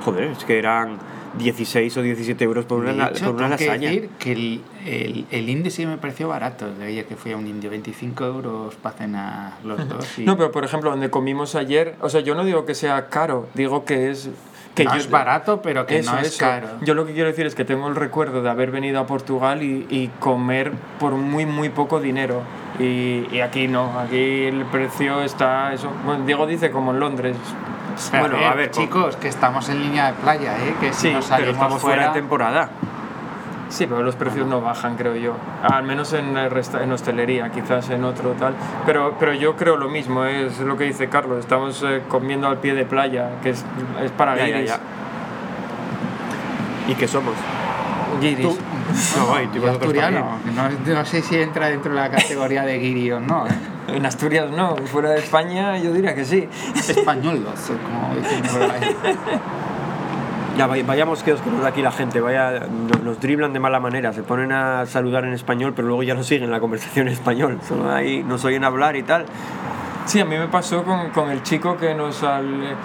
joder, 0.04 0.24
es 0.24 0.44
que 0.44 0.58
eran 0.58 0.98
16 1.38 1.96
o 1.96 2.02
17 2.02 2.44
euros 2.44 2.64
por 2.64 2.80
una, 2.80 3.06
De 3.10 3.12
hecho, 3.12 3.26
por 3.32 3.34
una 3.42 3.56
tengo 3.56 3.72
que 3.72 3.78
decir 3.78 4.10
que 4.18 4.32
el, 4.32 4.60
el, 4.86 5.26
el 5.30 5.48
indie 5.48 5.70
sí 5.70 5.86
me 5.86 5.96
pareció 5.98 6.28
barato. 6.28 6.72
De 6.74 6.84
ayer 6.86 7.06
que 7.06 7.16
fui 7.16 7.32
a 7.32 7.36
un 7.36 7.46
indio, 7.46 7.70
25 7.70 8.24
euros 8.24 8.74
para 8.76 8.96
cenar 8.96 9.52
los 9.64 9.88
dos. 9.88 10.18
Y 10.18 10.24
No, 10.24 10.36
pero 10.36 10.50
por 10.52 10.64
ejemplo, 10.64 10.90
donde 10.90 11.10
comimos 11.10 11.54
ayer, 11.54 11.94
o 12.00 12.08
sea, 12.08 12.20
yo 12.20 12.34
no 12.34 12.44
digo 12.44 12.64
que 12.66 12.74
sea 12.74 13.08
caro, 13.08 13.48
digo 13.54 13.84
que 13.84 14.10
es... 14.10 14.30
Que 14.74 14.84
no 14.84 14.92
yo- 14.92 15.00
es 15.00 15.10
barato, 15.10 15.60
pero 15.60 15.84
que 15.84 15.98
Eso, 15.98 16.12
no 16.14 16.18
es 16.20 16.28
eso. 16.28 16.38
caro. 16.40 16.66
Yo 16.80 16.94
lo 16.94 17.04
que 17.04 17.12
quiero 17.12 17.28
decir 17.28 17.44
es 17.44 17.54
que 17.54 17.66
tengo 17.66 17.88
el 17.88 17.94
recuerdo 17.94 18.40
de 18.42 18.48
haber 18.48 18.70
venido 18.70 19.00
a 19.00 19.06
Portugal 19.06 19.62
y, 19.62 19.86
y 19.90 20.08
comer 20.18 20.72
por 20.98 21.12
muy, 21.12 21.44
muy 21.44 21.68
poco 21.68 22.00
dinero. 22.00 22.40
Y, 22.78 23.26
y 23.30 23.40
aquí 23.42 23.68
no, 23.68 23.98
aquí 24.00 24.44
el 24.44 24.64
precio 24.64 25.20
está... 25.22 25.74
Eso. 25.74 25.90
Bueno, 26.06 26.24
Diego 26.24 26.46
dice 26.46 26.70
como 26.70 26.92
en 26.92 27.00
Londres. 27.00 27.36
Pero 28.10 28.28
Bueno, 28.28 28.46
a 28.46 28.54
ver, 28.54 28.70
chicos, 28.70 29.16
que 29.16 29.28
estamos 29.28 29.68
en 29.68 29.80
línea 29.82 30.06
de 30.08 30.12
playa, 30.14 30.56
¿eh? 30.58 30.74
Que 30.80 30.92
si 30.92 31.08
Sí, 31.08 31.12
nos 31.12 31.24
Pero 31.26 31.36
salimos 31.36 31.54
estamos 31.54 31.82
fuera 31.82 32.08
de 32.08 32.12
temporada. 32.14 32.68
Sí, 33.68 33.86
pero 33.86 34.02
los 34.02 34.16
precios 34.16 34.46
no 34.46 34.60
bajan, 34.60 34.96
creo 34.96 35.14
yo. 35.16 35.34
Al 35.62 35.82
menos 35.84 36.12
en, 36.12 36.34
resta- 36.50 36.82
en 36.82 36.92
hostelería, 36.92 37.50
quizás 37.50 37.88
en 37.88 38.04
otro 38.04 38.32
tal. 38.32 38.54
Pero, 38.84 39.16
pero 39.18 39.32
yo 39.32 39.56
creo 39.56 39.76
lo 39.78 39.88
mismo, 39.88 40.24
¿eh? 40.26 40.46
es 40.46 40.58
lo 40.60 40.76
que 40.76 40.84
dice 40.84 41.08
Carlos. 41.08 41.38
Estamos 41.38 41.82
eh, 41.82 42.02
comiendo 42.08 42.48
al 42.48 42.58
pie 42.58 42.74
de 42.74 42.84
playa, 42.84 43.30
que 43.42 43.50
es, 43.50 43.64
es 44.02 44.10
para 44.10 44.36
Ya, 44.36 44.60
ya. 44.60 44.78
¿Y 46.88 46.94
qué 46.94 47.08
somos? 47.08 47.34
Guiris. 48.20 48.46
Tú- 48.46 48.58
No, 49.16 49.42
y 49.42 49.46
tú 49.48 49.64
y 49.64 49.68
asturiano. 49.68 50.38
No, 50.54 50.94
no 50.94 51.04
sé 51.04 51.22
si 51.22 51.36
entra 51.36 51.68
dentro 51.68 51.92
de 51.94 52.00
la 52.00 52.10
categoría 52.10 52.62
de 52.62 52.78
guiri 52.78 53.12
o 53.12 53.20
no. 53.20 53.46
¿eh? 53.46 53.50
En 53.88 54.06
Asturias 54.06 54.48
no, 54.50 54.76
fuera 54.86 55.10
de 55.10 55.18
España 55.18 55.76
yo 55.78 55.92
diría 55.92 56.14
que 56.14 56.24
sí. 56.24 56.48
Españolos, 56.76 57.58
como 57.84 58.14
dicen 58.14 58.42
por 58.42 58.62
ahí. 58.70 58.96
Ya, 60.56 60.66
vay- 60.66 60.82
vayamos 60.82 61.22
que 61.22 61.32
os 61.32 61.40
conoce 61.40 61.66
aquí 61.66 61.80
la 61.80 61.90
gente, 61.92 62.20
vaya, 62.20 62.60
no- 62.68 63.02
nos 63.02 63.18
driblan 63.20 63.54
de 63.54 63.58
mala 63.58 63.80
manera, 63.80 64.12
se 64.12 64.22
ponen 64.22 64.52
a 64.52 64.84
saludar 64.84 65.24
en 65.24 65.32
español, 65.32 65.72
pero 65.74 65.88
luego 65.88 66.02
ya 66.02 66.14
no 66.14 66.22
siguen 66.24 66.50
la 66.50 66.60
conversación 66.60 67.06
en 67.08 67.14
español, 67.14 67.58
solo 67.66 67.90
ahí 67.90 68.22
nos 68.22 68.44
oyen 68.44 68.62
hablar 68.62 68.94
y 68.96 69.02
tal. 69.02 69.24
Sí, 70.04 70.20
a 70.20 70.24
mí 70.24 70.36
me 70.36 70.48
pasó 70.48 70.82
con, 70.84 71.10
con 71.10 71.30
el 71.30 71.42
chico 71.42 71.76
que 71.76 71.94
nos 71.94 72.22
al, 72.24 72.76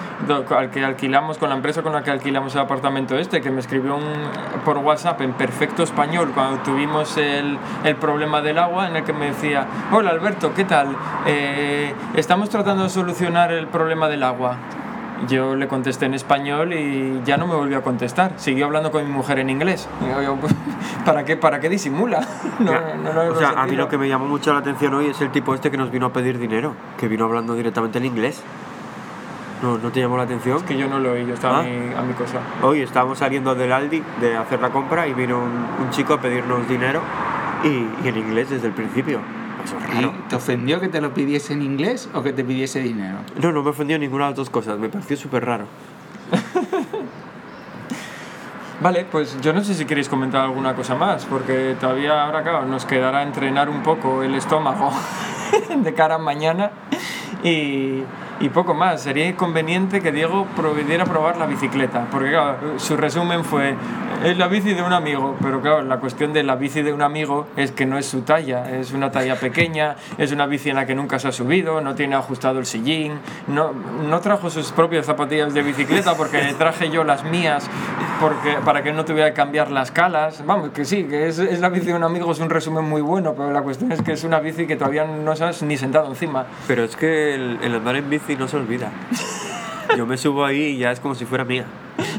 al 0.55 0.69
que 0.69 0.85
alquilamos, 0.85 1.37
con 1.37 1.49
la 1.49 1.55
empresa 1.55 1.81
con 1.81 1.91
la 1.91 2.03
que 2.03 2.11
alquilamos 2.11 2.53
el 2.55 2.61
apartamento 2.61 3.17
este, 3.17 3.41
que 3.41 3.49
me 3.49 3.59
escribió 3.59 3.95
un- 3.97 4.29
por 4.63 4.77
WhatsApp 4.77 5.19
en 5.21 5.33
perfecto 5.33 5.83
español 5.83 6.31
cuando 6.33 6.61
tuvimos 6.61 7.17
el, 7.17 7.57
el 7.83 7.95
problema 7.95 8.41
del 8.41 8.59
agua, 8.59 8.87
en 8.87 8.97
el 8.97 9.03
que 9.03 9.13
me 9.13 9.25
decía, 9.27 9.65
hola 9.91 10.11
Alberto, 10.11 10.53
¿qué 10.53 10.63
tal? 10.63 10.95
Eh, 11.25 11.93
estamos 12.15 12.49
tratando 12.49 12.83
de 12.83 12.89
solucionar 12.89 13.51
el 13.51 13.67
problema 13.67 14.07
del 14.07 14.23
agua. 14.23 14.55
Yo 15.27 15.55
le 15.55 15.67
contesté 15.67 16.05
en 16.05 16.13
español 16.13 16.73
y 16.73 17.21
ya 17.25 17.37
no 17.37 17.47
me 17.47 17.55
volvió 17.55 17.79
a 17.79 17.81
contestar. 17.81 18.33
Siguió 18.37 18.65
hablando 18.65 18.91
con 18.91 19.03
mi 19.05 19.11
mujer 19.11 19.39
en 19.39 19.49
inglés. 19.49 19.87
Digo 19.99 20.21
yo, 20.21 20.35
pues, 20.35 20.53
¿para 21.05 21.25
qué, 21.25 21.35
¿Para 21.37 21.59
qué 21.59 21.69
disimula? 21.69 22.25
No, 22.59 22.71
Ya. 22.71 22.95
no 22.95 23.13
lo 23.13 23.33
o 23.33 23.35
sea, 23.35 23.49
a 23.51 23.65
mí 23.65 23.75
lo 23.75 23.87
que 23.89 23.97
me 23.97 24.07
llamó 24.07 24.25
mucho 24.27 24.53
la 24.53 24.59
atención 24.59 24.93
hoy 24.93 25.07
es 25.07 25.19
el 25.21 25.31
tipo 25.31 25.53
este 25.55 25.71
que 25.71 25.77
nos 25.77 25.91
vino 25.91 26.05
a 26.07 26.13
pedir 26.13 26.37
dinero, 26.39 26.73
que 26.97 27.07
vino 27.07 27.25
hablando 27.25 27.55
directamente 27.55 27.97
en 27.97 28.05
inglés. 28.05 28.43
¿No, 29.61 29.77
¿no 29.79 29.89
te 29.91 29.99
llamó 29.99 30.17
la 30.17 30.23
atención? 30.23 30.57
Es 30.57 30.63
que 30.63 30.77
yo 30.77 30.87
no 30.87 30.99
lo 30.99 31.13
oí, 31.13 31.25
yo 31.25 31.33
estaba 31.33 31.57
Ah. 31.57 31.61
a, 31.61 31.63
mi, 31.63 31.93
a 31.95 32.01
mi 32.03 32.13
cosa. 32.13 32.39
Hoy 32.61 32.81
estábamos 32.81 33.17
saliendo 33.17 33.55
del 33.55 33.71
Aldi 33.71 34.03
de 34.21 34.37
hacer 34.37 34.59
la 34.61 34.69
compra 34.69 35.07
y 35.07 35.13
vino 35.13 35.39
un, 35.39 35.65
un 35.83 35.89
chico 35.89 36.13
a 36.13 36.21
pedirnos 36.21 36.67
dinero 36.69 37.01
y, 37.63 37.87
y 38.05 38.07
en 38.07 38.17
inglés 38.17 38.51
desde 38.51 38.67
el 38.67 38.73
principio. 38.73 39.19
Eso 39.67 39.77
es 39.77 39.83
raro. 39.83 40.13
¿Y 40.17 40.29
¿Te 40.29 40.35
ofendió 40.37 40.79
que 40.79 40.87
te 40.87 41.01
lo 41.01 41.13
pidiese 41.13 41.51
en 41.51 41.61
inglés 41.61 42.09
o 42.13 42.23
que 42.23 42.31
te 42.31 42.45
pidiese 42.45 42.79
dinero? 42.79 43.17
No, 43.41 43.51
no 43.51 43.63
me 43.63 43.71
ofendió 43.71 43.99
ninguna 43.99 44.25
de 44.25 44.29
las 44.31 44.37
dos 44.37 44.49
cosas, 44.49 44.79
me 44.79 44.87
pareció 44.87 45.17
súper 45.17 45.43
raro. 45.43 45.65
Vale, 48.79 49.05
pues 49.11 49.41
yo 49.41 49.51
no 49.53 49.63
sé 49.63 49.73
si 49.73 49.85
queréis 49.85 50.07
comentar 50.07 50.41
alguna 50.41 50.73
cosa 50.73 50.95
más, 50.95 51.25
porque 51.25 51.75
todavía 51.79 52.23
ahora, 52.23 52.43
claro, 52.43 52.65
nos 52.65 52.85
quedará 52.85 53.23
entrenar 53.23 53.69
un 53.69 53.83
poco 53.83 54.23
el 54.23 54.35
estómago 54.35 54.91
de 55.75 55.93
cara 55.93 56.15
a 56.15 56.19
mañana 56.19 56.71
y, 57.43 58.03
y 58.39 58.49
poco 58.53 58.73
más. 58.73 59.01
Sería 59.01 59.35
conveniente 59.35 59.99
que 59.99 60.13
Diego 60.13 60.45
pudiera 60.55 61.05
probar 61.05 61.37
la 61.37 61.47
bicicleta, 61.47 62.05
porque 62.11 62.29
claro, 62.29 62.77
su 62.77 62.95
resumen 62.95 63.43
fue, 63.43 63.75
es 64.23 64.37
la 64.37 64.47
bici 64.47 64.73
de 64.73 64.81
un 64.81 64.93
amigo, 64.93 65.35
pero 65.41 65.61
claro, 65.61 65.81
la 65.83 65.99
cuestión 65.99 66.33
de 66.33 66.43
la 66.43 66.55
bici 66.55 66.81
de 66.81 66.93
un 66.93 67.01
amigo 67.01 67.47
es 67.55 67.71
que 67.71 67.85
no 67.85 67.97
es 67.97 68.05
su 68.05 68.21
talla, 68.21 68.77
es 68.77 68.91
una 68.91 69.11
talla 69.11 69.35
pequeña, 69.35 69.95
es 70.17 70.31
una 70.31 70.45
bici 70.45 70.69
en 70.69 70.75
la 70.75 70.85
que 70.85 70.95
nunca 70.95 71.19
se 71.19 71.27
ha 71.27 71.31
subido, 71.31 71.81
no 71.81 71.95
tiene 71.95 72.15
ajustado 72.15 72.59
el 72.59 72.65
sillín, 72.65 73.19
no, 73.47 73.71
no 73.73 74.19
trajo 74.19 74.49
sus 74.49 74.71
propias 74.71 75.05
zapatillas 75.05 75.53
de 75.53 75.61
bicicleta 75.61 76.15
porque 76.15 76.41
le 76.41 76.53
traje 76.57 76.89
yo 76.89 77.03
las 77.03 77.23
mías 77.23 77.69
porque, 78.19 78.57
para 78.65 78.83
que 78.83 78.91
no 78.93 79.05
tuviera 79.05 79.29
que 79.29 79.35
cambiar 79.35 79.71
las 79.71 79.91
calas. 79.91 80.43
Vamos, 80.45 80.69
que 80.69 80.85
sí, 80.85 81.03
que 81.03 81.27
es, 81.27 81.39
es 81.39 81.59
la 81.59 81.69
bici 81.69 81.87
de 81.87 81.93
un 81.93 82.03
amigo, 82.03 82.31
es 82.31 82.39
un 82.39 82.49
resumen 82.49 82.85
muy 82.85 83.01
bueno, 83.01 83.33
pero 83.35 83.51
la 83.51 83.61
cuestión 83.61 83.91
es 83.91 84.01
que 84.01 84.13
es 84.13 84.23
una 84.23 84.39
bici 84.39 84.65
que 84.67 84.75
todavía 84.75 85.05
no 85.05 85.35
sabes 85.35 85.61
ni 85.63 85.77
sentado 85.77 86.07
encima. 86.07 86.45
Pero 86.67 86.83
es 86.83 86.95
que 86.95 87.35
el, 87.35 87.59
el 87.61 87.75
andar 87.75 87.95
en 87.95 88.09
bici 88.09 88.35
no 88.35 88.47
se 88.47 88.57
olvida. 88.57 88.91
Yo 89.95 90.05
me 90.05 90.17
subo 90.17 90.43
ahí 90.43 90.61
y 90.61 90.77
ya 90.79 90.91
es 90.91 90.99
como 90.99 91.15
si 91.15 91.25
fuera 91.25 91.45
mía. 91.45 91.65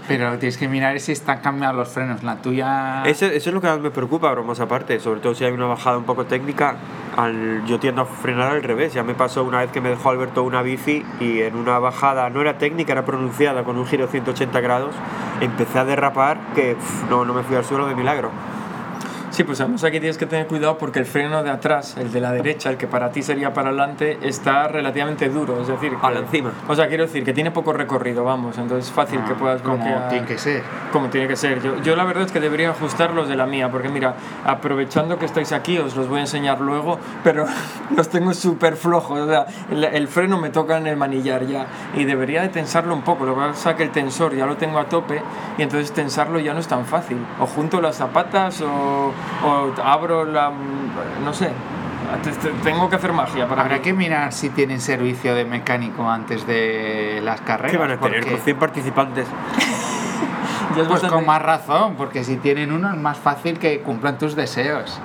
Pero 0.06 0.38
tienes 0.38 0.56
que 0.56 0.68
mirar 0.68 0.98
si 1.00 1.12
están 1.12 1.40
cambiados 1.40 1.76
los 1.76 1.88
frenos. 1.88 2.22
La 2.22 2.36
tuya. 2.36 3.02
Eso, 3.04 3.26
eso 3.26 3.50
es 3.50 3.54
lo 3.54 3.60
que 3.60 3.68
más 3.68 3.80
me 3.80 3.90
preocupa, 3.90 4.30
bromas 4.32 4.60
aparte, 4.60 4.98
sobre 5.00 5.20
todo 5.20 5.34
si 5.34 5.44
hay 5.44 5.52
una 5.52 5.66
bajada 5.66 5.98
un 5.98 6.04
poco 6.04 6.26
técnica. 6.26 6.76
Al, 7.16 7.64
yo 7.66 7.78
tiendo 7.78 8.02
a 8.02 8.04
frenar 8.06 8.52
al 8.52 8.62
revés. 8.62 8.94
Ya 8.94 9.02
me 9.02 9.14
pasó 9.14 9.44
una 9.44 9.58
vez 9.58 9.70
que 9.70 9.80
me 9.80 9.90
dejó 9.90 10.10
Alberto 10.10 10.42
una 10.42 10.62
bici 10.62 11.04
y 11.20 11.40
en 11.40 11.56
una 11.56 11.78
bajada, 11.78 12.30
no 12.30 12.40
era 12.40 12.58
técnica, 12.58 12.92
era 12.92 13.04
pronunciada, 13.04 13.64
con 13.64 13.76
un 13.76 13.86
giro 13.86 14.06
de 14.06 14.12
180 14.12 14.60
grados, 14.60 14.94
empecé 15.40 15.78
a 15.78 15.84
derrapar 15.84 16.38
que 16.54 16.74
pf, 16.74 17.10
no, 17.10 17.24
no 17.24 17.34
me 17.34 17.42
fui 17.42 17.56
al 17.56 17.64
suelo 17.64 17.86
de 17.86 17.94
milagro. 17.94 18.30
Sí, 19.38 19.44
pues 19.44 19.60
además 19.60 19.84
aquí 19.84 20.00
tienes 20.00 20.18
que 20.18 20.26
tener 20.26 20.48
cuidado 20.48 20.78
porque 20.78 20.98
el 20.98 21.06
freno 21.06 21.44
de 21.44 21.50
atrás, 21.50 21.96
el 21.96 22.10
de 22.10 22.20
la 22.20 22.32
derecha, 22.32 22.70
el 22.70 22.76
que 22.76 22.88
para 22.88 23.12
ti 23.12 23.22
sería 23.22 23.52
para 23.54 23.68
adelante, 23.68 24.18
está 24.22 24.66
relativamente 24.66 25.28
duro. 25.28 25.60
Es 25.62 25.68
decir, 25.68 25.92
que- 25.96 26.04
A 26.04 26.10
la 26.10 26.18
encima. 26.18 26.50
O 26.66 26.74
sea, 26.74 26.88
quiero 26.88 27.04
decir 27.04 27.22
que 27.22 27.32
tiene 27.32 27.52
poco 27.52 27.72
recorrido, 27.72 28.24
vamos. 28.24 28.58
Entonces 28.58 28.88
es 28.88 28.92
fácil 28.92 29.22
que 29.22 29.34
puedas 29.34 29.60
Ah, 29.60 29.64
como 29.64 29.76
bloquear. 29.76 30.08
tiene 30.08 30.26
que 30.26 30.38
ser. 30.38 30.64
como 30.92 31.06
tiene 31.08 31.28
que 31.28 31.36
ser. 31.36 31.62
Yo, 31.62 31.80
yo 31.82 31.94
la 31.94 32.02
verdad 32.02 32.24
es 32.24 32.32
que 32.32 32.40
debería 32.40 32.70
ajustar 32.70 33.12
los 33.12 33.28
de 33.28 33.36
la 33.36 33.46
mía, 33.46 33.70
porque 33.70 33.88
mira, 33.88 34.14
aprovechando 34.44 35.20
que 35.20 35.26
estáis 35.26 35.52
aquí, 35.52 35.78
os 35.78 35.94
los 35.94 36.08
voy 36.08 36.18
a 36.18 36.22
enseñar 36.22 36.60
luego, 36.60 36.98
pero 37.22 37.46
los 37.96 38.08
tengo 38.08 38.34
súper 38.34 38.74
flojos. 38.74 39.20
O 39.20 39.28
sea, 39.28 39.46
el, 39.70 39.84
el 39.84 40.08
freno 40.08 40.38
me 40.38 40.50
toca 40.50 40.78
en 40.78 40.88
el 40.88 40.96
manillar 40.96 41.46
ya 41.46 41.66
y 41.94 42.02
debería 42.06 42.42
de 42.42 42.48
tensarlo 42.48 42.92
un 42.92 43.02
poco. 43.02 43.24
Lo 43.24 43.34
que 43.36 43.40
pasa 43.42 43.70
es 43.70 43.76
que 43.76 43.82
el 43.84 43.90
tensor 43.90 44.34
ya 44.34 44.46
lo 44.46 44.56
tengo 44.56 44.80
a 44.80 44.86
tope 44.86 45.22
y 45.58 45.62
entonces 45.62 45.92
tensarlo 45.92 46.40
ya 46.40 46.54
no 46.54 46.58
es 46.58 46.66
tan 46.66 46.84
fácil. 46.86 47.18
O 47.38 47.46
junto 47.46 47.80
las 47.80 47.94
zapatas 47.98 48.60
o, 48.62 49.12
o 49.44 49.72
abro 49.82 50.24
la... 50.24 50.50
no 51.24 51.32
sé. 51.32 51.50
Te- 52.22 52.30
te- 52.32 52.48
Tengo 52.62 52.88
que 52.88 52.96
hacer 52.96 53.12
magia 53.12 53.46
para 53.46 53.62
Habrá 53.62 53.82
que 53.82 53.92
mirar 53.92 54.32
si 54.32 54.48
tienen 54.48 54.80
servicio 54.80 55.34
de 55.34 55.44
mecánico 55.44 56.08
antes 56.08 56.46
de 56.46 57.20
las 57.22 57.40
carreras. 57.42 57.70
¿Qué 57.72 57.76
van 57.76 57.90
a 57.90 58.00
tener? 58.00 58.20
porque- 58.20 58.30
Con 58.36 58.40
100 58.40 58.56
participantes. 58.58 59.26
Ya 59.28 60.82
es 60.82 60.88
Pues 60.88 60.88
bastante- 60.88 61.14
con 61.16 61.26
más 61.26 61.42
razón, 61.42 61.94
porque 61.96 62.24
si 62.24 62.36
tienen 62.36 62.72
uno 62.72 62.90
es 62.90 62.96
más 62.98 63.18
fácil 63.18 63.58
que 63.58 63.80
cumplan 63.82 64.16
tus 64.18 64.34
deseos. 64.36 64.98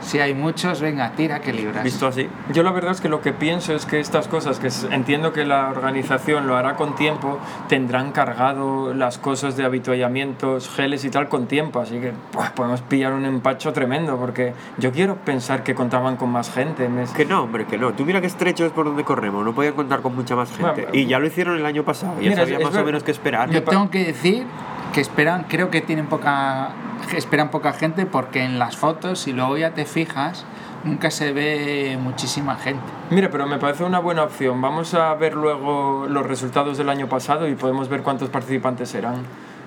Si 0.00 0.18
hay 0.18 0.34
muchos, 0.34 0.80
venga, 0.80 1.12
tira 1.12 1.40
que 1.40 1.52
libras. 1.52 1.84
Visto 1.84 2.06
así. 2.06 2.28
Yo 2.52 2.62
la 2.62 2.72
verdad 2.72 2.92
es 2.92 3.00
que 3.00 3.08
lo 3.08 3.20
que 3.20 3.32
pienso 3.32 3.74
es 3.74 3.84
que 3.86 4.00
estas 4.00 4.28
cosas, 4.28 4.58
que 4.58 4.68
entiendo 4.94 5.32
que 5.32 5.44
la 5.44 5.68
organización 5.68 6.46
lo 6.46 6.56
hará 6.56 6.76
con 6.76 6.94
tiempo, 6.94 7.38
tendrán 7.68 8.12
cargado 8.12 8.94
las 8.94 9.18
cosas 9.18 9.56
de 9.56 9.64
habituallamientos, 9.64 10.68
geles 10.70 11.04
y 11.04 11.10
tal 11.10 11.28
con 11.28 11.46
tiempo, 11.46 11.80
así 11.80 12.00
que 12.00 12.12
pues, 12.32 12.50
podemos 12.50 12.80
pillar 12.82 13.12
un 13.12 13.24
empacho 13.24 13.72
tremendo, 13.72 14.16
porque 14.16 14.54
yo 14.78 14.90
quiero 14.92 15.16
pensar 15.16 15.62
que 15.62 15.74
contaban 15.74 16.16
con 16.16 16.30
más 16.30 16.50
gente. 16.50 16.88
Que 17.16 17.24
no, 17.26 17.42
hombre, 17.42 17.66
que 17.66 17.76
no. 17.78 17.92
Tú 17.92 18.04
mira 18.04 18.20
qué 18.20 18.26
estrecho 18.26 18.64
es 18.66 18.72
por 18.72 18.86
donde 18.86 19.04
corremos. 19.04 19.44
No 19.44 19.54
podían 19.54 19.74
contar 19.74 20.00
con 20.00 20.14
mucha 20.16 20.34
más 20.34 20.50
gente. 20.50 20.62
Bueno, 20.82 20.88
y 20.92 21.06
ya 21.06 21.18
lo 21.18 21.26
hicieron 21.26 21.56
el 21.58 21.66
año 21.66 21.84
pasado. 21.84 22.14
Ya 22.20 22.30
Mira, 22.30 22.36
sabía 22.42 22.56
es- 22.56 22.60
es 22.64 22.70
más 22.72 22.82
o 22.82 22.84
menos 22.84 23.02
qué 23.02 23.10
esperar. 23.10 23.50
Yo 23.50 23.62
tengo 23.62 23.90
que 23.90 24.04
decir 24.04 24.44
que 24.92 25.00
esperan, 25.00 25.44
creo 25.48 25.70
que 25.70 25.80
tienen 25.82 26.06
poca, 26.06 26.70
esperan 27.16 27.50
poca 27.50 27.72
gente 27.72 28.06
porque 28.06 28.42
en 28.44 28.58
las 28.58 28.76
fotos, 28.76 29.18
si 29.20 29.32
luego 29.32 29.56
ya 29.56 29.70
te 29.72 29.84
fijas, 29.84 30.44
nunca 30.84 31.10
se 31.10 31.32
ve 31.32 31.98
muchísima 32.00 32.56
gente. 32.56 32.82
Mira, 33.10 33.30
pero 33.30 33.46
me 33.46 33.58
parece 33.58 33.84
una 33.84 33.98
buena 33.98 34.22
opción. 34.24 34.60
Vamos 34.60 34.94
a 34.94 35.12
ver 35.14 35.34
luego 35.34 36.06
los 36.08 36.26
resultados 36.26 36.78
del 36.78 36.88
año 36.88 37.08
pasado 37.08 37.48
y 37.48 37.54
podemos 37.54 37.88
ver 37.88 38.02
cuántos 38.02 38.28
participantes 38.30 38.94
eran. 38.94 39.16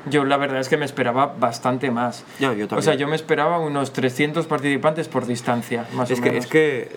Yo 0.09 0.25
la 0.25 0.36
verdad 0.36 0.59
es 0.59 0.67
que 0.67 0.75
me 0.75 0.84
esperaba 0.86 1.34
bastante 1.39 1.89
más. 1.89 2.25
Ya, 2.39 2.51
yo 2.53 2.65
o 2.65 2.67
también. 2.67 2.84
sea, 2.84 2.95
yo 2.95 3.07
me 3.07 3.15
esperaba 3.15 3.59
unos 3.59 3.93
300 3.93 4.47
participantes 4.47 5.07
por 5.07 5.25
distancia, 5.25 5.86
más 5.93 6.11
Es 6.11 6.19
o 6.19 6.23
que, 6.23 6.29
menos. 6.29 6.45
es 6.45 6.51
que 6.51 6.95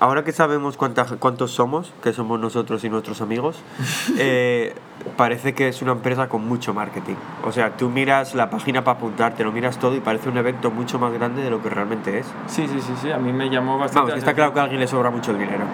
ahora 0.00 0.24
que 0.24 0.32
sabemos 0.32 0.76
cuánta, 0.76 1.04
cuántos 1.18 1.50
somos, 1.52 1.92
que 2.02 2.12
somos 2.12 2.38
nosotros 2.40 2.82
y 2.84 2.88
nuestros 2.88 3.20
amigos, 3.20 3.56
eh, 4.18 4.74
parece 5.16 5.54
que 5.54 5.68
es 5.68 5.82
una 5.82 5.92
empresa 5.92 6.28
con 6.28 6.46
mucho 6.46 6.72
marketing. 6.74 7.14
O 7.44 7.52
sea, 7.52 7.76
tú 7.76 7.88
miras 7.90 8.34
la 8.34 8.50
página 8.50 8.82
para 8.84 8.98
apuntarte, 8.98 9.44
lo 9.44 9.52
miras 9.52 9.78
todo 9.78 9.94
y 9.94 10.00
parece 10.00 10.28
un 10.28 10.38
evento 10.38 10.70
mucho 10.70 10.98
más 10.98 11.12
grande 11.12 11.42
de 11.42 11.50
lo 11.50 11.62
que 11.62 11.68
realmente 11.70 12.18
es. 12.18 12.26
Sí, 12.46 12.66
sí, 12.68 12.80
sí, 12.80 12.92
sí, 13.00 13.10
a 13.10 13.18
mí 13.18 13.32
me 13.32 13.50
llamó 13.50 13.78
bastante. 13.78 14.10
Vamos, 14.12 14.18
está 14.18 14.34
claro 14.34 14.52
que 14.52 14.60
a 14.60 14.62
alguien 14.64 14.80
le 14.80 14.86
sobra 14.86 15.10
mucho 15.10 15.30
el 15.32 15.38
dinero. 15.38 15.64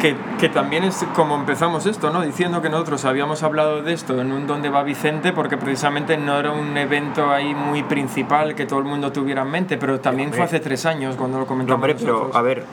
Que, 0.00 0.16
que 0.38 0.48
también 0.48 0.84
es 0.84 1.04
como 1.14 1.34
empezamos 1.34 1.86
esto, 1.86 2.10
¿no? 2.10 2.22
Diciendo 2.22 2.62
que 2.62 2.70
nosotros 2.70 3.04
habíamos 3.04 3.42
hablado 3.42 3.82
de 3.82 3.92
esto 3.92 4.20
en 4.20 4.30
un 4.32 4.46
Donde 4.46 4.68
va 4.70 4.82
Vicente, 4.84 5.32
porque 5.32 5.56
precisamente 5.56 6.16
no 6.16 6.38
era 6.38 6.52
un 6.52 6.76
evento 6.76 7.30
ahí 7.32 7.54
muy 7.54 7.82
principal 7.82 8.54
que 8.54 8.64
todo 8.64 8.78
el 8.78 8.84
mundo 8.84 9.12
tuviera 9.12 9.42
en 9.42 9.50
mente, 9.50 9.76
pero 9.76 10.00
también 10.00 10.28
fue 10.30 10.38
Hombre. 10.40 10.56
hace 10.56 10.60
tres 10.60 10.86
años 10.86 11.16
cuando 11.16 11.38
lo 11.38 11.42
No, 11.44 11.48
comentamos. 11.48 11.74
hombre, 11.76 11.94
pero 11.98 12.12
nosotros. 12.12 12.36
a 12.36 12.42
ver, 12.42 12.64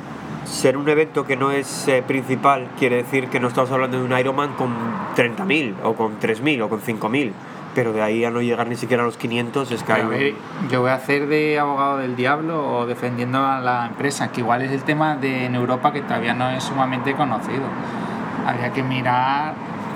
ser 0.45 0.77
un 0.77 0.87
evento 0.87 1.25
que 1.25 1.35
no 1.35 1.51
es 1.51 1.87
eh, 1.87 2.03
principal 2.05 2.67
quiere 2.77 2.97
decir 2.97 3.27
que 3.27 3.39
no 3.39 3.47
estamos 3.47 3.71
hablando 3.71 3.97
de 3.97 4.03
un 4.03 4.17
Ironman 4.17 4.53
con 4.53 4.69
30.000 5.15 5.75
o 5.83 5.95
con 5.95 6.19
3.000 6.19 6.63
o 6.63 6.69
con 6.69 6.81
5.000. 6.81 7.31
Pero 7.73 7.91
de 7.91 8.01
ahí 8.01 8.23
a 8.23 8.31
no 8.31 8.41
llegar 8.41 8.67
ni 8.67 8.77
siquiera 8.77 9.03
a 9.03 9.05
los 9.05 9.17
500 9.17 9.69
es 9.71 9.83
que 9.83 9.91
hay 9.91 10.05
ver, 10.05 10.33
yo 10.71 10.79
voy 10.79 10.91
a 10.91 10.93
hacer 10.93 11.27
de 11.27 11.59
abogado 11.59 11.97
del 11.97 12.15
diablo 12.15 12.65
o 12.65 12.85
defendiendo 12.85 13.45
a 13.45 13.59
la 13.59 13.87
empresa, 13.87 14.31
que 14.31 14.39
igual 14.39 14.61
es 14.61 14.71
el 14.71 14.83
tema 14.83 15.17
de 15.17 15.45
en 15.45 15.55
Europa 15.55 15.91
que 15.91 16.01
todavía 16.01 16.33
no 16.33 16.49
es 16.49 16.63
sumamente 16.63 17.13
conocido. 17.15 17.63
Habría 18.47 18.71
que 18.71 18.81
mirar. 18.81 19.55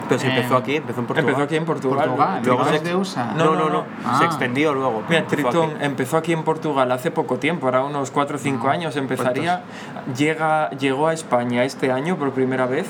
Pero 0.10 0.20
si 0.20 0.28
eh, 0.28 0.36
empezó 0.36 0.58
aquí, 0.58 0.76
empezó 0.76 1.00
en 1.00 1.06
Portugal. 1.08 1.30
Empezó 1.30 1.44
aquí 1.46 1.56
en 1.56 1.66
Portugal. 1.66 2.06
Portugal, 2.10 2.42
Luego 2.44 2.66
se- 2.66 2.80
de 2.80 2.96
USA. 2.96 3.26
No, 3.38 3.46
No, 3.46 3.56
no, 3.56 3.60
no, 3.60 3.70
no. 3.70 3.82
Se 4.18 4.24
Ah. 4.24 4.26
extendió 4.26 4.74
luego. 4.74 5.04
Mira, 5.08 5.22
aquí. 5.22 5.36
empezó 5.82 6.18
aquí 6.18 6.34
en 6.34 6.44
Portugal 6.44 6.92
hace 6.92 7.12
poco 7.12 7.38
tiempo, 7.38 7.68
ahora 7.68 7.84
unos 7.84 8.12
4 8.12 8.36
o 8.36 8.40
5 8.40 8.68
años 8.70 8.96
empezaría. 8.98 9.62
Llega, 10.18 10.70
llegó 10.72 11.08
a 11.08 11.14
España 11.14 11.64
este 11.64 11.92
año 11.92 12.18
por 12.18 12.32
primera 12.32 12.66
vez, 12.66 12.88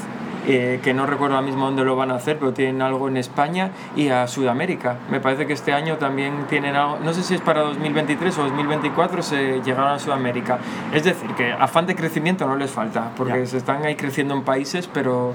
eh, 0.47 0.80
que 0.84 0.93
no 0.93 1.05
recuerdo 1.05 1.36
ahora 1.36 1.45
mismo 1.45 1.65
dónde 1.65 1.84
lo 1.84 1.95
van 1.95 2.11
a 2.11 2.15
hacer, 2.15 2.39
pero 2.39 2.53
tienen 2.53 2.82
algo 2.82 3.07
en 3.07 3.17
España 3.17 3.72
y 3.95 4.09
a 4.09 4.28
Sudamérica. 4.28 4.95
Me 5.11 5.20
parece 5.20 5.45
que 5.45 5.53
este 5.53 5.74
año 5.74 5.97
también 5.97 6.45
tienen 6.49 6.76
algo, 6.76 6.97
no 7.03 7.13
sé 7.13 7.24
si 7.24 7.36
es 7.36 7.41
para 7.41 7.61
2023 7.61 8.38
o 8.39 8.43
2024, 8.43 9.22
se 9.22 9.61
llegaron 9.61 9.89
a 9.91 9.99
Sudamérica. 9.99 10.57
Es 10.93 11.03
decir, 11.03 11.30
que 11.36 11.51
afán 11.51 11.86
de 11.88 11.95
crecimiento 11.95 12.47
no 12.47 12.55
les 12.55 12.72
falta, 12.72 13.11
porque 13.17 13.39
Ya. 13.41 13.45
se 13.45 13.57
están 13.57 13.86
ahí 13.86 13.95
creciendo 13.95 14.34
en 14.34 14.43
países, 14.43 14.88
pero 14.91 15.34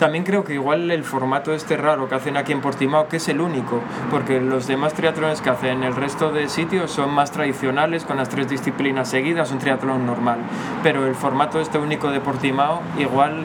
también 0.00 0.24
creo 0.24 0.44
que 0.44 0.54
igual 0.54 0.90
el 0.90 1.04
formato 1.04 1.52
este 1.52 1.76
raro 1.76 2.08
que 2.08 2.14
hacen 2.14 2.38
aquí 2.38 2.52
en 2.52 2.62
Portimao, 2.62 3.06
que 3.06 3.18
es 3.18 3.28
el 3.28 3.40
único, 3.40 3.82
porque 4.10 4.40
los 4.40 4.66
demás 4.66 4.94
triatlones 4.94 5.42
que 5.42 5.50
hacen 5.50 5.78
en 5.78 5.84
el 5.84 5.94
resto 5.94 6.32
de 6.32 6.48
sitios 6.48 6.90
son 6.90 7.10
más 7.12 7.32
tradicionales, 7.32 8.04
con 8.04 8.16
las 8.16 8.30
tres 8.30 8.48
disciplinas 8.48 9.10
seguidas, 9.10 9.52
un 9.52 9.58
triatlón 9.58 10.06
normal. 10.06 10.38
Pero 10.82 11.06
el 11.06 11.14
formato 11.14 11.60
este 11.60 11.76
único 11.76 12.10
de 12.10 12.18
Portimao, 12.20 12.80
igual 12.98 13.44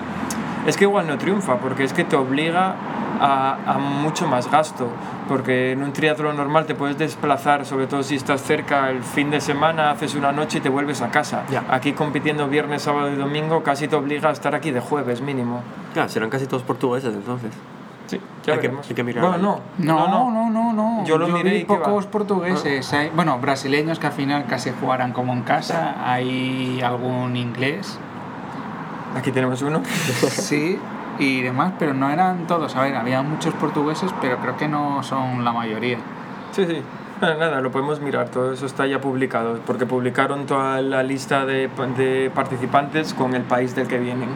es 0.66 0.78
que 0.78 0.84
igual 0.86 1.08
no 1.08 1.18
triunfa, 1.18 1.58
porque 1.58 1.84
es 1.84 1.94
que 1.94 2.04
te 2.04 2.16
obliga 2.16 2.76
a, 3.20 3.58
a 3.66 3.78
mucho 3.78 4.28
más 4.28 4.50
gasto, 4.52 4.88
porque 5.30 5.72
en 5.72 5.82
un 5.84 5.94
triatlón 5.94 6.36
normal 6.38 6.66
te 6.66 6.76
puedes 6.76 6.98
desplazar, 6.98 7.66
sobre 7.66 7.88
todo 7.88 8.04
si 8.04 8.16
estás 8.16 8.42
cerca 8.42 8.90
el 8.90 9.04
fin 9.04 9.32
de 9.32 9.40
semana, 9.42 9.92
haces 9.92 10.16
una 10.16 10.32
noche 10.32 10.58
y 10.58 10.62
te 10.62 10.70
vuelves 10.70 11.02
a 11.02 11.10
casa. 11.10 11.44
Ya. 11.50 11.64
Aquí 11.70 11.94
compitiendo 11.94 12.48
viernes, 12.48 12.82
sábado 12.82 13.10
y 13.12 13.16
domingo 13.16 13.64
casi 13.64 13.88
te 13.88 13.96
obliga 13.96 14.30
a 14.30 14.32
estar 14.34 14.54
aquí 14.56 14.72
de 14.72 14.80
jueves 14.82 15.22
mínimo. 15.22 15.62
Claro, 15.94 16.10
serán 16.10 16.30
casi 16.30 16.46
todos 16.48 16.64
portugueses 16.64 17.14
entonces. 17.14 17.52
Sí, 18.08 18.20
ya 18.46 18.54
Hay 18.54 18.60
que- 18.60 18.68
veremos. 18.68 18.88
hay 18.88 18.96
que 18.96 19.04
mirar 19.04 19.26
Bueno, 19.28 19.62
ahí. 19.80 19.86
no, 19.86 20.08
No, 20.08 20.30
no, 20.32 20.50
no, 20.52 20.74
no. 20.74 21.06
Yo 21.06 21.18
lo 21.18 21.28
miré 21.28 21.50
vi 21.52 21.56
y 21.62 21.66
pocos 21.66 22.06
portugueses. 22.06 22.94
Hay- 22.94 23.10
bueno, 23.16 23.40
brasileños 23.40 23.98
que 23.98 24.06
al 24.08 24.14
final 24.14 24.46
casi 24.48 24.72
jugarán 24.80 25.12
como 25.12 25.34
en 25.34 25.42
casa. 25.42 25.96
Hay 26.06 26.82
algún 26.84 27.36
inglés, 27.36 27.98
Aquí 29.16 29.32
tenemos 29.32 29.62
uno. 29.62 29.82
sí, 30.30 30.78
y 31.20 31.42
demás, 31.42 31.74
pero 31.80 31.94
no 31.94 32.10
eran 32.10 32.48
todos. 32.48 32.76
A 32.76 32.82
ver, 32.82 32.96
había 32.96 33.22
muchos 33.22 33.54
portugueses, 33.56 34.12
pero 34.22 34.38
creo 34.38 34.58
que 34.58 34.68
no 34.68 35.02
son 35.04 35.44
la 35.44 35.52
mayoría. 35.52 35.98
Sí, 36.52 36.66
sí. 36.66 36.82
Nada, 37.22 37.36
nada, 37.36 37.62
lo 37.62 37.72
podemos 37.72 38.02
mirar, 38.02 38.28
todo 38.28 38.52
eso 38.52 38.66
está 38.66 38.86
ya 38.88 39.00
publicado, 39.00 39.60
porque 39.66 39.86
publicaron 39.86 40.46
toda 40.46 40.82
la 40.82 41.02
lista 41.02 41.46
de, 41.46 41.70
de 41.98 42.30
participantes 42.36 43.14
con 43.14 43.34
el 43.36 43.44
país 43.44 43.74
del 43.74 43.88
que 43.88 43.98
vienen. 44.00 44.28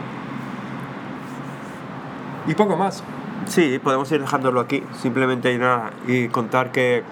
Y 2.46 2.54
poco 2.54 2.76
más. 2.76 3.04
Sí, 3.46 3.78
podemos 3.82 4.10
ir 4.12 4.20
dejándolo 4.20 4.60
aquí. 4.60 4.82
Simplemente 4.94 5.52
y 5.52 5.58
nada, 5.58 5.90
y 6.06 6.28
contar 6.28 6.72
que 6.72 7.02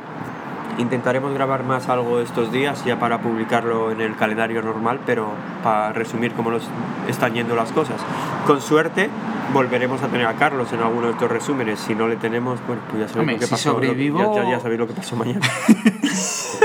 intentaremos 0.79 1.35
grabar 1.35 1.65
más 1.65 1.89
algo 1.89 2.21
estos 2.21 2.51
días 2.53 2.85
ya 2.85 2.99
para 2.99 3.21
publicarlo 3.21 3.91
en 3.91 4.01
el 4.01 4.17
calendario 4.17 4.63
normal, 4.63 5.01
pero 5.05 5.29
para 5.63 5.93
resumir 5.93 6.33
cómo 6.33 6.51
nos 6.51 6.63
están 7.09 7.35
yendo 7.35 7.55
las 7.57 7.73
cosas. 7.73 8.01
Con 8.47 8.61
suerte 8.61 9.11
volveremos 9.53 10.03
a 10.03 10.09
tener 10.09 10.27
a 10.27 10.35
Carlos 10.35 10.73
en 10.73 10.81
alguno 10.81 11.07
de 11.09 11.13
estos 11.13 11.31
resúmenes. 11.31 11.79
Si 11.81 11.95
no 11.95 12.07
le 12.09 12.17
tenemos, 12.17 12.59
bueno, 12.67 12.83
pues 12.91 13.01
ya 13.03 13.09
sabéis 13.09 13.21
Hombre, 13.21 13.35
lo 13.35 13.41
que 13.41 13.47
si 13.47 13.51
pasó. 13.51 13.73
lo 13.73 13.79
sobrevivo- 13.79 14.35
ya, 14.37 14.43
ya- 14.45 14.51
ya 14.51 14.61
sabéis 14.61 14.79
lo 14.81 14.87
que 14.87 14.95
pasó 14.95 15.17
mañana. 15.17 15.41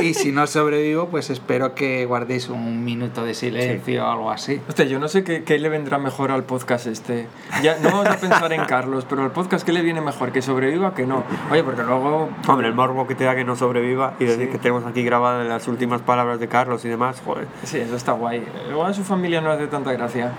Y 0.02 0.14
si 0.14 0.32
no 0.32 0.48
sobrevivo, 0.48 1.08
pues 1.10 1.30
espero 1.30 1.76
que 1.76 2.06
guardéis 2.06 2.50
un 2.50 2.84
minuto 2.84 3.24
de 3.24 3.34
silencio 3.34 4.06
o 4.06 4.10
algo 4.12 4.32
así. 4.32 4.62
Hostia, 4.68 4.86
yo 4.86 5.00
no 5.00 5.08
sé 5.08 5.24
qué, 5.24 5.44
qué 5.44 5.60
le 5.60 5.70
vendrá 5.70 5.98
mejor 5.98 6.32
al 6.32 6.44
podcast 6.44 6.88
este. 6.88 7.28
Ya 7.62 7.78
no 7.80 7.90
vamos 7.90 8.08
a 8.08 8.18
pensar 8.18 8.52
en 8.54 8.66
Carlos, 8.66 9.06
pero 9.08 9.24
al 9.24 9.32
podcast, 9.32 9.66
¿qué 9.66 9.72
le 9.72 9.82
viene 9.82 10.02
mejor? 10.02 10.32
¿Que 10.32 10.42
sobreviva 10.42 10.94
que 10.94 11.06
no? 11.06 11.24
Oye, 11.52 11.64
porque 11.64 11.84
luego 11.84 12.30
Hombre, 12.48 12.68
el 12.68 12.74
morbo 12.74 13.08
que 13.08 13.16
te 13.16 13.24
da 13.24 13.36
que 13.36 13.44
no 13.44 13.56
sobreviva 13.56 14.14
y 14.20 14.26
decir 14.26 14.46
Sí. 14.46 14.52
que 14.52 14.58
tenemos 14.58 14.86
aquí 14.86 15.04
grabadas 15.04 15.48
las 15.48 15.68
últimas 15.68 16.02
palabras 16.02 16.40
de 16.40 16.48
Carlos 16.48 16.84
y 16.86 16.90
demás, 16.90 17.22
joder. 17.24 17.48
Sí, 17.64 17.78
eso 17.80 17.96
está 17.96 18.12
guay. 18.14 18.44
Igual 18.70 18.92
a 18.92 18.94
su 18.94 19.04
familia 19.04 19.42
no 19.42 19.50
le 19.50 19.56
hace 19.56 19.68
tanta 19.68 19.92
gracia. 19.94 20.32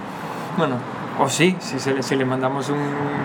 Bueno, 0.57 0.77
o 1.19 1.29
sí, 1.29 1.57
si, 1.61 1.79
se 1.79 1.95
le, 1.95 2.03
si 2.03 2.17
le 2.17 2.25
mandamos 2.25 2.69
un. 2.71 2.79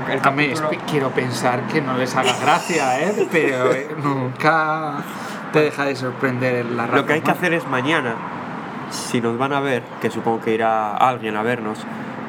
El 0.10 0.20
A 0.24 0.32
mí 0.32 0.48
quiero 0.90 1.10
pensar 1.10 1.66
que 1.68 1.82
no 1.82 1.98
les 1.98 2.16
haga 2.16 2.36
gracia, 2.40 3.02
¿eh? 3.02 3.28
pero 3.32 3.72
eh, 3.72 3.88
nunca 4.04 5.04
te 5.52 5.62
deja 5.62 5.86
de 5.86 5.96
sorprender 5.96 6.66
la 6.66 6.88
Lo 6.88 7.06
que 7.06 7.14
hay 7.14 7.22
que 7.22 7.32
hacer 7.32 7.54
es 7.54 7.68
mañana, 7.68 8.16
si 8.92 9.22
nos 9.22 9.38
van 9.38 9.54
a 9.54 9.60
ver, 9.60 9.84
que 10.02 10.10
supongo 10.10 10.42
que 10.42 10.54
irá 10.54 10.96
alguien 10.96 11.36
a 11.36 11.44
vernos, 11.44 11.80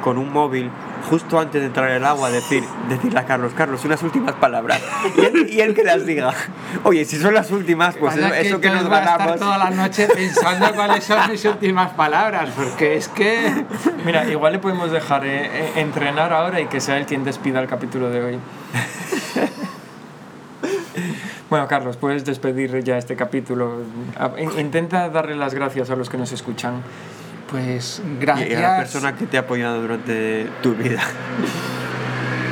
con 0.03 0.19
un 0.19 0.33
móvil, 0.33 0.71
justo 1.09 1.39
antes 1.39 1.61
de 1.61 1.67
entrar 1.67 1.91
el 1.91 2.05
agua, 2.05 2.31
decir, 2.31 2.65
decirle 2.89 3.19
a 3.19 3.25
Carlos, 3.25 3.53
Carlos, 3.55 3.85
unas 3.85 4.03
últimas 4.03 4.35
palabras. 4.35 4.81
Y 5.17 5.25
él, 5.25 5.51
y 5.51 5.61
él 5.61 5.75
que 5.75 5.83
las 5.83 6.07
diga. 6.07 6.33
Oye, 6.85 7.05
si 7.05 7.19
son 7.19 7.35
las 7.35 7.51
últimas, 7.51 7.97
pues 7.97 8.17
eso, 8.17 8.27
eso 8.27 8.61
que 8.61 8.69
entonces 8.69 8.73
nos 8.73 8.89
voy 8.89 8.99
a 8.99 9.01
estar 9.01 9.19
ganamos. 9.19 9.41
toda 9.41 9.59
la 9.59 9.71
noche 9.71 10.09
pensando 10.09 10.73
cuáles 10.75 11.05
son 11.05 11.31
mis 11.31 11.45
últimas 11.45 11.91
palabras, 11.93 12.51
porque 12.57 12.97
es 12.97 13.09
que... 13.09 13.65
Mira, 14.05 14.25
igual 14.31 14.53
le 14.53 14.59
podemos 14.61 14.91
dejar 14.91 15.25
eh, 15.27 15.47
eh, 15.47 15.73
entrenar 15.77 16.33
ahora 16.33 16.61
y 16.61 16.67
que 16.67 16.81
sea 16.81 16.97
él 16.97 17.07
quien 17.07 17.25
despida 17.25 17.61
el 17.61 17.67
capítulo 17.67 18.09
de 18.11 18.23
hoy. 18.23 18.39
bueno, 21.51 21.67
Carlos, 21.67 21.97
puedes 21.97 22.25
despedir 22.25 22.83
ya 22.85 22.97
este 22.97 23.17
capítulo. 23.17 23.83
Intenta 24.57 25.09
darle 25.09 25.35
las 25.35 25.53
gracias 25.53 25.91
a 25.91 25.97
los 25.97 26.09
que 26.09 26.17
nos 26.17 26.33
escuchan. 26.33 26.83
Pues 27.51 28.01
Y 28.05 28.21
gracias. 28.21 28.59
a 28.59 28.63
la 28.63 28.77
persona 28.79 29.17
que 29.17 29.27
te 29.27 29.37
ha 29.37 29.41
apoyado 29.41 29.83
durante 29.83 30.47
tu 30.63 30.75
vida. 30.75 31.03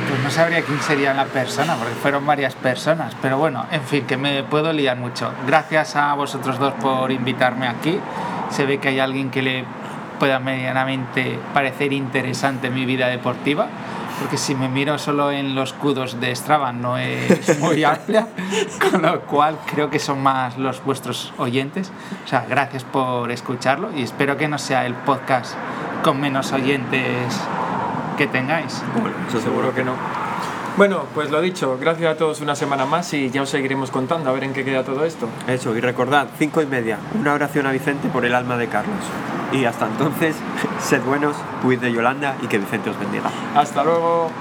Pues 0.09 0.21
no 0.23 0.29
sabría 0.29 0.61
quién 0.63 0.81
sería 0.81 1.13
la 1.13 1.25
persona, 1.25 1.75
porque 1.75 1.93
fueron 1.93 2.25
varias 2.25 2.55
personas. 2.55 3.15
Pero 3.21 3.37
bueno, 3.37 3.65
en 3.71 3.83
fin, 3.83 4.05
que 4.05 4.17
me 4.17 4.43
puedo 4.43 4.73
liar 4.73 4.97
mucho. 4.97 5.31
Gracias 5.47 5.95
a 5.95 6.13
vosotros 6.15 6.59
dos 6.59 6.73
por 6.73 7.11
invitarme 7.11 7.67
aquí. 7.67 7.99
Se 8.49 8.65
ve 8.65 8.79
que 8.79 8.89
hay 8.89 8.99
alguien 8.99 9.29
que 9.29 9.41
le 9.41 9.63
pueda 10.19 10.39
medianamente 10.39 11.39
parecer 11.53 11.93
interesante 11.93 12.69
mi 12.69 12.85
vida 12.85 13.07
deportiva. 13.07 13.67
Porque 14.19 14.37
si 14.37 14.55
me 14.55 14.67
miro 14.67 14.97
solo 14.97 15.31
en 15.31 15.55
los 15.55 15.73
cudos 15.73 16.19
de 16.19 16.35
Strava 16.35 16.73
no 16.73 16.97
es 16.97 17.59
muy 17.59 17.83
amplia, 17.85 18.27
con 18.91 19.01
lo 19.01 19.21
cual 19.21 19.57
creo 19.65 19.89
que 19.89 19.99
son 19.99 20.21
más 20.21 20.57
los 20.57 20.83
vuestros 20.83 21.33
oyentes. 21.37 21.91
O 22.25 22.27
sea, 22.27 22.45
gracias 22.47 22.83
por 22.83 23.31
escucharlo 23.31 23.89
y 23.95 24.03
espero 24.03 24.37
que 24.37 24.47
no 24.47 24.57
sea 24.57 24.85
el 24.85 24.93
podcast 24.93 25.55
con 26.03 26.19
menos 26.19 26.51
oyentes 26.51 27.39
que 28.17 28.27
tengáis. 28.27 28.83
Bueno, 28.93 29.15
eso 29.27 29.39
Seguro 29.39 29.73
que 29.73 29.83
no. 29.83 29.93
Bueno, 30.77 31.03
pues 31.13 31.29
lo 31.29 31.41
dicho, 31.41 31.77
gracias 31.79 32.13
a 32.13 32.17
todos 32.17 32.39
una 32.39 32.55
semana 32.55 32.85
más 32.85 33.13
y 33.13 33.29
ya 33.29 33.41
os 33.41 33.49
seguiremos 33.49 33.91
contando 33.91 34.29
a 34.29 34.33
ver 34.33 34.45
en 34.45 34.53
qué 34.53 34.63
queda 34.63 34.83
todo 34.83 35.03
esto. 35.03 35.27
Eso, 35.47 35.75
y 35.75 35.81
recordad, 35.81 36.27
cinco 36.37 36.61
y 36.61 36.65
media, 36.65 36.99
una 37.19 37.33
oración 37.33 37.67
a 37.67 37.71
Vicente 37.71 38.07
por 38.07 38.23
el 38.23 38.33
alma 38.33 38.55
de 38.55 38.67
Carlos. 38.67 39.03
Y 39.51 39.65
hasta 39.65 39.87
entonces, 39.87 40.35
sed 40.89 41.03
buenos, 41.03 41.35
cuid 41.61 41.79
de 41.81 41.93
Yolanda 41.93 42.35
y 42.41 42.47
que 42.47 42.57
Vicente 42.57 42.89
os 42.89 42.99
bendiga. 42.99 43.29
Hasta 43.55 43.83
luego. 43.83 44.31